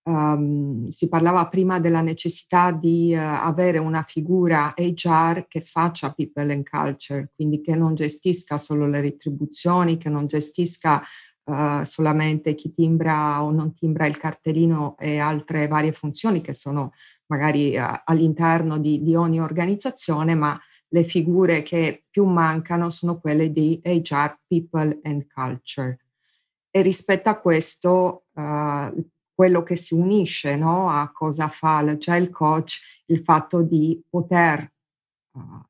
Um, 0.07 0.87
si 0.89 1.09
parlava 1.09 1.47
prima 1.47 1.79
della 1.79 2.01
necessità 2.01 2.71
di 2.71 3.11
uh, 3.15 3.17
avere 3.19 3.79
una 3.79 4.03
figura 4.07 4.71
HR 4.77 5.47
che 5.47 5.61
faccia 5.61 6.13
people 6.13 6.53
and 6.53 6.69
culture, 6.69 7.31
quindi 7.33 7.59
che 7.59 7.75
non 7.75 7.95
gestisca 7.95 8.57
solo 8.57 8.85
le 8.85 9.01
retribuzioni, 9.01 9.97
che 9.97 10.09
non 10.09 10.27
gestisca 10.27 11.01
uh, 11.45 11.83
solamente 11.83 12.53
chi 12.53 12.71
timbra 12.71 13.41
o 13.43 13.49
non 13.49 13.73
timbra 13.73 14.05
il 14.05 14.17
cartellino 14.17 14.95
e 14.99 15.17
altre 15.17 15.67
varie 15.67 15.91
funzioni 15.91 16.39
che 16.41 16.53
sono 16.53 16.91
magari 17.27 17.75
uh, 17.75 18.01
all'interno 18.03 18.77
di, 18.77 19.01
di, 19.01 19.15
ogni 19.15 19.41
organizzazione, 19.41 20.35
ma 20.35 20.59
le 20.89 21.03
figure 21.03 21.63
che 21.63 22.03
più 22.09 22.25
mancano 22.25 22.89
sono 22.89 23.19
quelle 23.19 23.51
di 23.51 23.81
HR, 23.83 24.37
People 24.47 24.99
and 25.03 25.25
Culture. 25.33 25.97
E 26.69 26.81
rispetto 26.81 27.29
a 27.29 27.39
questo, 27.39 28.25
uh, 28.33 29.09
quello 29.35 29.61
che 29.61 29.75
si 29.75 29.93
unisce 29.93 30.55
no, 30.55 30.89
a 30.89 31.11
cosa 31.11 31.49
fa 31.49 31.81
l'agile 31.81 32.29
coach, 32.29 33.03
il 33.07 33.19
fatto 33.19 33.61
di 33.61 34.01
poter 34.09 34.71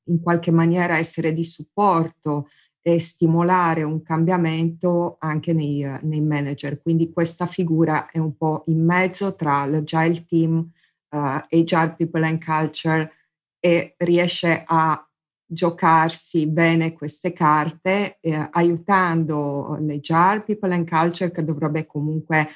in 0.06 0.22
qualche 0.22 0.52
maniera 0.52 0.98
essere 0.98 1.34
di 1.34 1.44
supporto 1.44 2.48
e 2.82 3.00
stimolare 3.00 3.82
un 3.82 4.04
cambiamento 4.04 5.16
anche 5.20 5.54
nei, 5.54 5.84
nei, 6.04 6.22
manager. 6.22 6.80
Quindi 6.80 7.12
questa 7.12 7.48
figura 7.48 8.12
è 8.12 8.20
un 8.20 8.38
po' 8.38 8.64
in 8.68 8.86
mezzo 8.86 9.36
tra 9.36 9.66
l'agile 9.66 10.24
team, 10.26 10.70
uh, 11.10 11.42
eh, 11.50 11.66
HR 11.68 11.96
People 11.96 12.28
and 12.28 12.44
Culture 12.44 13.12
e 13.60 13.96
riesce 13.98 14.64
a 14.68 15.04
giocarsi 15.48 16.48
bene 16.48 16.94
queste 16.94 17.34
carte, 17.34 18.18
eh, 18.20 18.50
aiutando 18.52 19.78
l'HR 19.80 20.44
People 20.44 20.74
and 20.74 20.88
Culture 20.88 21.32
che 21.32 21.44
dovrebbe 21.44 21.88
comunque 21.88 22.50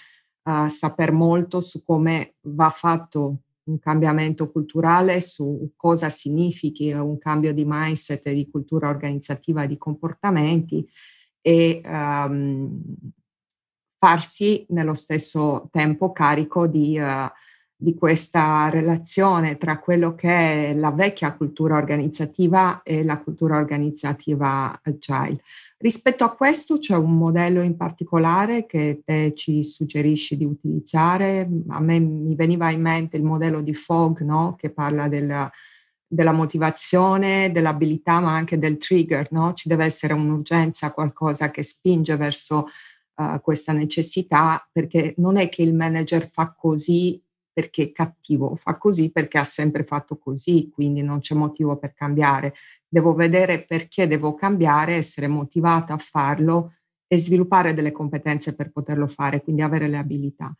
uh, 0.49 0.67
saper 0.67 1.11
molto 1.11 1.61
su 1.61 1.83
come 1.83 2.35
va 2.41 2.69
fatto 2.69 3.41
un 3.69 3.79
cambiamento 3.79 4.51
culturale 4.51 5.21
su 5.21 5.73
cosa 5.75 6.09
significhi 6.09 6.91
un 6.91 7.19
cambio 7.19 7.53
di 7.53 7.63
mindset 7.65 8.31
di 8.31 8.49
cultura 8.49 8.89
organizzativa 8.89 9.67
di 9.67 9.77
comportamenti 9.77 10.87
e 11.39 11.81
um, 11.85 12.81
farsi 13.99 14.65
nello 14.69 14.95
stesso 14.95 15.69
tempo 15.71 16.11
carico 16.11 16.65
di 16.67 16.97
uh, 16.97 17.29
di 17.81 17.95
questa 17.95 18.67
relazione 18.67 19.57
tra 19.57 19.79
quello 19.79 20.13
che 20.13 20.27
è 20.71 20.73
la 20.73 20.91
vecchia 20.91 21.33
cultura 21.33 21.77
organizzativa 21.77 22.83
e 22.83 23.05
la 23.05 23.19
cultura 23.19 23.55
organizzativa 23.55 24.81
agile. 24.83 25.41
Rispetto 25.77 26.25
a 26.25 26.35
questo 26.35 26.77
c'è 26.77 26.97
un 26.97 27.17
modello 27.17 27.61
in 27.61 27.77
particolare 27.77 28.65
che 28.65 29.01
te 29.05 29.33
ci 29.33 29.63
suggerisci 29.63 30.35
di 30.35 30.43
utilizzare. 30.43 31.49
A 31.69 31.79
me 31.79 31.99
mi 31.99 32.35
veniva 32.35 32.69
in 32.69 32.81
mente 32.81 33.15
il 33.15 33.23
modello 33.23 33.61
di 33.61 33.73
Fogg, 33.73 34.19
no? 34.23 34.55
che 34.57 34.71
parla 34.71 35.07
della, 35.07 35.49
della 36.05 36.33
motivazione, 36.33 37.49
dell'abilità, 37.49 38.19
ma 38.19 38.33
anche 38.33 38.59
del 38.59 38.77
trigger. 38.77 39.31
No? 39.31 39.53
Ci 39.53 39.69
deve 39.69 39.85
essere 39.85 40.11
un'urgenza, 40.11 40.91
qualcosa 40.91 41.49
che 41.49 41.63
spinge 41.63 42.17
verso 42.17 42.67
uh, 43.15 43.39
questa 43.39 43.71
necessità, 43.71 44.67
perché 44.69 45.13
non 45.15 45.37
è 45.37 45.47
che 45.47 45.61
il 45.61 45.73
manager 45.73 46.29
fa 46.29 46.53
così 46.53 47.23
perché 47.59 47.83
è 47.83 47.91
cattivo, 47.91 48.55
fa 48.55 48.77
così 48.77 49.11
perché 49.11 49.37
ha 49.37 49.43
sempre 49.43 49.83
fatto 49.83 50.17
così, 50.17 50.71
quindi 50.73 51.01
non 51.01 51.19
c'è 51.19 51.35
motivo 51.35 51.75
per 51.75 51.93
cambiare. 51.93 52.53
Devo 52.87 53.13
vedere 53.13 53.65
perché 53.65 54.07
devo 54.07 54.33
cambiare, 54.33 54.95
essere 54.95 55.27
motivata 55.27 55.93
a 55.93 55.97
farlo 55.97 56.75
e 57.05 57.17
sviluppare 57.17 57.73
delle 57.73 57.91
competenze 57.91 58.55
per 58.55 58.71
poterlo 58.71 59.07
fare, 59.07 59.41
quindi 59.41 59.61
avere 59.61 59.89
le 59.89 59.97
abilità. 59.97 60.55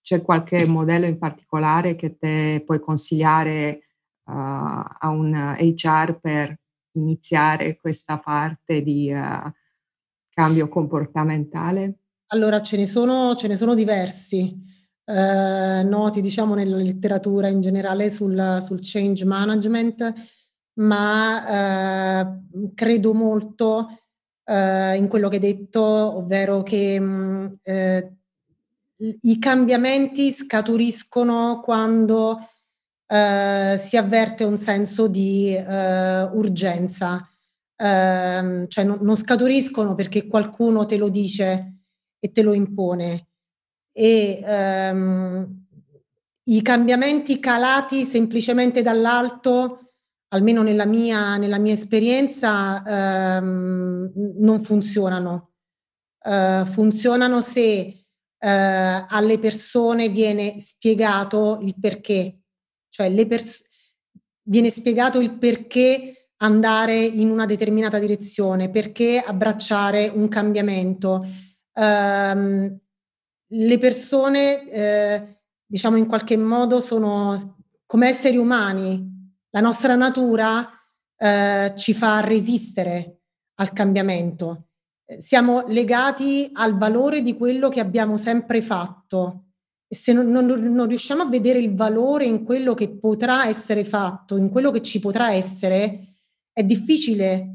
C'è 0.00 0.22
qualche 0.22 0.64
modello 0.66 1.06
in 1.06 1.18
particolare 1.18 1.96
che 1.96 2.16
te 2.16 2.62
puoi 2.64 2.78
consigliare 2.78 3.80
uh, 4.26 4.32
a 4.32 5.08
un 5.08 5.56
HR 5.58 6.20
per 6.20 6.56
iniziare 6.92 7.76
questa 7.76 8.18
parte 8.20 8.82
di 8.82 9.10
uh, 9.12 9.50
cambio 10.28 10.68
comportamentale? 10.68 11.94
Allora, 12.28 12.62
ce 12.62 12.76
ne 12.76 12.86
sono, 12.86 13.34
ce 13.34 13.48
ne 13.48 13.56
sono 13.56 13.74
diversi 13.74 14.75
eh, 15.06 15.82
noti 15.84 16.20
diciamo 16.20 16.54
nella 16.54 16.76
letteratura 16.76 17.48
in 17.48 17.60
generale 17.60 18.10
sul, 18.10 18.58
sul 18.60 18.80
change 18.82 19.24
management, 19.24 20.12
ma 20.74 22.20
eh, 22.20 22.70
credo 22.74 23.14
molto 23.14 23.88
eh, 24.44 24.96
in 24.96 25.08
quello 25.08 25.28
che 25.28 25.36
hai 25.36 25.40
detto, 25.40 25.82
ovvero 25.82 26.62
che 26.62 26.98
mh, 26.98 27.04
mm, 27.04 27.46
eh, 27.62 28.16
i 29.22 29.38
cambiamenti 29.38 30.30
scaturiscono 30.30 31.60
quando 31.62 32.48
eh, 33.06 33.76
si 33.78 33.96
avverte 33.96 34.44
un 34.44 34.56
senso 34.56 35.06
di 35.06 35.54
eh, 35.54 36.22
urgenza. 36.22 37.28
Ehm, 37.78 38.68
cioè 38.68 38.84
non, 38.84 38.98
non 39.02 39.16
scaturiscono 39.16 39.94
perché 39.94 40.26
qualcuno 40.26 40.86
te 40.86 40.96
lo 40.96 41.10
dice 41.10 41.74
e 42.18 42.32
te 42.32 42.42
lo 42.42 42.54
impone, 42.54 43.28
e 43.98 44.42
ehm, 44.44 45.64
i 46.48 46.60
cambiamenti 46.60 47.40
calati 47.40 48.04
semplicemente 48.04 48.82
dall'alto, 48.82 49.92
almeno 50.28 50.62
nella 50.62 50.84
mia, 50.84 51.38
nella 51.38 51.58
mia 51.58 51.72
esperienza, 51.72 52.82
ehm, 52.86 54.12
non 54.38 54.62
funzionano. 54.62 55.52
Eh, 56.22 56.64
funzionano 56.66 57.40
se 57.40 57.70
eh, 57.70 58.04
alle 59.08 59.38
persone 59.38 60.10
viene 60.10 60.60
spiegato 60.60 61.58
il 61.62 61.74
perché, 61.80 62.40
cioè 62.90 63.26
pers- 63.26 63.64
viene 64.42 64.68
spiegato 64.68 65.20
il 65.20 65.38
perché 65.38 66.28
andare 66.42 66.98
in 66.98 67.30
una 67.30 67.46
determinata 67.46 67.98
direzione, 67.98 68.68
perché 68.68 69.22
abbracciare 69.24 70.08
un 70.08 70.28
cambiamento. 70.28 71.24
Um, 71.72 72.78
le 73.48 73.78
persone, 73.78 74.68
eh, 74.70 75.40
diciamo 75.64 75.96
in 75.96 76.06
qualche 76.06 76.36
modo, 76.36 76.80
sono 76.80 77.56
come 77.86 78.08
esseri 78.08 78.36
umani. 78.36 79.14
La 79.50 79.60
nostra 79.60 79.94
natura 79.94 80.68
eh, 81.16 81.72
ci 81.76 81.94
fa 81.94 82.20
resistere 82.20 83.20
al 83.54 83.72
cambiamento. 83.72 84.68
Siamo 85.18 85.64
legati 85.68 86.50
al 86.52 86.76
valore 86.76 87.22
di 87.22 87.36
quello 87.36 87.68
che 87.68 87.80
abbiamo 87.80 88.16
sempre 88.16 88.60
fatto. 88.60 89.44
Se 89.88 90.12
non, 90.12 90.26
non, 90.30 90.46
non 90.46 90.88
riusciamo 90.88 91.22
a 91.22 91.28
vedere 91.28 91.60
il 91.60 91.74
valore 91.74 92.24
in 92.24 92.44
quello 92.44 92.74
che 92.74 92.90
potrà 92.90 93.46
essere 93.46 93.84
fatto, 93.84 94.36
in 94.36 94.50
quello 94.50 94.72
che 94.72 94.82
ci 94.82 94.98
potrà 94.98 95.32
essere, 95.32 96.16
è 96.52 96.64
difficile 96.64 97.52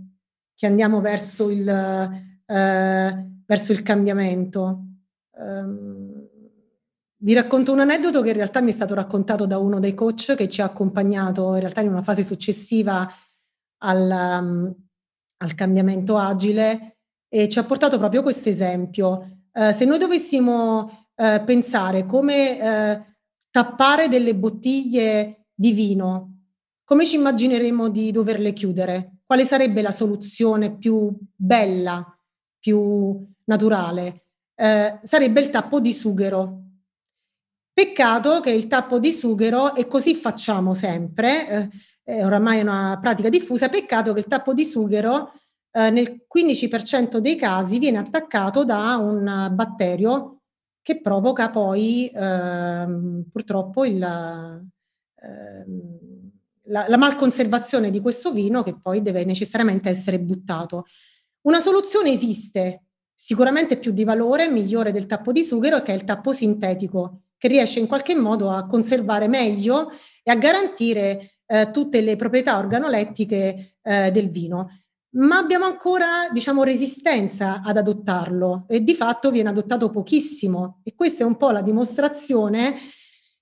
che 0.56 0.66
andiamo 0.66 1.02
verso 1.02 1.50
il, 1.50 1.68
eh, 1.68 3.28
verso 3.46 3.72
il 3.74 3.82
cambiamento. 3.84 4.91
Um, 5.42 6.28
vi 7.24 7.34
racconto 7.34 7.72
un 7.72 7.80
aneddoto 7.80 8.22
che 8.22 8.30
in 8.30 8.36
realtà 8.36 8.62
mi 8.62 8.72
è 8.72 8.74
stato 8.74 8.94
raccontato 8.94 9.46
da 9.46 9.58
uno 9.58 9.80
dei 9.80 9.94
coach 9.94 10.36
che 10.36 10.48
ci 10.48 10.62
ha 10.62 10.66
accompagnato 10.66 11.54
in 11.54 11.60
realtà 11.60 11.82
in 11.82 11.90
una 11.90 12.02
fase 12.02 12.24
successiva 12.24 13.08
al, 13.84 14.40
um, 14.42 14.76
al 15.38 15.56
cambiamento 15.56 16.18
agile 16.18 16.98
e 17.28 17.48
ci 17.48 17.60
ha 17.60 17.64
portato 17.64 17.98
proprio 17.98 18.24
questo 18.24 18.50
esempio. 18.50 19.48
Uh, 19.52 19.72
se 19.72 19.86
noi 19.86 19.98
dovessimo 19.98 21.10
uh, 21.16 21.44
pensare 21.44 22.06
come 22.06 22.60
uh, 22.60 23.04
tappare 23.50 24.08
delle 24.08 24.36
bottiglie 24.36 25.48
di 25.54 25.72
vino, 25.72 26.28
come 26.84 27.06
ci 27.06 27.16
immagineremo 27.16 27.90
di 27.90 28.12
doverle 28.12 28.54
chiudere? 28.54 29.18
Quale 29.26 29.46
sarebbe 29.46 29.82
la 29.82 29.92
soluzione 29.92 30.76
più 30.76 31.16
bella, 31.36 32.06
più 32.60 33.26
naturale? 33.46 34.26
Eh, 34.62 35.00
sarebbe 35.02 35.40
il 35.40 35.50
tappo 35.50 35.80
di 35.80 35.92
sughero. 35.92 36.60
Peccato 37.74 38.42
che 38.42 38.52
il 38.52 38.68
tappo 38.68 39.00
di 39.00 39.12
sughero, 39.12 39.74
e 39.74 39.88
così 39.88 40.14
facciamo 40.14 40.76
sempre, 40.76 41.50
eh, 41.50 41.70
è 42.04 42.24
oramai 42.24 42.62
una 42.62 43.00
pratica 43.02 43.30
diffusa, 43.30 43.70
peccato 43.70 44.14
che 44.14 44.20
il 44.20 44.28
tappo 44.28 44.54
di 44.54 44.64
sughero 44.64 45.34
eh, 45.72 45.90
nel 45.90 46.26
15% 46.32 47.18
dei 47.18 47.36
casi 47.38 47.80
viene 47.80 47.98
attaccato 47.98 48.64
da 48.64 48.98
un 48.98 49.50
batterio 49.52 50.42
che 50.84 51.02
provoca 51.02 51.50
poi 51.50 52.12
ehm, 52.14 53.30
purtroppo 53.32 53.86
il, 53.86 54.02
ehm, 54.04 56.00
la, 56.66 56.86
la 56.88 56.98
malconservazione 56.98 57.90
di 57.90 58.00
questo 58.00 58.32
vino 58.32 58.62
che 58.62 58.80
poi 58.80 59.02
deve 59.02 59.26
necessariamente 59.26 59.90
essere 59.90 60.20
buttato. 60.20 60.86
Una 61.42 61.60
soluzione 61.60 62.12
esiste, 62.12 62.84
sicuramente 63.24 63.78
più 63.78 63.92
di 63.92 64.04
valore, 64.04 64.50
migliore 64.50 64.92
del 64.92 65.06
tappo 65.06 65.32
di 65.32 65.44
sughero, 65.44 65.84
che 65.84 65.92
è 65.92 65.96
il 65.96 66.06
tappo 66.06 66.34
sintetico, 66.34 67.26
che 67.38 67.48
riesce 67.48 67.80
in 67.80 67.86
qualche 67.86 68.16
modo 68.16 68.50
a 68.50 68.66
conservare 68.66 69.28
meglio 69.28 69.92
e 70.24 70.32
a 70.32 70.36
garantire 70.36 71.34
eh, 71.46 71.70
tutte 71.70 72.02
le 72.02 72.16
proprietà 72.16 72.58
organolettiche 72.58 73.76
eh, 73.80 74.10
del 74.10 74.32
vino. 74.32 74.86
Ma 75.18 75.38
abbiamo 75.38 75.66
ancora, 75.66 76.30
diciamo, 76.32 76.64
resistenza 76.64 77.62
ad 77.64 77.78
adottarlo 77.78 78.66
e 78.68 78.82
di 78.82 78.96
fatto 78.96 79.30
viene 79.30 79.50
adottato 79.50 79.92
pochissimo. 79.92 80.80
E 80.84 80.96
questa 80.96 81.24
è 81.24 81.28
un 81.28 81.38
po' 81.38 81.52
la 81.52 81.62
dimostrazione 81.62 82.74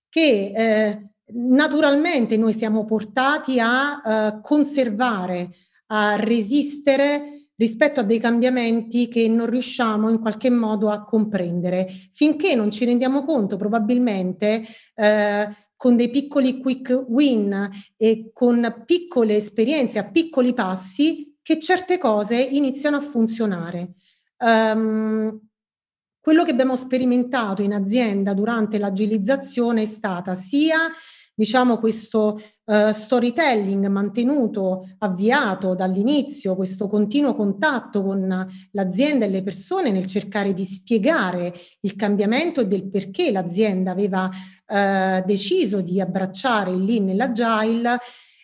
che 0.10 0.52
eh, 0.54 1.10
naturalmente 1.36 2.36
noi 2.36 2.52
siamo 2.52 2.84
portati 2.84 3.62
a 3.62 4.02
eh, 4.04 4.40
conservare, 4.42 5.52
a 5.88 6.18
resistere 6.18 7.39
rispetto 7.60 8.00
a 8.00 8.04
dei 8.04 8.20
cambiamenti 8.20 9.10
che 9.10 9.28
non 9.28 9.50
riusciamo 9.50 10.10
in 10.10 10.20
qualche 10.20 10.50
modo 10.50 10.90
a 10.90 11.04
comprendere, 11.04 11.88
finché 12.14 12.56
non 12.56 12.72
ci 12.72 12.86
rendiamo 12.86 13.24
conto 13.26 13.58
probabilmente 13.58 14.64
eh, 14.96 15.50
con 15.76 15.96
dei 15.96 16.10
piccoli 16.10 16.60
quick 16.60 17.06
win 17.08 17.70
e 17.98 18.32
con 18.34 18.84
piccole 18.86 19.36
esperienze 19.36 20.00
a 20.00 20.10
piccoli 20.10 20.54
passi 20.54 21.38
che 21.42 21.60
certe 21.60 21.98
cose 21.98 22.36
iniziano 22.36 22.98
a 22.98 23.02
funzionare. 23.02 23.94
Um, 24.38 25.40
quello 26.22 26.44
che 26.44 26.52
abbiamo 26.52 26.76
sperimentato 26.76 27.62
in 27.62 27.74
azienda 27.74 28.34
durante 28.34 28.78
l'agilizzazione 28.78 29.82
è 29.82 29.86
stata 29.86 30.36
sia 30.36 30.78
diciamo 31.40 31.78
questo 31.78 32.42
uh, 32.66 32.92
storytelling 32.92 33.88
mantenuto, 33.88 34.90
avviato 34.98 35.74
dall'inizio, 35.74 36.54
questo 36.54 36.90
continuo 36.90 37.34
contatto 37.34 38.04
con 38.04 38.46
l'azienda 38.72 39.24
e 39.24 39.30
le 39.30 39.42
persone 39.42 39.90
nel 39.92 40.06
cercare 40.06 40.52
di 40.52 40.66
spiegare 40.66 41.54
il 41.80 41.96
cambiamento 41.96 42.60
e 42.60 42.68
del 42.68 42.90
perché 42.90 43.32
l'azienda 43.32 43.92
aveva 43.92 44.26
uh, 44.26 45.26
deciso 45.26 45.80
di 45.80 46.02
abbracciare 46.02 46.72
il 46.72 46.84
lean 46.84 47.08
e 47.08 47.16
l'agile 47.16 48.00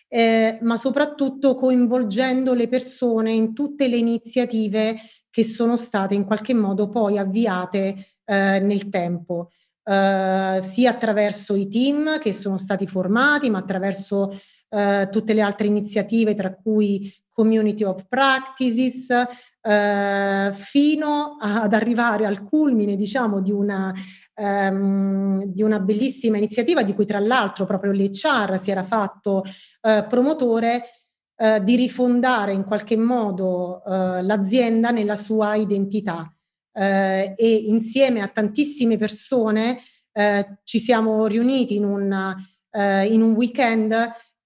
eh, 0.08 0.58
ma 0.62 0.78
soprattutto 0.78 1.54
coinvolgendo 1.54 2.54
le 2.54 2.68
persone 2.68 3.32
in 3.32 3.52
tutte 3.52 3.88
le 3.88 3.96
iniziative 3.96 4.96
che 5.28 5.44
sono 5.44 5.76
state 5.76 6.14
in 6.14 6.24
qualche 6.24 6.54
modo 6.54 6.88
poi 6.88 7.18
avviate 7.18 7.94
eh, 8.24 8.60
nel 8.60 8.88
tempo, 8.88 9.50
eh, 9.88 10.58
sia 10.60 10.90
attraverso 10.90 11.54
i 11.54 11.68
team 11.68 12.18
che 12.18 12.32
sono 12.32 12.58
stati 12.58 12.86
formati, 12.86 13.48
ma 13.48 13.58
attraverso 13.58 14.36
eh, 14.68 15.08
tutte 15.10 15.32
le 15.32 15.42
altre 15.42 15.68
iniziative, 15.68 16.34
tra 16.34 16.52
cui 16.54 17.12
community 17.30 17.84
of 17.84 18.06
practices, 18.08 19.10
eh, 19.60 20.50
fino 20.52 21.36
ad 21.38 21.72
arrivare 21.72 22.26
al 22.26 22.42
culmine, 22.42 22.96
diciamo, 22.96 23.40
di 23.40 23.52
una 23.52 23.92
ehm, 24.36 25.44
di 25.44 25.62
una 25.62 25.80
bellissima 25.80 26.36
iniziativa 26.36 26.82
di 26.82 26.94
cui 26.94 27.06
tra 27.06 27.18
l'altro 27.18 27.64
proprio 27.64 27.92
l'HR 27.92 28.58
si 28.58 28.70
era 28.70 28.84
fatto 28.84 29.42
eh, 29.80 30.04
promotore 30.08 30.82
eh, 31.36 31.62
di 31.62 31.76
rifondare 31.76 32.52
in 32.52 32.64
qualche 32.64 32.96
modo 32.96 33.82
eh, 33.84 34.22
l'azienda 34.22 34.90
nella 34.90 35.16
sua 35.16 35.54
identità 35.54 36.30
eh, 36.76 37.34
e 37.36 37.54
insieme 37.66 38.20
a 38.20 38.28
tantissime 38.28 38.98
persone 38.98 39.80
eh, 40.12 40.58
ci 40.64 40.78
siamo 40.78 41.26
riuniti 41.26 41.76
in 41.76 41.84
un, 41.84 42.36
eh, 42.70 43.06
in 43.06 43.22
un 43.22 43.32
weekend 43.32 43.94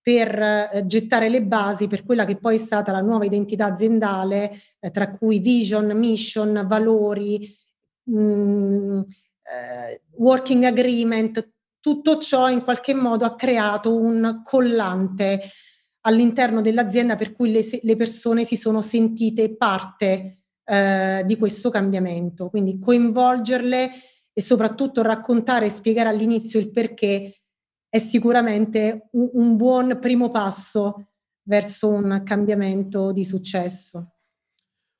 per 0.02 0.82
gettare 0.86 1.28
le 1.28 1.42
basi 1.42 1.86
per 1.86 2.04
quella 2.04 2.24
che 2.24 2.36
poi 2.36 2.54
è 2.54 2.58
stata 2.58 2.90
la 2.90 3.02
nuova 3.02 3.26
identità 3.26 3.66
aziendale, 3.66 4.58
tra 4.92 5.10
cui 5.10 5.40
vision, 5.40 5.96
mission, 5.96 6.64
valori, 6.66 7.54
mh, 8.04 8.18
mm, 8.18 9.00
eh, 9.42 10.02
working 10.16 10.64
agreement, 10.64 11.50
tutto 11.80 12.18
ciò 12.18 12.48
in 12.48 12.62
qualche 12.62 12.94
modo 12.94 13.24
ha 13.24 13.34
creato 13.34 13.94
un 13.94 14.42
collante 14.42 15.40
all'interno 16.02 16.62
dell'azienda 16.62 17.14
per 17.16 17.32
cui 17.34 17.52
le, 17.52 17.62
le 17.82 17.96
persone 17.96 18.44
si 18.44 18.56
sono 18.56 18.80
sentite 18.80 19.54
parte 19.54 20.39
eh, 20.70 21.22
di 21.26 21.36
questo 21.36 21.68
cambiamento. 21.68 22.48
Quindi 22.48 22.78
coinvolgerle 22.78 23.90
e 24.32 24.40
soprattutto 24.40 25.02
raccontare 25.02 25.66
e 25.66 25.70
spiegare 25.70 26.08
all'inizio 26.08 26.60
il 26.60 26.70
perché 26.70 27.40
è 27.88 27.98
sicuramente 27.98 29.08
un, 29.12 29.30
un 29.32 29.56
buon 29.56 29.98
primo 30.00 30.30
passo 30.30 31.08
verso 31.42 31.88
un 31.88 32.22
cambiamento 32.24 33.10
di 33.10 33.24
successo. 33.24 34.12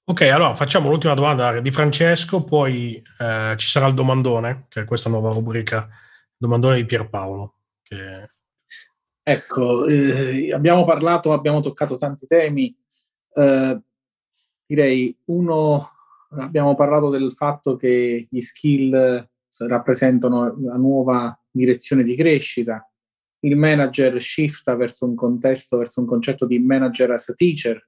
Ok, 0.05 0.23
allora 0.23 0.57
facciamo 0.57 0.89
l'ultima 0.89 1.15
domanda 1.15 1.61
di 1.61 1.71
Francesco, 1.71 2.43
poi 2.43 3.01
eh, 3.21 3.55
ci 3.57 3.69
sarà 3.69 3.87
il 3.87 3.95
domandone, 3.95 4.67
che 4.69 4.81
è 4.81 4.85
questa 4.85 5.09
nuova 5.09 5.31
rubrica, 5.31 5.89
domandone 6.37 6.77
di 6.77 6.85
Pierpaolo. 6.85 7.55
Che... 7.81 8.31
Ecco, 9.23 9.87
eh, 9.87 10.53
abbiamo 10.53 10.85
parlato, 10.85 11.33
abbiamo 11.33 11.61
toccato 11.61 11.95
tanti 11.95 12.27
temi. 12.27 12.77
Eh, 13.33 13.81
direi, 14.71 15.17
uno, 15.27 15.85
abbiamo 16.31 16.77
parlato 16.77 17.11
del 17.11 17.33
fatto 17.33 17.75
che 17.75 18.29
gli 18.31 18.41
skill 18.41 19.29
rappresentano 19.67 20.57
la 20.61 20.77
nuova 20.77 21.37
direzione 21.51 22.05
di 22.05 22.15
crescita. 22.15 22.89
Il 23.41 23.57
manager 23.57 24.21
shifta 24.23 24.77
verso 24.77 25.07
un 25.07 25.17
contesto, 25.17 25.77
verso 25.77 25.99
un 25.99 26.07
concetto 26.07 26.47
di 26.47 26.61
manager 26.61 27.11
as 27.11 27.31
a 27.31 27.35
teacher 27.35 27.85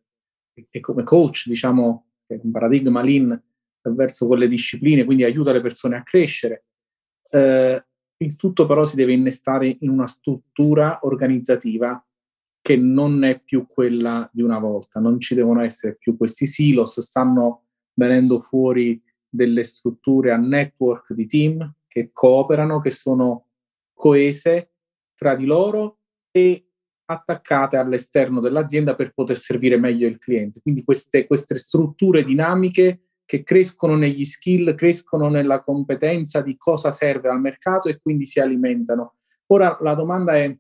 e 0.55 0.81
come 0.81 1.05
coach, 1.05 1.45
diciamo, 1.47 2.09
è 2.27 2.41
un 2.43 2.51
paradigma 2.51 3.01
lean 3.01 3.41
verso 3.83 4.27
quelle 4.27 4.49
discipline, 4.49 5.05
quindi 5.05 5.23
aiuta 5.23 5.53
le 5.53 5.61
persone 5.61 5.97
a 5.97 6.03
crescere. 6.03 6.65
Eh, 7.31 7.85
il 8.17 8.37
tutto 8.37 8.67
però 8.67 8.85
si 8.85 8.97
deve 8.97 9.13
innestare 9.13 9.77
in 9.81 9.89
una 9.89 10.09
struttura 10.09 10.99
organizzativa 11.03 12.05
che 12.63 12.77
non 12.77 13.25
è 13.25 13.41
più 13.41 13.67
quella 13.67 14.31
di 14.33 14.41
una 14.41 14.61
volta, 14.61 15.01
non 15.01 15.19
ci 15.19 15.35
devono 15.35 15.63
essere 15.63 15.97
più 15.97 16.17
questi 16.17 16.47
silos, 16.47 17.01
stanno 17.01 17.65
venendo 17.95 18.41
fuori 18.41 19.03
delle 19.29 19.65
strutture 19.65 20.31
a 20.31 20.37
network 20.37 21.13
di 21.13 21.27
team 21.27 21.75
che 21.89 22.11
cooperano, 22.13 22.81
che 22.81 22.91
sono 22.91 23.49
coese 23.93 24.75
tra 25.15 25.35
di 25.35 25.45
loro 25.45 25.99
e 26.31 26.69
attaccate 27.05 27.77
all'esterno 27.77 28.41
dell'azienda 28.41 28.95
per 28.95 29.13
poter 29.13 29.37
servire 29.37 29.77
meglio 29.77 30.07
il 30.07 30.19
cliente. 30.19 30.61
Quindi 30.61 30.85
queste, 30.85 31.27
queste 31.27 31.57
strutture 31.57 32.25
dinamiche 32.25 33.09
che 33.25 33.43
crescono 33.43 33.97
negli 33.97 34.25
skill, 34.25 34.75
crescono 34.75 35.29
nella 35.29 35.63
competenza 35.63 36.41
di 36.41 36.57
cosa 36.57 36.91
serve 36.91 37.29
al 37.29 37.41
mercato 37.41 37.89
e 37.89 37.99
quindi 38.01 38.25
si 38.25 38.41
alimentano. 38.41 39.17
Ora 39.47 39.77
la 39.81 39.95
domanda 39.95 40.37
è 40.37 40.57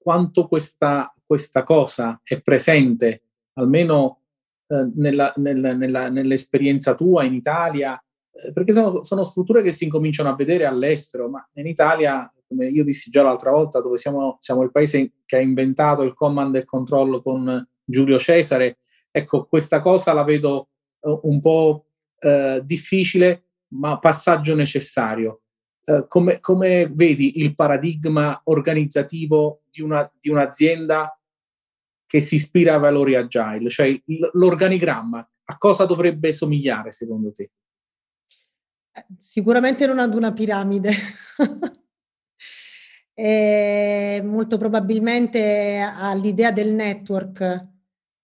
quanto 0.00 0.46
questa, 0.48 1.14
questa 1.24 1.62
cosa 1.62 2.20
è 2.22 2.40
presente, 2.40 3.22
almeno 3.54 4.20
eh, 4.66 4.88
nella, 4.94 5.32
nella, 5.36 5.74
nella, 5.74 6.08
nell'esperienza 6.08 6.94
tua 6.94 7.24
in 7.24 7.34
Italia, 7.34 8.02
eh, 8.32 8.52
perché 8.52 8.72
sono, 8.72 9.02
sono 9.02 9.24
strutture 9.24 9.62
che 9.62 9.70
si 9.70 9.84
incominciano 9.84 10.30
a 10.30 10.34
vedere 10.34 10.64
all'estero, 10.64 11.28
ma 11.28 11.46
in 11.54 11.66
Italia 11.66 12.32
come 12.50 12.66
io 12.66 12.82
dissi 12.82 13.10
già 13.10 13.22
l'altra 13.22 13.52
volta, 13.52 13.80
dove 13.80 13.96
siamo, 13.96 14.36
siamo 14.40 14.62
il 14.62 14.72
paese 14.72 15.12
che 15.24 15.36
ha 15.36 15.40
inventato 15.40 16.02
il 16.02 16.14
command 16.14 16.56
e 16.56 16.64
control 16.64 17.22
con 17.22 17.64
Giulio 17.84 18.18
Cesare, 18.18 18.78
ecco, 19.10 19.46
questa 19.46 19.80
cosa 19.80 20.12
la 20.12 20.24
vedo 20.24 20.70
uh, 21.00 21.20
un 21.24 21.40
po' 21.40 21.86
uh, 22.20 22.60
difficile, 22.64 23.44
ma 23.74 24.00
passaggio 24.00 24.56
necessario. 24.56 25.42
Uh, 25.90 26.06
come, 26.06 26.38
come, 26.40 26.86
vedi 26.92 27.40
il 27.40 27.54
paradigma 27.56 28.40
organizzativo 28.44 29.62
di, 29.70 29.82
una, 29.82 30.08
di 30.20 30.28
un'azienda 30.28 31.18
che 32.06 32.20
si 32.20 32.36
ispira 32.36 32.74
a 32.74 32.78
valori 32.78 33.16
agile, 33.16 33.70
cioè 33.70 34.00
l'organigramma, 34.32 35.28
a 35.44 35.56
cosa 35.58 35.86
dovrebbe 35.86 36.32
somigliare 36.32 36.92
secondo 36.92 37.32
te? 37.32 37.50
Sicuramente 39.18 39.86
non 39.86 39.98
ad 39.98 40.14
una 40.14 40.32
piramide. 40.32 40.92
e 43.14 44.22
molto 44.24 44.58
probabilmente 44.58 45.78
all'idea 45.78 46.52
del 46.52 46.72
network, 46.72 47.68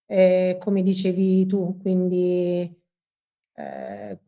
eh, 0.06 0.56
come 0.60 0.82
dicevi 0.82 1.46
tu, 1.46 1.78
quindi 1.80 2.76
eh, 3.54 4.20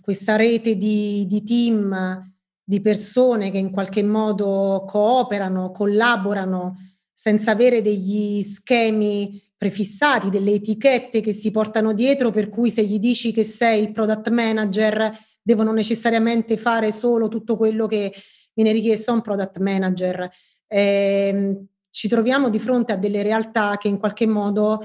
questa 0.00 0.36
rete 0.36 0.76
di, 0.76 1.26
di 1.26 1.42
team, 1.42 2.31
di 2.64 2.80
persone 2.80 3.50
che 3.50 3.58
in 3.58 3.70
qualche 3.70 4.02
modo 4.02 4.84
cooperano, 4.86 5.70
collaborano, 5.70 6.76
senza 7.12 7.52
avere 7.52 7.82
degli 7.82 8.42
schemi 8.42 9.40
prefissati, 9.56 10.30
delle 10.30 10.54
etichette 10.54 11.20
che 11.20 11.32
si 11.32 11.50
portano 11.50 11.92
dietro, 11.92 12.30
per 12.30 12.48
cui 12.48 12.70
se 12.70 12.84
gli 12.84 12.98
dici 12.98 13.32
che 13.32 13.44
sei 13.44 13.82
il 13.82 13.92
product 13.92 14.28
manager 14.30 15.10
devono 15.40 15.72
necessariamente 15.72 16.56
fare 16.56 16.90
solo 16.92 17.28
tutto 17.28 17.56
quello 17.56 17.86
che 17.86 18.12
viene 18.54 18.72
richiesto 18.72 19.10
a 19.10 19.14
un 19.14 19.20
product 19.20 19.58
manager. 19.58 20.28
Eh, 20.66 21.64
ci 21.90 22.08
troviamo 22.08 22.48
di 22.48 22.58
fronte 22.58 22.92
a 22.92 22.96
delle 22.96 23.22
realtà 23.22 23.76
che 23.76 23.88
in 23.88 23.98
qualche 23.98 24.26
modo 24.26 24.80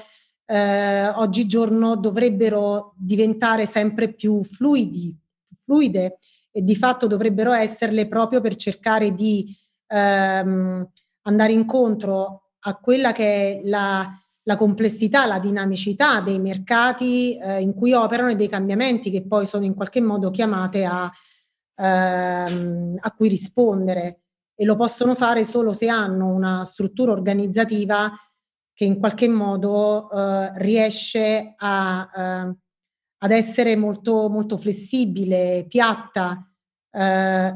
eh, 0.45 1.07
oggigiorno 1.07 1.95
dovrebbero 1.95 2.93
diventare 2.97 3.65
sempre 3.65 4.13
più 4.13 4.43
fluidi, 4.43 5.15
fluide 5.63 6.19
e 6.57 6.63
di 6.63 6.75
fatto 6.75 7.05
dovrebbero 7.05 7.51
esserle 7.51 8.07
proprio 8.07 8.41
per 8.41 8.55
cercare 8.55 9.13
di 9.13 9.55
ehm, 9.85 10.89
andare 11.21 11.53
incontro 11.53 12.53
a 12.61 12.75
quella 12.77 13.11
che 13.11 13.59
è 13.59 13.61
la, 13.63 14.11
la 14.41 14.57
complessità, 14.57 15.27
la 15.27 15.37
dinamicità 15.37 16.19
dei 16.19 16.39
mercati 16.39 17.37
eh, 17.37 17.61
in 17.61 17.75
cui 17.75 17.93
operano 17.93 18.31
e 18.31 18.35
dei 18.35 18.47
cambiamenti 18.49 19.11
che 19.11 19.27
poi 19.27 19.45
sono 19.45 19.65
in 19.65 19.75
qualche 19.75 20.01
modo 20.01 20.31
chiamate 20.31 20.83
a, 20.83 21.11
ehm, 21.75 22.95
a 23.01 23.11
cui 23.11 23.29
rispondere. 23.29 24.21
E 24.55 24.65
lo 24.65 24.75
possono 24.75 25.13
fare 25.13 25.43
solo 25.43 25.73
se 25.73 25.89
hanno 25.89 26.33
una 26.33 26.63
struttura 26.63 27.11
organizzativa 27.11 28.11
che 28.73 28.83
in 28.83 28.97
qualche 28.97 29.29
modo 29.29 30.09
eh, 30.09 30.51
riesce 30.55 31.53
a, 31.55 32.09
eh, 32.15 32.55
ad 33.19 33.31
essere 33.31 33.75
molto, 33.75 34.29
molto 34.29 34.57
flessibile, 34.57 35.65
piatta. 35.67 36.49
Eh. 36.91 37.55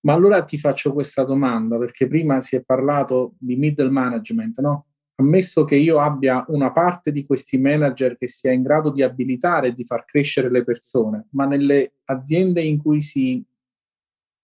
Ma 0.00 0.12
allora 0.12 0.44
ti 0.44 0.58
faccio 0.58 0.92
questa 0.92 1.24
domanda, 1.24 1.78
perché 1.78 2.06
prima 2.06 2.40
si 2.40 2.56
è 2.56 2.62
parlato 2.62 3.34
di 3.38 3.56
middle 3.56 3.90
management, 3.90 4.60
no? 4.60 4.86
Ammesso 5.18 5.64
che 5.64 5.76
io 5.76 5.98
abbia 5.98 6.44
una 6.48 6.70
parte 6.72 7.10
di 7.10 7.24
questi 7.24 7.58
manager 7.58 8.18
che 8.18 8.28
sia 8.28 8.52
in 8.52 8.62
grado 8.62 8.90
di 8.90 9.02
abilitare 9.02 9.68
e 9.68 9.74
di 9.74 9.84
far 9.84 10.04
crescere 10.04 10.50
le 10.50 10.62
persone, 10.62 11.26
ma 11.30 11.46
nelle 11.46 11.94
aziende 12.04 12.62
in 12.62 12.80
cui 12.80 13.00
si 13.00 13.42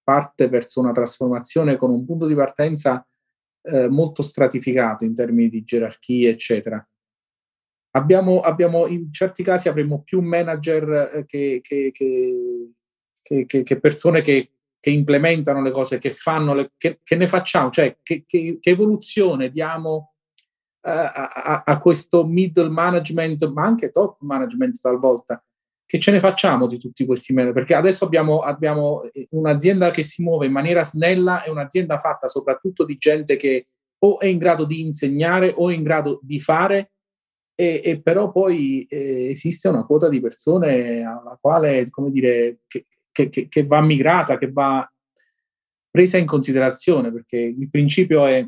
parte 0.03 0.49
verso 0.49 0.81
una 0.81 0.93
trasformazione 0.93 1.77
con 1.77 1.91
un 1.91 2.05
punto 2.05 2.27
di 2.27 2.35
partenza 2.35 3.07
eh, 3.63 3.89
molto 3.89 4.23
stratificato 4.23 5.05
in 5.05 5.15
termini 5.15 5.49
di 5.49 5.63
gerarchie, 5.63 6.31
eccetera. 6.31 6.85
Abbiamo, 7.95 8.41
abbiamo 8.41 8.87
in 8.87 9.13
certi 9.13 9.43
casi 9.43 9.69
avremo 9.69 10.03
più 10.03 10.21
manager 10.21 11.11
eh, 11.15 11.25
che, 11.27 11.61
che, 11.63 11.93
che, 11.93 13.63
che 13.63 13.81
persone 13.81 14.21
che, 14.21 14.51
implementano 14.85 15.63
le 15.63 15.71
cose, 15.71 15.99
che 15.99 16.11
fanno, 16.11 16.55
le, 16.55 16.73
che, 16.77 16.99
ne 17.15 17.27
facciamo, 17.29 17.71
cioè 17.71 17.99
che, 18.03 18.25
evoluzione 18.63 19.51
diamo 19.51 20.15
uh, 20.81 20.89
a, 20.89 21.63
a, 21.65 21.79
questo 21.79 22.27
middle 22.27 22.71
management, 22.71 23.49
ma 23.53 23.65
anche 23.65 23.91
top 23.91 24.17
management 24.21 24.81
talvolta 24.81 25.43
che 25.93 25.99
ce 25.99 26.11
ne 26.11 26.21
facciamo 26.21 26.67
di 26.67 26.79
tutti 26.79 27.05
questi 27.05 27.35
manager? 27.35 27.53
Perché 27.55 27.75
adesso 27.75 28.07
abbiamo, 28.07 28.39
abbiamo, 28.39 29.03
un'azienda 29.33 29.91
che 29.91 30.03
si 30.03 30.23
muove 30.23 30.47
in 30.47 30.53
maniera 30.53 30.83
snella, 30.83 31.43
è 31.43 31.51
un'azienda 31.51 31.99
fatta 31.99 32.29
soprattutto 32.29 32.87
di 32.87 32.97
gente 32.97 33.37
che 33.37 33.67
o 33.99 34.19
è 34.19 34.25
in 34.25 34.39
grado 34.39 34.65
di 34.65 34.81
insegnare 34.81 35.53
o 35.55 35.69
è 35.69 35.75
in 35.75 35.83
grado 35.83 36.19
di 36.23 36.41
fare, 36.41 36.92
e, 37.63 37.81
e 37.85 38.01
però 38.01 38.33
poi 38.33 38.85
eh, 38.91 39.31
esiste 39.31 39.69
una 39.69 39.85
quota 39.87 40.09
di 40.09 40.21
persone 40.21 41.05
alla 41.05 41.39
quale, 41.41 41.89
come 41.91 42.11
dire, 42.11 42.63
che, 42.67 42.87
che, 43.13 43.31
che 43.31 43.67
va 43.67 43.81
migrata, 43.81 44.37
che 44.37 44.51
va 44.51 44.91
presa 45.89 46.19
in 46.19 46.27
considerazione, 46.27 47.13
perché 47.13 47.37
il 47.37 47.71
principio 47.71 48.27
è 48.27 48.45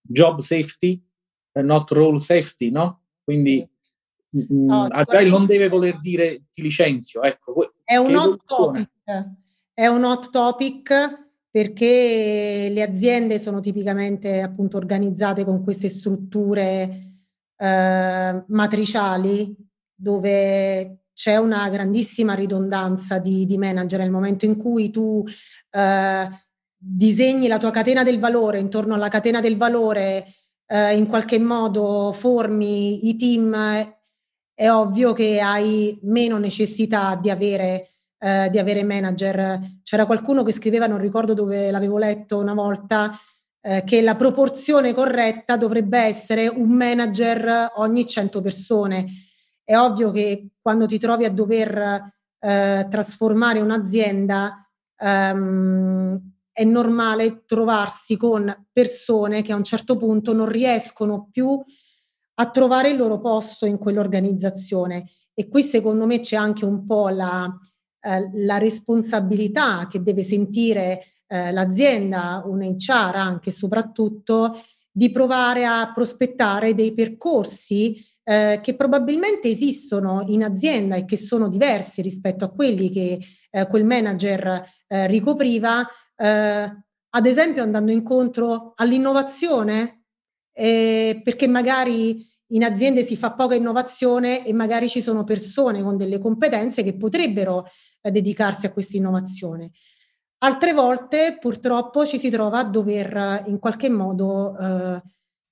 job 0.00 0.38
safety, 0.38 1.02
not 1.54 1.90
role 1.90 2.20
safety, 2.20 2.70
no? 2.70 3.02
Quindi 3.24 3.68
no, 4.30 4.84
Agile 4.84 5.28
non 5.28 5.46
deve 5.46 5.68
voler 5.68 5.98
dire 5.98 6.44
ti 6.52 6.62
licenzio. 6.62 7.22
Ecco, 7.22 7.72
è 7.82 7.96
un 7.96 8.14
hot 8.14 8.44
topic. 8.44 8.88
È 9.74 9.86
un 9.88 10.04
hot 10.04 10.30
topic 10.30 11.26
perché 11.50 12.68
le 12.70 12.82
aziende 12.82 13.38
sono 13.38 13.58
tipicamente 13.58 14.40
appunto 14.42 14.76
organizzate 14.76 15.44
con 15.44 15.64
queste 15.64 15.88
strutture 15.88 17.07
eh, 17.58 18.44
matriciali 18.46 19.54
dove 19.94 21.00
c'è 21.12 21.36
una 21.36 21.68
grandissima 21.68 22.34
ridondanza 22.34 23.18
di, 23.18 23.44
di, 23.44 23.58
manager 23.58 23.98
nel 23.98 24.10
momento 24.10 24.44
in 24.44 24.56
cui 24.56 24.90
tu 24.90 25.24
eh, 25.70 26.28
disegni 26.76 27.48
la 27.48 27.58
tua 27.58 27.72
catena 27.72 28.04
del 28.04 28.20
valore 28.20 28.60
intorno 28.60 28.94
alla 28.94 29.08
catena 29.08 29.40
del 29.40 29.56
valore 29.56 30.24
eh, 30.66 30.96
in 30.96 31.06
qualche 31.06 31.40
modo 31.40 32.12
formi 32.12 33.08
i 33.08 33.16
team 33.16 33.96
è 34.58 34.70
ovvio 34.70 35.12
che 35.12 35.40
hai 35.40 35.98
meno 36.02 36.36
necessità 36.38 37.14
di 37.14 37.30
avere, 37.30 37.90
eh, 38.18 38.48
di 38.50 38.58
avere 38.58 38.82
manager. 38.82 39.60
C'era 39.84 40.04
qualcuno 40.04 40.42
che 40.42 40.50
scriveva, 40.50 40.88
non 40.88 40.98
ricordo 40.98 41.32
dove 41.32 41.70
l'avevo 41.70 41.96
letto 41.96 42.38
una 42.38 42.54
volta, 42.54 43.16
eh, 43.68 43.84
che 43.84 44.00
la 44.00 44.16
proporzione 44.16 44.94
corretta 44.94 45.58
dovrebbe 45.58 45.98
essere 45.98 46.48
un 46.48 46.70
manager 46.70 47.72
ogni 47.76 48.06
100 48.06 48.40
persone. 48.40 49.04
È 49.62 49.76
ovvio 49.76 50.10
che 50.10 50.52
quando 50.62 50.86
ti 50.86 50.98
trovi 50.98 51.26
a 51.26 51.30
dover 51.30 52.10
eh, 52.38 52.86
trasformare 52.88 53.60
un'azienda, 53.60 54.66
ehm, 54.96 56.18
è 56.50 56.64
normale 56.64 57.44
trovarsi 57.44 58.16
con 58.16 58.66
persone 58.72 59.42
che 59.42 59.52
a 59.52 59.56
un 59.56 59.64
certo 59.64 59.98
punto 59.98 60.32
non 60.32 60.48
riescono 60.48 61.28
più 61.30 61.62
a 62.40 62.50
trovare 62.50 62.88
il 62.88 62.96
loro 62.96 63.20
posto 63.20 63.66
in 63.66 63.76
quell'organizzazione. 63.76 65.04
E 65.34 65.46
qui 65.50 65.62
secondo 65.62 66.06
me 66.06 66.20
c'è 66.20 66.36
anche 66.36 66.64
un 66.64 66.86
po' 66.86 67.10
la, 67.10 67.46
eh, 68.00 68.30
la 68.32 68.56
responsabilità 68.56 69.86
che 69.88 70.02
deve 70.02 70.22
sentire 70.22 71.17
eh, 71.28 71.52
l'azienda, 71.52 72.42
un 72.44 72.60
HR 72.60 73.14
anche 73.14 73.50
soprattutto, 73.50 74.60
di 74.90 75.10
provare 75.10 75.64
a 75.64 75.92
prospettare 75.94 76.74
dei 76.74 76.92
percorsi 76.92 78.04
eh, 78.24 78.60
che 78.62 78.74
probabilmente 78.74 79.48
esistono 79.48 80.24
in 80.26 80.42
azienda 80.42 80.96
e 80.96 81.04
che 81.04 81.16
sono 81.16 81.48
diversi 81.48 82.02
rispetto 82.02 82.44
a 82.44 82.50
quelli 82.50 82.90
che 82.90 83.18
eh, 83.50 83.66
quel 83.68 83.84
manager 83.84 84.64
eh, 84.86 85.06
ricopriva, 85.06 85.86
eh, 86.16 86.82
ad 87.10 87.26
esempio 87.26 87.62
andando 87.62 87.92
incontro 87.92 88.72
all'innovazione, 88.74 90.02
eh, 90.52 91.20
perché 91.22 91.46
magari 91.46 92.26
in 92.48 92.64
aziende 92.64 93.02
si 93.02 93.16
fa 93.16 93.32
poca 93.32 93.54
innovazione 93.54 94.44
e 94.44 94.52
magari 94.52 94.88
ci 94.88 95.00
sono 95.00 95.24
persone 95.24 95.82
con 95.82 95.96
delle 95.96 96.18
competenze 96.18 96.82
che 96.82 96.96
potrebbero 96.96 97.66
eh, 98.00 98.10
dedicarsi 98.10 98.66
a 98.66 98.72
questa 98.72 98.96
innovazione. 98.96 99.70
Altre 100.40 100.72
volte 100.72 101.36
purtroppo 101.40 102.06
ci 102.06 102.18
si 102.18 102.30
trova 102.30 102.60
a 102.60 102.64
dover 102.64 103.16
eh, 103.16 103.44
in 103.46 103.58
qualche 103.58 103.90
modo 103.90 104.56
eh, 104.56 105.02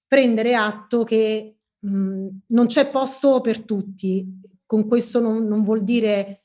prendere 0.07 0.55
atto 0.55 1.03
che 1.03 1.59
mh, 1.79 2.29
non 2.47 2.67
c'è 2.67 2.89
posto 2.89 3.41
per 3.41 3.65
tutti. 3.65 4.41
Con 4.65 4.87
questo 4.87 5.21
non, 5.21 5.47
non 5.47 5.63
vuol 5.65 5.83
dire 5.83 6.45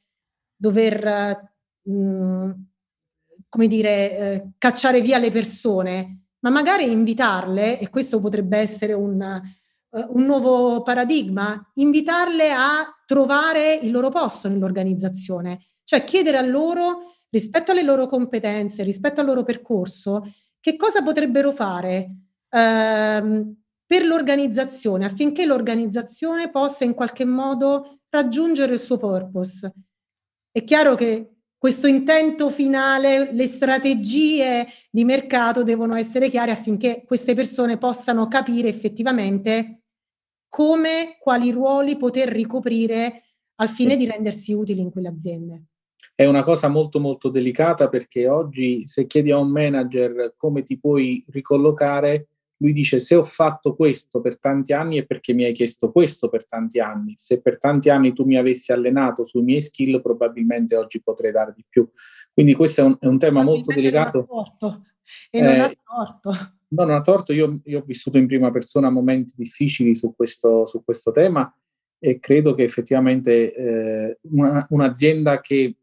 dover, 0.55 1.53
mh, 1.81 2.49
come 3.49 3.67
dire, 3.67 4.17
eh, 4.17 4.51
cacciare 4.57 5.01
via 5.01 5.17
le 5.17 5.31
persone, 5.31 6.25
ma 6.39 6.49
magari 6.49 6.91
invitarle, 6.91 7.79
e 7.79 7.89
questo 7.89 8.19
potrebbe 8.19 8.57
essere 8.57 8.93
un, 8.93 9.21
uh, 9.91 10.07
un 10.17 10.25
nuovo 10.25 10.81
paradigma, 10.81 11.71
invitarle 11.75 12.51
a 12.51 12.87
trovare 13.05 13.75
il 13.75 13.91
loro 13.91 14.09
posto 14.09 14.49
nell'organizzazione, 14.49 15.59
cioè 15.83 16.03
chiedere 16.03 16.37
a 16.37 16.41
loro, 16.41 17.20
rispetto 17.31 17.71
alle 17.71 17.81
loro 17.81 18.05
competenze, 18.07 18.83
rispetto 18.83 19.19
al 19.19 19.25
loro 19.25 19.43
percorso, 19.43 20.31
che 20.59 20.75
cosa 20.75 21.01
potrebbero 21.01 21.51
fare 21.51 22.09
uh, 22.49 23.55
per 23.85 24.05
l'organizzazione 24.05 25.05
affinché 25.05 25.45
l'organizzazione 25.45 26.51
possa 26.51 26.83
in 26.83 26.93
qualche 26.93 27.25
modo 27.25 28.01
raggiungere 28.09 28.73
il 28.73 28.79
suo 28.79 28.97
purpose. 28.97 29.73
È 30.51 30.63
chiaro 30.63 30.95
che 30.95 31.31
questo 31.57 31.87
intento 31.87 32.49
finale, 32.49 33.31
le 33.31 33.47
strategie 33.47 34.65
di 34.89 35.03
mercato 35.05 35.63
devono 35.63 35.95
essere 35.95 36.27
chiare 36.27 36.51
affinché 36.51 37.03
queste 37.05 37.35
persone 37.35 37.77
possano 37.77 38.27
capire 38.27 38.67
effettivamente 38.67 39.83
come, 40.49 41.17
quali 41.19 41.51
ruoli 41.51 41.97
poter 41.97 42.29
ricoprire 42.29 43.23
al 43.55 43.69
fine 43.69 43.95
di 43.95 44.05
rendersi 44.05 44.53
utili 44.53 44.81
in 44.81 44.89
quelle 44.89 45.07
aziende. 45.07 45.65
È 46.21 46.27
una 46.27 46.43
cosa 46.43 46.67
molto 46.67 46.99
molto 46.99 47.29
delicata 47.29 47.89
perché 47.89 48.27
oggi 48.27 48.83
se 48.85 49.07
chiedi 49.07 49.31
a 49.31 49.39
un 49.39 49.49
manager 49.49 50.35
come 50.37 50.61
ti 50.61 50.77
puoi 50.77 51.25
ricollocare, 51.29 52.27
lui 52.57 52.73
dice 52.73 52.99
se 52.99 53.15
ho 53.15 53.23
fatto 53.23 53.73
questo 53.75 54.21
per 54.21 54.37
tanti 54.37 54.71
anni 54.71 54.99
è 54.99 55.05
perché 55.07 55.33
mi 55.33 55.45
hai 55.45 55.51
chiesto 55.51 55.91
questo 55.91 56.29
per 56.29 56.45
tanti 56.45 56.79
anni. 56.79 57.13
Se 57.17 57.41
per 57.41 57.57
tanti 57.57 57.89
anni 57.89 58.13
tu 58.13 58.23
mi 58.23 58.37
avessi 58.37 58.71
allenato 58.71 59.23
sui 59.23 59.41
miei 59.41 59.61
skill, 59.61 59.99
probabilmente 59.99 60.75
oggi 60.75 61.01
potrei 61.01 61.31
dare 61.31 61.53
di 61.55 61.65
più. 61.67 61.89
Quindi 62.31 62.53
questo 62.53 62.81
è 62.81 62.83
un, 62.83 62.97
è 62.99 63.07
un 63.07 63.17
tema 63.17 63.41
molto 63.41 63.73
delicato. 63.73 64.27
E 65.31 65.41
non 65.41 65.55
eh, 65.55 65.59
ha 65.59 65.73
torto. 65.83 66.29
No, 66.67 66.83
non 66.85 66.91
ha 66.91 67.01
torto, 67.01 67.33
io, 67.33 67.61
io, 67.63 67.79
ho 67.79 67.83
vissuto 67.83 68.19
in 68.19 68.27
prima 68.27 68.51
persona 68.51 68.91
momenti 68.91 69.33
difficili 69.35 69.95
su 69.95 70.13
questo, 70.15 70.67
su 70.67 70.83
questo 70.83 71.09
tema 71.11 71.51
e 71.97 72.19
credo 72.19 72.53
che 72.53 72.61
effettivamente 72.61 73.55
eh, 73.55 74.19
una, 74.29 74.67
un'azienda 74.69 75.41
che 75.41 75.77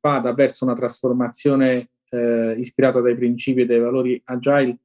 vada 0.00 0.32
verso 0.32 0.64
una 0.64 0.74
trasformazione 0.74 1.90
eh, 2.08 2.54
ispirata 2.58 3.00
dai 3.00 3.16
principi 3.16 3.62
e 3.62 3.66
dai 3.66 3.80
valori 3.80 4.20
agile 4.24 4.78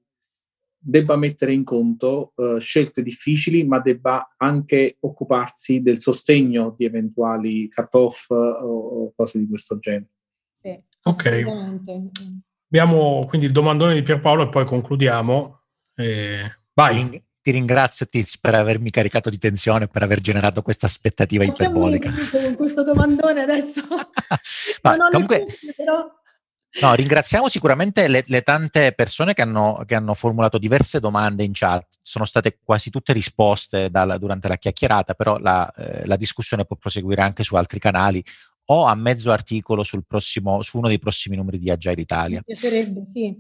debba 0.84 1.16
mettere 1.16 1.54
in 1.54 1.64
conto 1.64 2.34
uh, 2.36 2.58
scelte 2.58 3.04
difficili, 3.04 3.64
ma 3.66 3.80
debba 3.80 4.34
anche 4.38 4.98
occuparsi 5.02 5.82
del 5.82 6.02
sostegno 6.02 6.74
di 6.76 6.86
eventuali 6.86 7.70
cut-off 7.70 8.30
uh, 8.30 8.36
o 8.36 9.14
cose 9.16 9.38
di 9.38 9.48
questo 9.48 9.78
genere. 9.78 10.10
Sì, 10.54 10.82
ok. 11.04 11.44
Abbiamo 12.68 13.26
quindi 13.28 13.46
il 13.46 13.52
domandone 13.52 13.94
di 13.94 14.02
Pierpaolo 14.02 14.44
e 14.44 14.50
poi 14.50 14.66
concludiamo. 14.66 15.60
Eh, 15.94 16.52
vai. 16.74 17.24
Ti 17.42 17.50
ringrazio 17.50 18.06
Tiz 18.06 18.38
per 18.38 18.54
avermi 18.54 18.92
caricato 18.92 19.30
di 19.32 19.39
tensione, 19.39 19.88
per 19.88 20.04
aver 20.04 20.22
generato 20.22 20.62
questa 20.62 20.86
aspettativa 20.86 21.44
iperbolica. 21.44 22.12
Con 22.12 22.56
questo 22.56 22.84
domandone 22.84 23.42
adesso. 23.42 23.82
Ma, 24.84 24.98
comunque, 25.10 25.39
dubbio, 25.39 25.74
però... 25.76 26.20
No, 26.80 26.94
ringraziamo 26.94 27.50
sicuramente 27.50 28.08
le, 28.08 28.24
le 28.28 28.42
tante 28.44 28.94
persone 28.94 29.34
che 29.34 29.42
hanno, 29.42 29.84
che 29.86 29.96
hanno, 29.96 30.14
formulato 30.14 30.58
diverse 30.58 31.00
domande 31.00 31.44
in 31.44 31.52
chat. 31.54 31.86
Sono 32.02 32.26
state 32.26 32.60
quasi 32.64 32.89
tutte 32.89 33.12
risposte 33.12 33.89
dalla, 33.89 34.18
durante 34.18 34.48
la 34.48 34.56
chiacchierata, 34.56 35.14
però 35.16 35.38
la, 35.38 35.70
eh, 35.74 36.06
la, 36.06 36.16
discussione 36.16 36.64
può 36.64 36.78
proseguire 36.78 37.24
anche 37.24 37.44
su 37.44 37.56
altri 37.56 37.80
canali 37.80 38.24
o 38.66 38.86
a 38.86 38.96
mezzo 38.96 39.32
articolo 39.32 39.84
prossimo, 40.08 40.62
su 40.62 40.78
uno 40.78 40.88
dei 40.88 41.00
prossimi 41.00 41.36
numeri 41.36 41.58
di 41.58 41.70
Agile 41.70 42.02
Italia. 42.02 42.38
Mi 42.38 42.44
piacerebbe, 42.46 43.06
sì. 43.06 43.36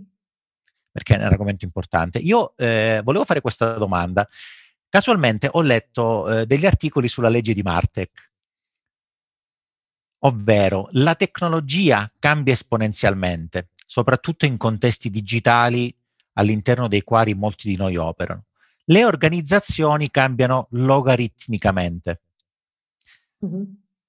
Perché 0.91 1.15
è 1.15 1.17
un 1.17 1.23
argomento 1.23 1.65
importante. 1.65 2.19
Io 2.19 2.53
eh, 2.57 3.01
volevo 3.03 3.23
fare 3.23 3.41
questa 3.41 3.77
domanda. 3.77 4.27
Casualmente 4.89 5.47
ho 5.51 5.61
letto 5.61 6.29
eh, 6.29 6.45
degli 6.45 6.65
articoli 6.65 7.07
sulla 7.07 7.29
legge 7.29 7.53
di 7.53 7.61
Martek 7.61 8.31
ovvero 10.23 10.89
la 10.91 11.15
tecnologia 11.15 12.11
cambia 12.19 12.53
esponenzialmente, 12.53 13.69
soprattutto 13.85 14.45
in 14.45 14.57
contesti 14.57 15.09
digitali 15.09 15.93
all'interno 16.33 16.87
dei 16.87 17.01
quali 17.01 17.33
molti 17.33 17.69
di 17.69 17.75
noi 17.75 17.95
operano. 17.95 18.45
Le 18.85 19.05
organizzazioni 19.05 20.09
cambiano 20.09 20.67
logaritmicamente. 20.71 22.21
Mm-hmm. 23.45 23.63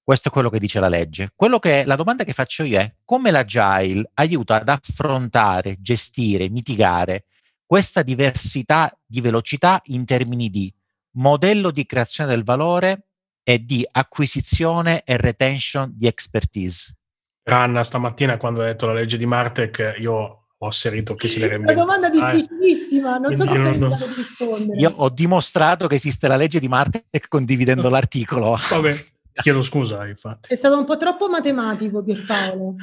Questo 0.05 0.29
è 0.29 0.33
quello 0.33 0.51
che 0.51 0.59
dice 0.59 0.81
la 0.81 0.89
legge. 0.89 1.33
Che, 1.37 1.85
la 1.85 1.97
domanda 1.97 2.25
che 2.25 2.33
faccio 2.33 2.65
io 2.65 2.79
è 2.79 2.95
come 3.05 3.31
l'agile 3.31 4.11
aiuta 4.15 4.61
ad 4.61 4.69
affrontare, 4.69 5.77
gestire, 5.81 6.51
mitigare 6.51 7.27
questa 7.65 8.03
diversità 8.03 8.95
di 9.07 9.21
velocità 9.21 9.81
in 9.85 10.05
termini 10.05 10.51
di 10.51 10.73
modello 11.13 11.71
di 11.71 11.87
creazione 11.87 12.31
del 12.31 12.45
valore 12.45 13.07
e 13.45 13.65
di 13.65 13.87
acquisizione 13.91 15.03
e 15.05 15.17
retention 15.17 15.93
di 15.95 16.07
expertise. 16.07 16.97
Ranna, 17.45 17.83
stamattina 17.83 18.37
quando 18.37 18.61
ha 18.61 18.67
detto 18.67 18.87
la 18.87 18.93
legge 18.93 19.17
di 19.17 19.27
Martek, 19.27 19.95
io 19.99 20.47
ho 20.57 20.67
asserito 20.67 21.15
che 21.15 21.29
si 21.29 21.41
deve 21.41 21.57
Una 21.57 21.73
domanda 21.73 22.09
difficilissima, 22.09 23.19
non 23.19 23.37
so 23.37 23.45
se 23.45 23.55
sei 23.55 23.75
in 23.75 23.81
grado 23.81 24.07
di 24.07 24.15
rispondere. 24.15 24.81
Io 24.81 24.93
ho 24.95 25.09
dimostrato 25.09 25.87
che 25.87 25.95
esiste 25.97 26.29
la 26.29 26.37
legge 26.37 26.61
di 26.61 26.69
Martek 26.69 27.27
condividendo 27.29 27.89
l'articolo. 27.89 28.57
Vabbè, 28.69 29.05
ti 29.33 29.43
chiedo 29.43 29.63
scusa, 29.63 30.07
infatti. 30.07 30.53
È 30.53 30.57
stato 30.57 30.79
un 30.79 30.85
po' 30.85 30.97
troppo 30.97 31.29
matematico, 31.29 32.03
Pierpaolo. 32.03 32.77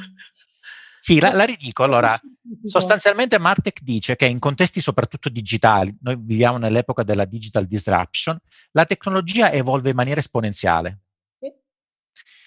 Sì, 1.00 1.18
la, 1.18 1.32
la 1.32 1.44
ridico. 1.44 1.82
Allora, 1.82 2.20
sostanzialmente 2.62 3.38
Martek 3.38 3.80
dice 3.80 4.16
che 4.16 4.26
in 4.26 4.38
contesti 4.38 4.82
soprattutto 4.82 5.30
digitali, 5.30 5.96
noi 6.02 6.16
viviamo 6.18 6.58
nell'epoca 6.58 7.02
della 7.02 7.24
digital 7.24 7.64
disruption, 7.64 8.38
la 8.72 8.84
tecnologia 8.84 9.50
evolve 9.50 9.90
in 9.90 9.96
maniera 9.96 10.20
esponenziale. 10.20 11.00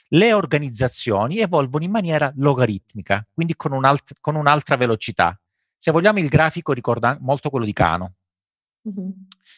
Le 0.10 0.34
organizzazioni 0.34 1.40
evolvono 1.40 1.84
in 1.84 1.90
maniera 1.90 2.32
logaritmica, 2.36 3.26
quindi 3.34 3.56
con, 3.56 3.72
un'alt- 3.72 4.18
con 4.20 4.36
un'altra 4.36 4.76
velocità. 4.76 5.36
Se 5.76 5.92
vogliamo 5.92 6.20
il 6.20 6.30
grafico 6.30 6.72
ricorda 6.72 7.18
molto 7.20 7.50
quello 7.50 7.66
di 7.66 7.74
Cano. 7.74 8.14
Mm-hmm. 8.88 9.10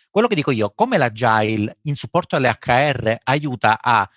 Quello 0.10 0.28
che 0.30 0.36
dico 0.36 0.52
io, 0.52 0.72
come 0.74 0.98
l'agile 0.98 1.80
in 1.82 1.96
supporto 1.96 2.38
alle 2.38 2.58
HR 2.58 3.18
aiuta 3.24 3.82
a 3.82 4.10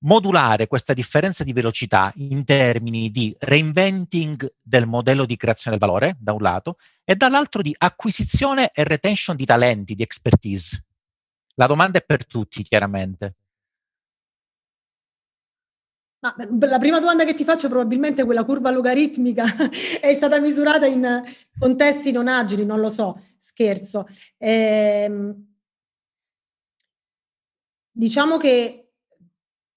modulare 0.00 0.66
questa 0.66 0.92
differenza 0.92 1.44
di 1.44 1.52
velocità 1.52 2.12
in 2.16 2.44
termini 2.44 3.10
di 3.10 3.34
reinventing 3.38 4.54
del 4.60 4.86
modello 4.86 5.24
di 5.24 5.36
creazione 5.36 5.76
del 5.76 5.86
valore, 5.86 6.16
da 6.18 6.32
un 6.32 6.40
lato, 6.40 6.76
e 7.04 7.16
dall'altro 7.16 7.62
di 7.62 7.74
acquisizione 7.76 8.70
e 8.72 8.84
retention 8.84 9.36
di 9.36 9.44
talenti, 9.44 9.94
di 9.94 10.02
expertise. 10.02 10.84
La 11.54 11.66
domanda 11.66 11.98
è 11.98 12.02
per 12.02 12.26
tutti, 12.26 12.62
chiaramente. 12.62 13.34
Ma 16.20 16.34
la 16.36 16.78
prima 16.78 17.00
domanda 17.00 17.24
che 17.24 17.32
ti 17.32 17.44
faccio 17.44 17.68
probabilmente 17.68 18.24
quella 18.24 18.44
curva 18.44 18.70
logaritmica 18.70 19.44
è 20.00 20.14
stata 20.14 20.38
misurata 20.38 20.84
in 20.84 21.22
contesti 21.58 22.12
non 22.12 22.28
agili, 22.28 22.66
non 22.66 22.78
lo 22.80 22.90
so, 22.90 23.22
scherzo. 23.38 24.06
Ehm, 24.36 25.46
diciamo 27.90 28.36
che 28.36 28.89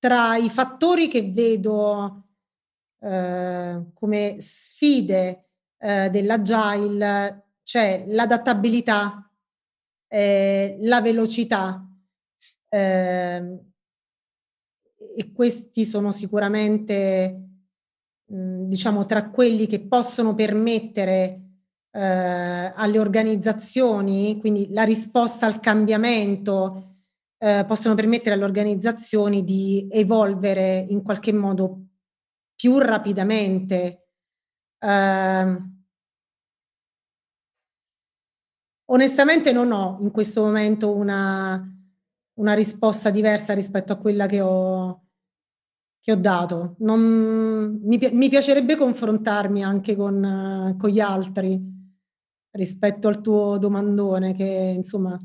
tra 0.03 0.35
i 0.35 0.49
fattori 0.49 1.07
che 1.07 1.31
vedo 1.31 2.25
eh, 2.99 3.85
come 3.93 4.35
sfide 4.37 5.45
eh, 5.77 6.09
dell'agile 6.09 7.51
c'è 7.63 8.03
l'adattabilità, 8.07 9.31
eh, 10.09 10.77
la 10.81 10.99
velocità 10.99 11.87
ehm, 12.67 13.71
e 15.15 15.31
questi 15.31 15.85
sono 15.85 16.11
sicuramente 16.11 17.47
mh, 18.25 18.63
diciamo 18.65 19.05
tra 19.05 19.29
quelli 19.29 19.67
che 19.67 19.87
possono 19.87 20.35
permettere 20.35 21.43
eh, 21.91 22.73
alle 22.75 22.99
organizzazioni, 22.99 24.37
quindi 24.41 24.67
la 24.73 24.83
risposta 24.83 25.45
al 25.45 25.61
cambiamento, 25.61 26.92
eh, 27.43 27.65
possono 27.67 27.93
permettere 27.93 28.35
alle 28.35 28.45
organizzazioni 28.45 29.43
di 29.43 29.85
evolvere 29.91 30.85
in 30.87 31.01
qualche 31.03 31.33
modo 31.33 31.87
più 32.55 32.77
rapidamente. 32.77 34.07
Eh, 34.79 35.61
onestamente 38.85 39.51
non 39.51 39.73
ho 39.73 39.97
in 39.99 40.11
questo 40.11 40.43
momento 40.43 40.95
una, 40.95 41.61
una 42.35 42.53
risposta 42.53 43.09
diversa 43.09 43.53
rispetto 43.53 43.91
a 43.91 43.97
quella 43.97 44.25
che 44.25 44.39
ho, 44.39 45.07
che 45.99 46.13
ho 46.13 46.17
dato. 46.17 46.75
Non, 46.79 47.77
mi, 47.83 47.99
mi, 48.13 48.29
piacerebbe 48.29 48.77
confrontarmi 48.77 49.61
anche 49.61 49.97
con, 49.97 50.77
con, 50.79 50.89
gli 50.89 51.01
altri 51.01 51.61
rispetto 52.51 53.09
al 53.09 53.19
tuo 53.19 53.57
domandone 53.57 54.33
che 54.33 54.73
insomma 54.77 55.19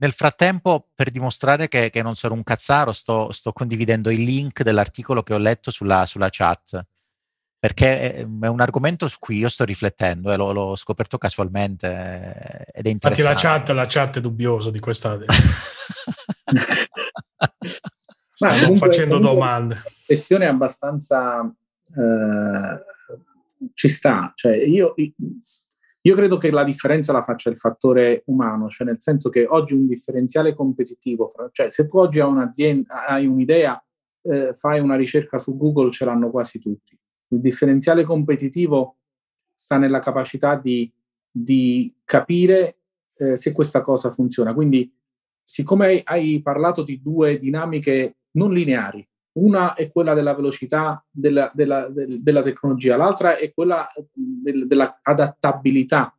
nel 0.00 0.12
frattempo, 0.12 0.88
per 0.94 1.10
dimostrare 1.10 1.68
che, 1.68 1.90
che 1.90 2.02
non 2.02 2.14
sono 2.14 2.32
un 2.34 2.42
cazzaro, 2.42 2.90
sto, 2.92 3.30
sto, 3.32 3.52
condividendo 3.52 4.10
il 4.10 4.22
link 4.22 4.62
dell'articolo 4.62 5.22
che 5.22 5.34
ho 5.34 5.38
letto 5.38 5.70
sulla, 5.70 6.06
sulla 6.06 6.28
chat, 6.30 6.82
perché 7.58 8.00
è, 8.00 8.14
è, 8.16 8.46
un 8.46 8.60
argomento 8.60 9.08
su 9.08 9.18
cui 9.18 9.36
io 9.36 9.50
sto 9.50 9.64
riflettendo 9.64 10.32
e 10.32 10.36
l'ho, 10.36 10.52
l'ho 10.52 10.74
scoperto 10.74 11.18
casualmente 11.18 11.86
eh, 11.86 12.64
ed 12.78 12.86
è 12.86 12.88
interessante. 12.88 13.30
Infatti 13.30 13.46
la 13.46 13.56
chat, 13.58 13.68
la 13.70 13.86
chat 13.86 14.16
è 14.16 14.20
dubbiosa 14.20 14.70
di 14.70 14.80
questa... 14.80 15.18
Stanno 18.32 18.62
comunque, 18.62 18.88
facendo 18.88 19.16
comunque, 19.16 19.38
domande. 19.38 19.74
La 19.74 19.82
questione 20.06 20.46
è 20.46 20.48
abbastanza... 20.48 21.42
Eh, 21.94 22.84
ci 23.74 23.88
sta, 23.88 24.32
cioè 24.34 24.56
io 24.56 24.94
io 24.96 25.12
credo 26.14 26.38
che 26.38 26.50
la 26.50 26.64
differenza 26.64 27.12
la 27.12 27.22
faccia 27.22 27.50
il 27.50 27.58
fattore 27.58 28.22
umano, 28.26 28.68
cioè 28.68 28.86
nel 28.86 29.00
senso 29.00 29.28
che 29.28 29.46
oggi 29.46 29.74
un 29.74 29.86
differenziale 29.86 30.54
competitivo, 30.54 31.32
cioè 31.52 31.70
se 31.70 31.88
tu 31.88 31.98
oggi 31.98 32.20
hai 32.20 32.84
hai 32.88 33.26
un'idea, 33.26 33.82
eh, 34.22 34.54
fai 34.54 34.80
una 34.80 34.96
ricerca 34.96 35.38
su 35.38 35.56
Google, 35.56 35.90
ce 35.90 36.06
l'hanno 36.06 36.30
quasi 36.30 36.58
tutti. 36.58 36.98
Il 37.28 37.40
differenziale 37.40 38.02
competitivo 38.04 38.96
sta 39.54 39.76
nella 39.76 39.98
capacità 39.98 40.56
di, 40.56 40.90
di 41.30 41.94
capire 42.04 42.78
eh, 43.16 43.36
se 43.36 43.52
questa 43.52 43.82
cosa 43.82 44.10
funziona. 44.10 44.54
Quindi, 44.54 44.90
siccome 45.44 46.00
hai 46.04 46.40
parlato 46.42 46.82
di 46.82 47.02
due 47.02 47.38
dinamiche 47.38 48.16
non 48.32 48.52
lineari, 48.52 49.06
una 49.32 49.74
è 49.74 49.90
quella 49.90 50.14
della 50.14 50.34
velocità 50.34 51.04
della, 51.10 51.50
della, 51.54 51.88
della 51.90 52.42
tecnologia, 52.42 52.96
l'altra 52.96 53.36
è 53.36 53.52
quella 53.52 53.88
del, 54.12 54.66
dell'adattabilità. 54.66 56.16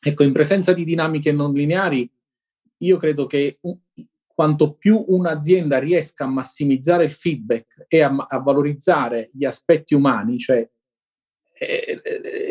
Ecco, 0.00 0.22
in 0.22 0.32
presenza 0.32 0.72
di 0.72 0.84
dinamiche 0.84 1.32
non 1.32 1.52
lineari, 1.52 2.08
io 2.78 2.96
credo 2.98 3.26
che 3.26 3.58
quanto 4.26 4.74
più 4.74 5.02
un'azienda 5.08 5.78
riesca 5.78 6.24
a 6.24 6.28
massimizzare 6.28 7.04
il 7.04 7.10
feedback 7.10 7.86
e 7.88 8.02
a, 8.02 8.14
a 8.28 8.38
valorizzare 8.38 9.30
gli 9.32 9.44
aspetti 9.44 9.94
umani, 9.94 10.38
cioè 10.38 10.68
è, 11.58 12.00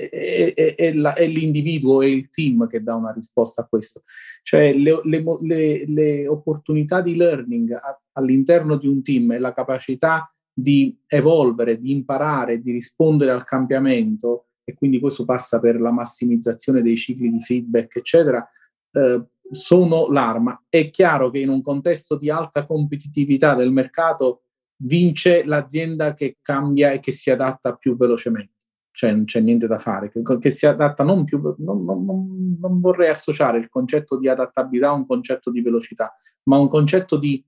è, 0.09 0.75
è, 0.75 0.93
la, 0.93 1.13
è, 1.13 1.27
l'individuo 1.27 2.01
e 2.01 2.11
il 2.11 2.29
team 2.29 2.67
che 2.67 2.81
dà 2.81 2.95
una 2.95 3.11
risposta 3.11 3.61
a 3.61 3.65
questo. 3.65 4.03
Cioè 4.41 4.73
le, 4.73 5.01
le, 5.03 5.23
le, 5.41 5.85
le 5.87 6.27
opportunità 6.27 7.01
di 7.01 7.15
learning 7.15 7.71
a, 7.71 8.01
all'interno 8.13 8.77
di 8.77 8.87
un 8.87 9.03
team 9.03 9.31
e 9.31 9.39
la 9.39 9.53
capacità 9.53 10.29
di 10.51 10.97
evolvere, 11.07 11.79
di 11.79 11.91
imparare, 11.91 12.61
di 12.61 12.71
rispondere 12.71 13.31
al 13.31 13.43
cambiamento, 13.43 14.47
e 14.63 14.73
quindi 14.73 14.99
questo 14.99 15.25
passa 15.25 15.59
per 15.59 15.79
la 15.79 15.91
massimizzazione 15.91 16.81
dei 16.81 16.97
cicli 16.97 17.29
di 17.29 17.41
feedback, 17.41 17.97
eccetera, 17.97 18.47
eh, 18.91 19.23
sono 19.51 20.09
l'arma. 20.09 20.63
È 20.67 20.89
chiaro 20.89 21.29
che 21.29 21.39
in 21.39 21.49
un 21.49 21.61
contesto 21.61 22.17
di 22.17 22.31
alta 22.31 22.65
competitività 22.65 23.53
del 23.53 23.71
mercato 23.71 24.41
vince 24.77 25.45
l'azienda 25.45 26.15
che 26.15 26.37
cambia 26.41 26.91
e 26.91 26.99
che 26.99 27.11
si 27.11 27.29
adatta 27.29 27.75
più 27.75 27.95
velocemente. 27.95 28.54
Cioè 28.95 29.11
non 29.11 29.25
c'è 29.25 29.41
niente 29.41 29.67
da 29.67 29.77
fare, 29.77 30.09
che, 30.09 30.21
che 30.39 30.49
si 30.51 30.65
adatta 30.65 31.03
non 31.03 31.25
più, 31.25 31.41
non, 31.57 31.83
non, 31.83 32.57
non, 32.57 32.79
vorrei 32.79 33.09
associare 33.09 33.57
il 33.57 33.67
concetto 33.67 34.17
di 34.17 34.29
adattabilità 34.29 34.87
a 34.87 34.93
un 34.93 35.05
concetto 35.05 35.51
di 35.51 35.61
velocità, 35.61 36.15
ma 36.43 36.57
un 36.57 36.69
concetto 36.69 37.17
di 37.17 37.43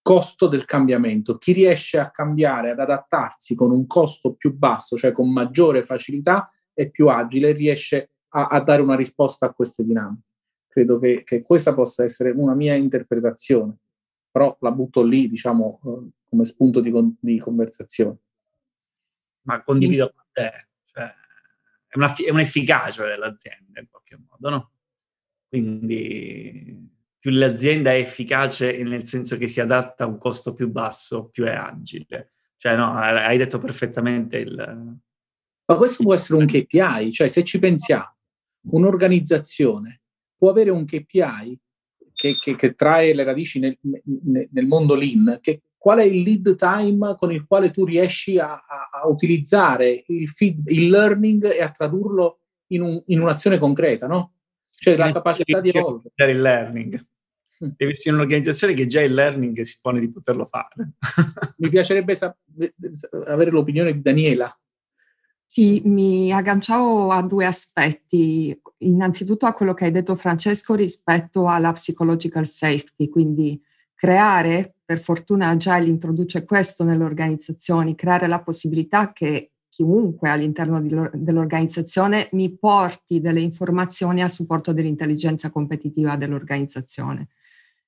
costo 0.00 0.46
del 0.46 0.64
cambiamento. 0.64 1.36
Chi 1.36 1.52
riesce 1.52 1.98
a 1.98 2.10
cambiare, 2.10 2.70
ad 2.70 2.78
adattarsi 2.78 3.54
con 3.54 3.72
un 3.72 3.86
costo 3.86 4.32
più 4.32 4.56
basso, 4.56 4.96
cioè 4.96 5.12
con 5.12 5.30
maggiore 5.30 5.84
facilità, 5.84 6.50
è 6.72 6.88
più 6.88 7.08
agile, 7.08 7.52
riesce 7.52 8.12
a, 8.28 8.46
a 8.46 8.60
dare 8.60 8.80
una 8.80 8.96
risposta 8.96 9.44
a 9.44 9.52
queste 9.52 9.84
dinamiche. 9.84 10.22
Credo 10.68 10.98
che, 10.98 11.24
che, 11.24 11.42
questa 11.42 11.74
possa 11.74 12.04
essere 12.04 12.30
una 12.30 12.54
mia 12.54 12.74
interpretazione, 12.74 13.76
però 14.30 14.56
la 14.60 14.70
butto 14.70 15.02
lì, 15.02 15.28
diciamo, 15.28 15.80
eh, 15.84 16.10
come 16.26 16.44
spunto 16.46 16.80
di, 16.80 16.90
di 17.20 17.38
conversazione. 17.38 18.16
Ma 19.42 19.62
condivido 19.62 20.10
con 20.14 20.24
te, 20.32 20.68
è, 21.88 21.96
una, 21.96 22.14
è 22.14 22.30
un'efficacia 22.30 23.04
dell'azienda 23.04 23.80
in 23.80 23.88
qualche 23.90 24.16
modo, 24.16 24.48
no? 24.50 24.70
Quindi 25.48 26.94
più 27.18 27.30
l'azienda 27.30 27.92
è 27.92 27.98
efficace 27.98 28.82
nel 28.82 29.04
senso 29.06 29.36
che 29.36 29.48
si 29.48 29.60
adatta 29.60 30.04
a 30.04 30.06
un 30.06 30.18
costo 30.18 30.52
più 30.52 30.68
basso, 30.68 31.28
più 31.28 31.44
è 31.44 31.54
agile. 31.54 32.34
Cioè, 32.56 32.76
no, 32.76 32.94
hai 32.94 33.36
detto 33.36 33.58
perfettamente 33.58 34.38
il... 34.38 34.98
Ma 35.68 35.76
questo 35.76 36.04
può 36.04 36.14
essere 36.14 36.38
un 36.38 36.46
KPI, 36.46 37.12
cioè 37.12 37.26
se 37.28 37.42
ci 37.42 37.58
pensiamo, 37.58 38.16
un'organizzazione 38.70 40.02
può 40.36 40.50
avere 40.50 40.70
un 40.70 40.84
KPI 40.84 41.58
che, 42.12 42.36
che, 42.40 42.54
che 42.54 42.74
trae 42.74 43.14
le 43.14 43.24
radici 43.24 43.58
nel, 43.58 43.76
nel, 43.82 44.66
mondo 44.66 44.94
lean, 44.94 45.38
che, 45.40 45.62
qual 45.78 45.98
è 45.98 46.04
il 46.04 46.22
lead 46.22 46.56
time 46.56 47.14
con 47.16 47.32
il 47.32 47.46
quale 47.46 47.70
tu 47.70 47.84
riesci 47.84 48.38
a, 48.38 48.54
a, 48.54 48.90
a 49.02 49.06
utilizzare 49.06 50.04
il, 50.08 50.28
feed, 50.28 50.68
il, 50.68 50.88
learning 50.88 51.52
e 51.52 51.62
a 51.62 51.70
tradurlo 51.70 52.40
in, 52.68 52.82
un, 52.82 53.02
in 53.06 53.20
un'azione 53.20 53.58
concreta, 53.58 54.06
no? 54.06 54.32
Cioè 54.70 54.96
la 54.96 55.12
capacità 55.12 55.60
di 55.60 55.70
evolvere. 55.70 56.30
Il 56.30 56.40
learning. 56.40 57.06
Mm. 57.64 57.68
Deve 57.76 57.92
essere 57.92 58.14
un'organizzazione 58.14 58.74
che 58.74 58.86
già 58.86 59.00
il 59.00 59.14
learning 59.14 59.62
si 59.62 59.78
pone 59.80 60.00
di 60.00 60.10
poterlo 60.10 60.46
fare. 60.46 60.92
Mi 61.58 61.68
piacerebbe 61.70 62.14
sap- 62.14 62.36
avere 63.26 63.50
l'opinione 63.50 63.92
di 63.92 64.02
Daniela. 64.02 64.54
Sì, 65.48 65.80
mi 65.84 66.32
agganciavo 66.32 67.10
a 67.10 67.22
due 67.22 67.46
aspetti. 67.46 68.60
Innanzitutto 68.78 69.46
a 69.46 69.54
quello 69.54 69.74
che 69.74 69.84
hai 69.84 69.92
detto 69.92 70.16
Francesco 70.16 70.74
rispetto 70.74 71.48
alla 71.48 71.72
psychological 71.72 72.46
safety, 72.46 73.08
quindi 73.08 73.62
creare, 73.96 74.74
per 74.84 75.00
fortuna 75.00 75.48
Agile 75.48 75.86
introduce 75.86 76.44
questo 76.44 76.84
nelle 76.84 77.02
organizzazioni, 77.02 77.96
creare 77.96 78.28
la 78.28 78.40
possibilità 78.40 79.12
che 79.12 79.50
chiunque 79.68 80.30
all'interno 80.30 80.80
dell'organizzazione 81.12 82.28
mi 82.32 82.56
porti 82.56 83.20
delle 83.20 83.40
informazioni 83.40 84.22
a 84.22 84.28
supporto 84.28 84.72
dell'intelligenza 84.72 85.50
competitiva 85.50 86.16
dell'organizzazione. 86.16 87.28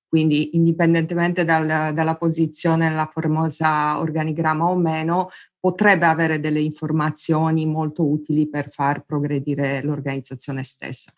Quindi 0.08 0.56
indipendentemente 0.56 1.44
dal, 1.44 1.92
dalla 1.94 2.16
posizione 2.16 2.88
nella 2.88 3.10
formosa 3.12 3.98
organigramma 4.00 4.66
o 4.66 4.74
meno, 4.74 5.28
potrebbe 5.60 6.06
avere 6.06 6.40
delle 6.40 6.60
informazioni 6.60 7.66
molto 7.66 8.06
utili 8.06 8.48
per 8.48 8.70
far 8.70 9.04
progredire 9.04 9.82
l'organizzazione 9.82 10.62
stessa. 10.64 11.12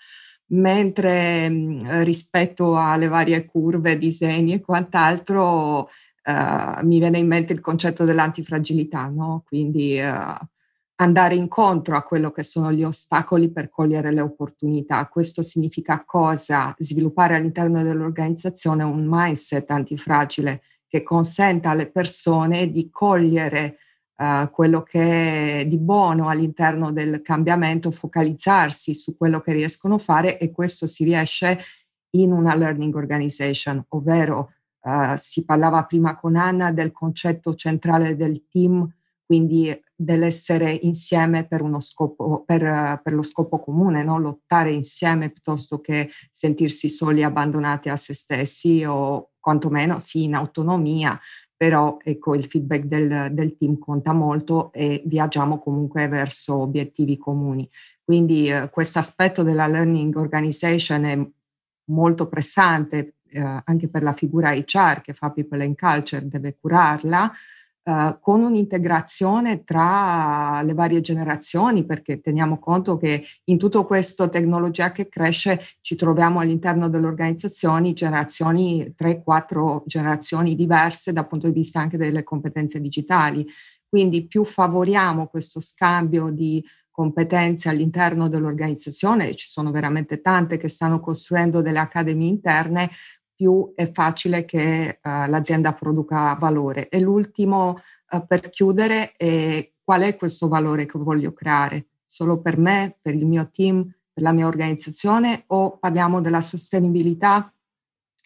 Mentre 0.52 1.48
mh, 1.48 2.02
rispetto 2.02 2.76
alle 2.76 3.08
varie 3.08 3.44
curve, 3.44 3.98
disegni 3.98 4.54
e 4.54 4.60
quant'altro, 4.60 5.82
uh, 5.82 6.84
mi 6.84 6.98
viene 6.98 7.18
in 7.18 7.26
mente 7.26 7.52
il 7.52 7.60
concetto 7.60 8.04
dell'antifragilità, 8.04 9.06
no? 9.06 9.44
Quindi 9.46 10.00
uh, 10.00 10.36
andare 10.96 11.34
incontro 11.34 11.96
a 11.96 12.02
quello 12.02 12.30
che 12.30 12.42
sono 12.42 12.72
gli 12.72 12.84
ostacoli 12.84 13.50
per 13.50 13.70
cogliere 13.70 14.12
le 14.12 14.20
opportunità. 14.20 15.06
Questo 15.06 15.42
significa 15.42 16.02
cosa? 16.04 16.74
Sviluppare 16.78 17.36
all'interno 17.36 17.82
dell'organizzazione 17.82 18.82
un 18.82 19.06
mindset 19.08 19.70
antifragile 19.70 20.62
che 20.86 21.02
consenta 21.02 21.70
alle 21.70 21.90
persone 21.90 22.70
di 22.70 22.90
cogliere 22.90 23.76
uh, 24.20 24.50
quello 24.50 24.82
che 24.82 25.60
è 25.60 25.66
di 25.66 25.78
buono 25.78 26.28
all'interno 26.28 26.92
del 26.92 27.22
cambiamento, 27.22 27.90
focalizzarsi 27.90 28.94
su 28.94 29.16
quello 29.16 29.40
che 29.40 29.52
riescono 29.52 29.94
a 29.94 29.98
fare 29.98 30.38
e 30.38 30.52
questo 30.52 30.86
si 30.86 31.04
riesce 31.04 31.58
in 32.10 32.32
una 32.32 32.54
learning 32.54 32.94
organization, 32.94 33.82
ovvero 33.88 34.52
uh, 34.82 35.14
si 35.16 35.44
parlava 35.44 35.84
prima 35.84 36.16
con 36.16 36.36
Anna 36.36 36.70
del 36.70 36.92
concetto 36.92 37.54
centrale 37.54 38.16
del 38.16 38.46
team, 38.48 38.86
quindi 39.24 39.72
dell'essere 39.94 40.72
insieme 40.72 41.46
per, 41.46 41.62
uno 41.62 41.80
scopo, 41.80 42.42
per, 42.44 43.00
per 43.02 43.12
lo 43.12 43.22
scopo 43.22 43.60
comune, 43.60 44.02
no? 44.02 44.18
lottare 44.18 44.70
insieme 44.70 45.30
piuttosto 45.30 45.80
che 45.80 46.10
sentirsi 46.32 46.88
soli, 46.88 47.22
abbandonati 47.22 47.88
a 47.88 47.96
se 47.96 48.12
stessi 48.12 48.82
o 48.84 49.30
quantomeno 49.38 50.00
sì 50.00 50.24
in 50.24 50.34
autonomia, 50.34 51.18
però 51.60 51.98
ecco 52.02 52.34
il 52.34 52.46
feedback 52.46 52.84
del, 52.84 53.28
del 53.32 53.58
team 53.58 53.78
conta 53.78 54.14
molto 54.14 54.72
e 54.72 55.02
viaggiamo 55.04 55.58
comunque 55.58 56.08
verso 56.08 56.56
obiettivi 56.56 57.18
comuni. 57.18 57.68
Quindi 58.02 58.48
eh, 58.48 58.70
questo 58.70 58.98
aspetto 58.98 59.42
della 59.42 59.66
learning 59.66 60.16
organization 60.16 61.04
è 61.04 61.28
molto 61.90 62.28
pressante 62.28 63.16
eh, 63.28 63.60
anche 63.62 63.88
per 63.88 64.02
la 64.02 64.14
figura 64.14 64.54
HR 64.54 65.02
che 65.02 65.12
fa 65.12 65.32
People 65.32 65.62
and 65.62 65.76
Culture, 65.76 66.26
deve 66.26 66.56
curarla, 66.58 67.30
Uh, 67.82 68.18
con 68.20 68.42
un'integrazione 68.42 69.64
tra 69.64 70.60
le 70.62 70.74
varie 70.74 71.00
generazioni, 71.00 71.86
perché 71.86 72.20
teniamo 72.20 72.58
conto 72.58 72.98
che 72.98 73.24
in 73.44 73.56
tutto 73.56 73.86
questo 73.86 74.28
tecnologia 74.28 74.92
che 74.92 75.08
cresce 75.08 75.58
ci 75.80 75.96
troviamo 75.96 76.40
all'interno 76.40 76.90
delle 76.90 77.06
organizzazioni 77.06 77.94
generazioni, 77.94 78.94
3-4 78.94 79.82
generazioni 79.86 80.54
diverse 80.54 81.14
dal 81.14 81.26
punto 81.26 81.46
di 81.46 81.54
vista 81.54 81.80
anche 81.80 81.96
delle 81.96 82.22
competenze 82.22 82.82
digitali. 82.82 83.46
Quindi 83.88 84.26
più 84.26 84.44
favoriamo 84.44 85.28
questo 85.28 85.58
scambio 85.58 86.28
di 86.28 86.62
competenze 86.90 87.70
all'interno 87.70 88.28
dell'organizzazione, 88.28 89.34
ci 89.34 89.48
sono 89.48 89.70
veramente 89.70 90.20
tante 90.20 90.58
che 90.58 90.68
stanno 90.68 91.00
costruendo 91.00 91.62
delle 91.62 91.78
accademie 91.78 92.28
interne, 92.28 92.90
più 93.40 93.72
è 93.74 93.90
facile 93.90 94.44
che 94.44 95.00
uh, 95.02 95.08
l'azienda 95.26 95.72
produca 95.72 96.34
valore. 96.34 96.90
E 96.90 97.00
l'ultimo 97.00 97.80
uh, 98.10 98.26
per 98.26 98.50
chiudere 98.50 99.12
è 99.16 99.72
qual 99.82 100.02
è 100.02 100.14
questo 100.14 100.46
valore 100.46 100.84
che 100.84 100.98
voglio 100.98 101.32
creare? 101.32 101.86
Solo 102.04 102.42
per 102.42 102.58
me, 102.58 102.98
per 103.00 103.14
il 103.14 103.24
mio 103.24 103.48
team, 103.50 103.82
per 104.12 104.22
la 104.22 104.32
mia 104.32 104.46
organizzazione 104.46 105.44
o 105.46 105.78
parliamo 105.78 106.20
della 106.20 106.42
sostenibilità 106.42 107.50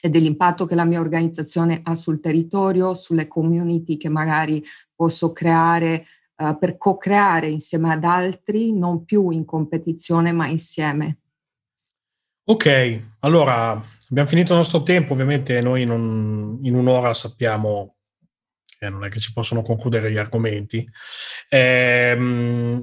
e 0.02 0.10
dell'impatto 0.10 0.66
che 0.66 0.74
la 0.74 0.84
mia 0.84 0.98
organizzazione 0.98 1.80
ha 1.84 1.94
sul 1.94 2.18
territorio, 2.18 2.94
sulle 2.94 3.28
community 3.28 3.96
che 3.96 4.08
magari 4.08 4.64
posso 4.96 5.32
creare 5.32 6.06
uh, 6.38 6.58
per 6.58 6.76
co-creare 6.76 7.46
insieme 7.46 7.92
ad 7.92 8.02
altri, 8.02 8.72
non 8.76 9.04
più 9.04 9.30
in 9.30 9.44
competizione 9.44 10.32
ma 10.32 10.48
insieme. 10.48 11.18
Ok, 12.46 13.02
allora 13.20 13.70
abbiamo 14.10 14.28
finito 14.28 14.52
il 14.52 14.58
nostro 14.58 14.82
tempo, 14.82 15.14
ovviamente 15.14 15.62
noi 15.62 15.86
non, 15.86 16.58
in 16.62 16.74
un'ora 16.74 17.14
sappiamo 17.14 17.96
che 18.78 18.90
non 18.90 19.02
è 19.02 19.08
che 19.08 19.18
si 19.18 19.32
possono 19.32 19.62
concludere 19.62 20.12
gli 20.12 20.18
argomenti. 20.18 20.86
Eh, 21.48 22.12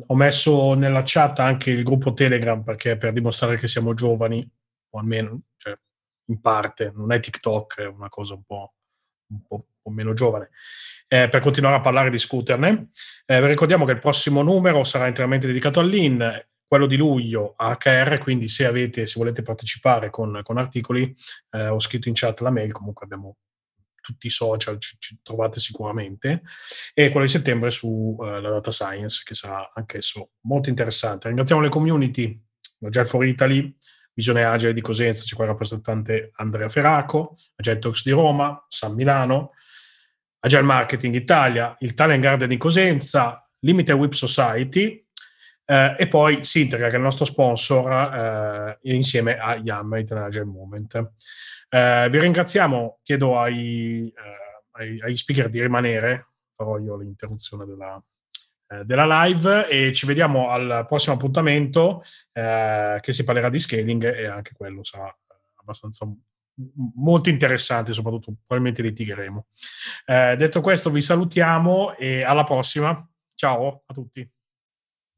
ho 0.08 0.16
messo 0.16 0.74
nella 0.74 1.04
chat 1.06 1.40
anche 1.40 1.70
il 1.70 1.84
gruppo 1.84 2.14
Telegram 2.14 2.64
perché 2.64 2.98
per 2.98 3.14
dimostrare 3.14 3.56
che 3.58 3.68
siamo 3.68 3.94
giovani, 3.94 4.50
o 4.90 5.00
almeno 5.00 5.42
cioè, 5.58 5.78
in 6.26 6.42
parte, 6.42 6.92
non 6.96 7.12
è 7.12 7.20
TikTok, 7.20 7.82
è 7.82 7.86
una 7.86 8.10
cosa 8.10 8.34
un 8.34 8.44
po', 8.44 8.74
un 9.28 9.44
po', 9.48 9.56
un 9.56 9.80
po 9.80 9.90
meno 9.92 10.14
giovane. 10.14 10.50
Eh, 11.08 11.28
per 11.30 11.40
continuare 11.42 11.76
a 11.76 11.82
parlare 11.82 12.08
e 12.08 12.12
discuterne. 12.12 12.90
Eh, 13.28 13.46
ricordiamo 13.46 13.86
che 13.86 13.92
il 13.92 14.00
prossimo 14.00 14.42
numero 14.42 14.84
sarà 14.84 15.08
interamente 15.08 15.46
dedicato 15.46 15.80
all'IN 15.80 16.50
quello 16.72 16.86
di 16.86 16.96
luglio 16.96 17.56
a 17.58 17.78
HR, 17.78 18.20
quindi 18.20 18.48
se, 18.48 18.66
avete, 18.66 19.06
se 19.06 19.20
volete 19.20 19.42
partecipare 19.42 20.10
con, 20.10 20.40
con 20.42 20.58
articoli, 20.58 21.14
eh, 21.50 21.68
ho 21.68 21.80
scritto 21.82 22.08
in 22.08 22.14
chat 22.16 22.40
la 22.40 22.50
mail, 22.50 22.72
comunque 22.72 23.04
abbiamo 23.04 23.36
tutti 24.00 24.28
i 24.28 24.30
social, 24.30 24.80
ci, 24.80 24.96
ci 24.98 25.20
trovate 25.22 25.60
sicuramente, 25.60 26.44
e 26.94 27.10
quello 27.10 27.26
di 27.26 27.32
settembre 27.34 27.72
sulla 27.72 28.38
uh, 28.38 28.42
data 28.54 28.72
science, 28.72 29.22
che 29.26 29.34
sarà 29.34 29.70
anch'esso 29.76 30.30
molto 30.44 30.70
interessante. 30.70 31.28
Ringraziamo 31.28 31.62
le 31.62 31.68
community, 31.68 32.42
Agile 32.86 33.04
for 33.04 33.26
Italy, 33.26 33.76
Visione 34.14 34.46
Agile 34.46 34.74
di 34.74 34.80
Cosenza, 34.80 35.26
c'è 35.26 35.36
qua 35.36 35.44
il 35.44 35.52
rappresentante 35.52 36.32
Andrea 36.36 36.70
Feraco, 36.70 37.36
Agile 37.56 37.80
Talks 37.80 38.06
di 38.06 38.12
Roma, 38.12 38.66
San 38.70 38.94
Milano, 38.94 39.52
Agile 40.40 40.62
Marketing 40.62 41.16
Italia, 41.16 41.76
il 41.82 41.94
Talent 41.96 42.24
Garden 42.24 42.48
di 42.48 42.56
Cosenza, 42.56 43.46
Limited 43.60 43.98
Web 43.98 44.14
Society 44.14 45.06
eh, 45.72 45.96
e 45.98 46.08
poi 46.10 46.44
Sintegra 46.44 46.90
che 46.90 46.96
è 46.96 46.98
il 46.98 47.04
nostro 47.04 47.24
sponsor 47.24 48.78
eh, 48.84 48.94
insieme 48.94 49.38
a 49.38 49.56
Yammer 49.56 50.00
International 50.00 50.48
Moment. 50.50 51.14
Eh, 51.70 52.10
vi 52.12 52.20
ringraziamo, 52.20 53.00
chiedo 53.02 53.40
ai, 53.40 54.14
eh, 54.14 54.82
ai, 54.82 55.02
ai, 55.02 55.16
speaker 55.16 55.48
di 55.48 55.62
rimanere, 55.62 56.34
farò 56.52 56.78
io 56.78 56.98
l'interruzione 56.98 57.66
della, 57.66 58.04
eh, 58.68 58.84
della 58.84 59.24
live 59.24 59.70
e 59.70 59.94
ci 59.94 60.06
vediamo 60.06 60.50
al 60.50 60.86
prossimo 60.86 61.16
appuntamento 61.16 62.04
eh, 62.34 62.98
che 63.00 63.14
si 63.14 63.24
parlerà 63.24 63.48
di 63.48 63.60
scaling 63.60 64.04
e 64.04 64.26
anche 64.26 64.52
quello 64.54 64.84
sarà 64.84 65.16
abbastanza 65.62 66.06
molto 66.96 67.30
interessante, 67.30 67.94
soprattutto 67.94 68.34
probabilmente 68.46 68.82
litigheremo. 68.82 69.46
Eh, 70.06 70.36
detto 70.36 70.60
questo, 70.60 70.90
vi 70.90 71.00
salutiamo 71.00 71.96
e 71.96 72.24
alla 72.24 72.44
prossima. 72.44 73.08
Ciao 73.34 73.84
a 73.86 73.94
tutti. 73.94 74.30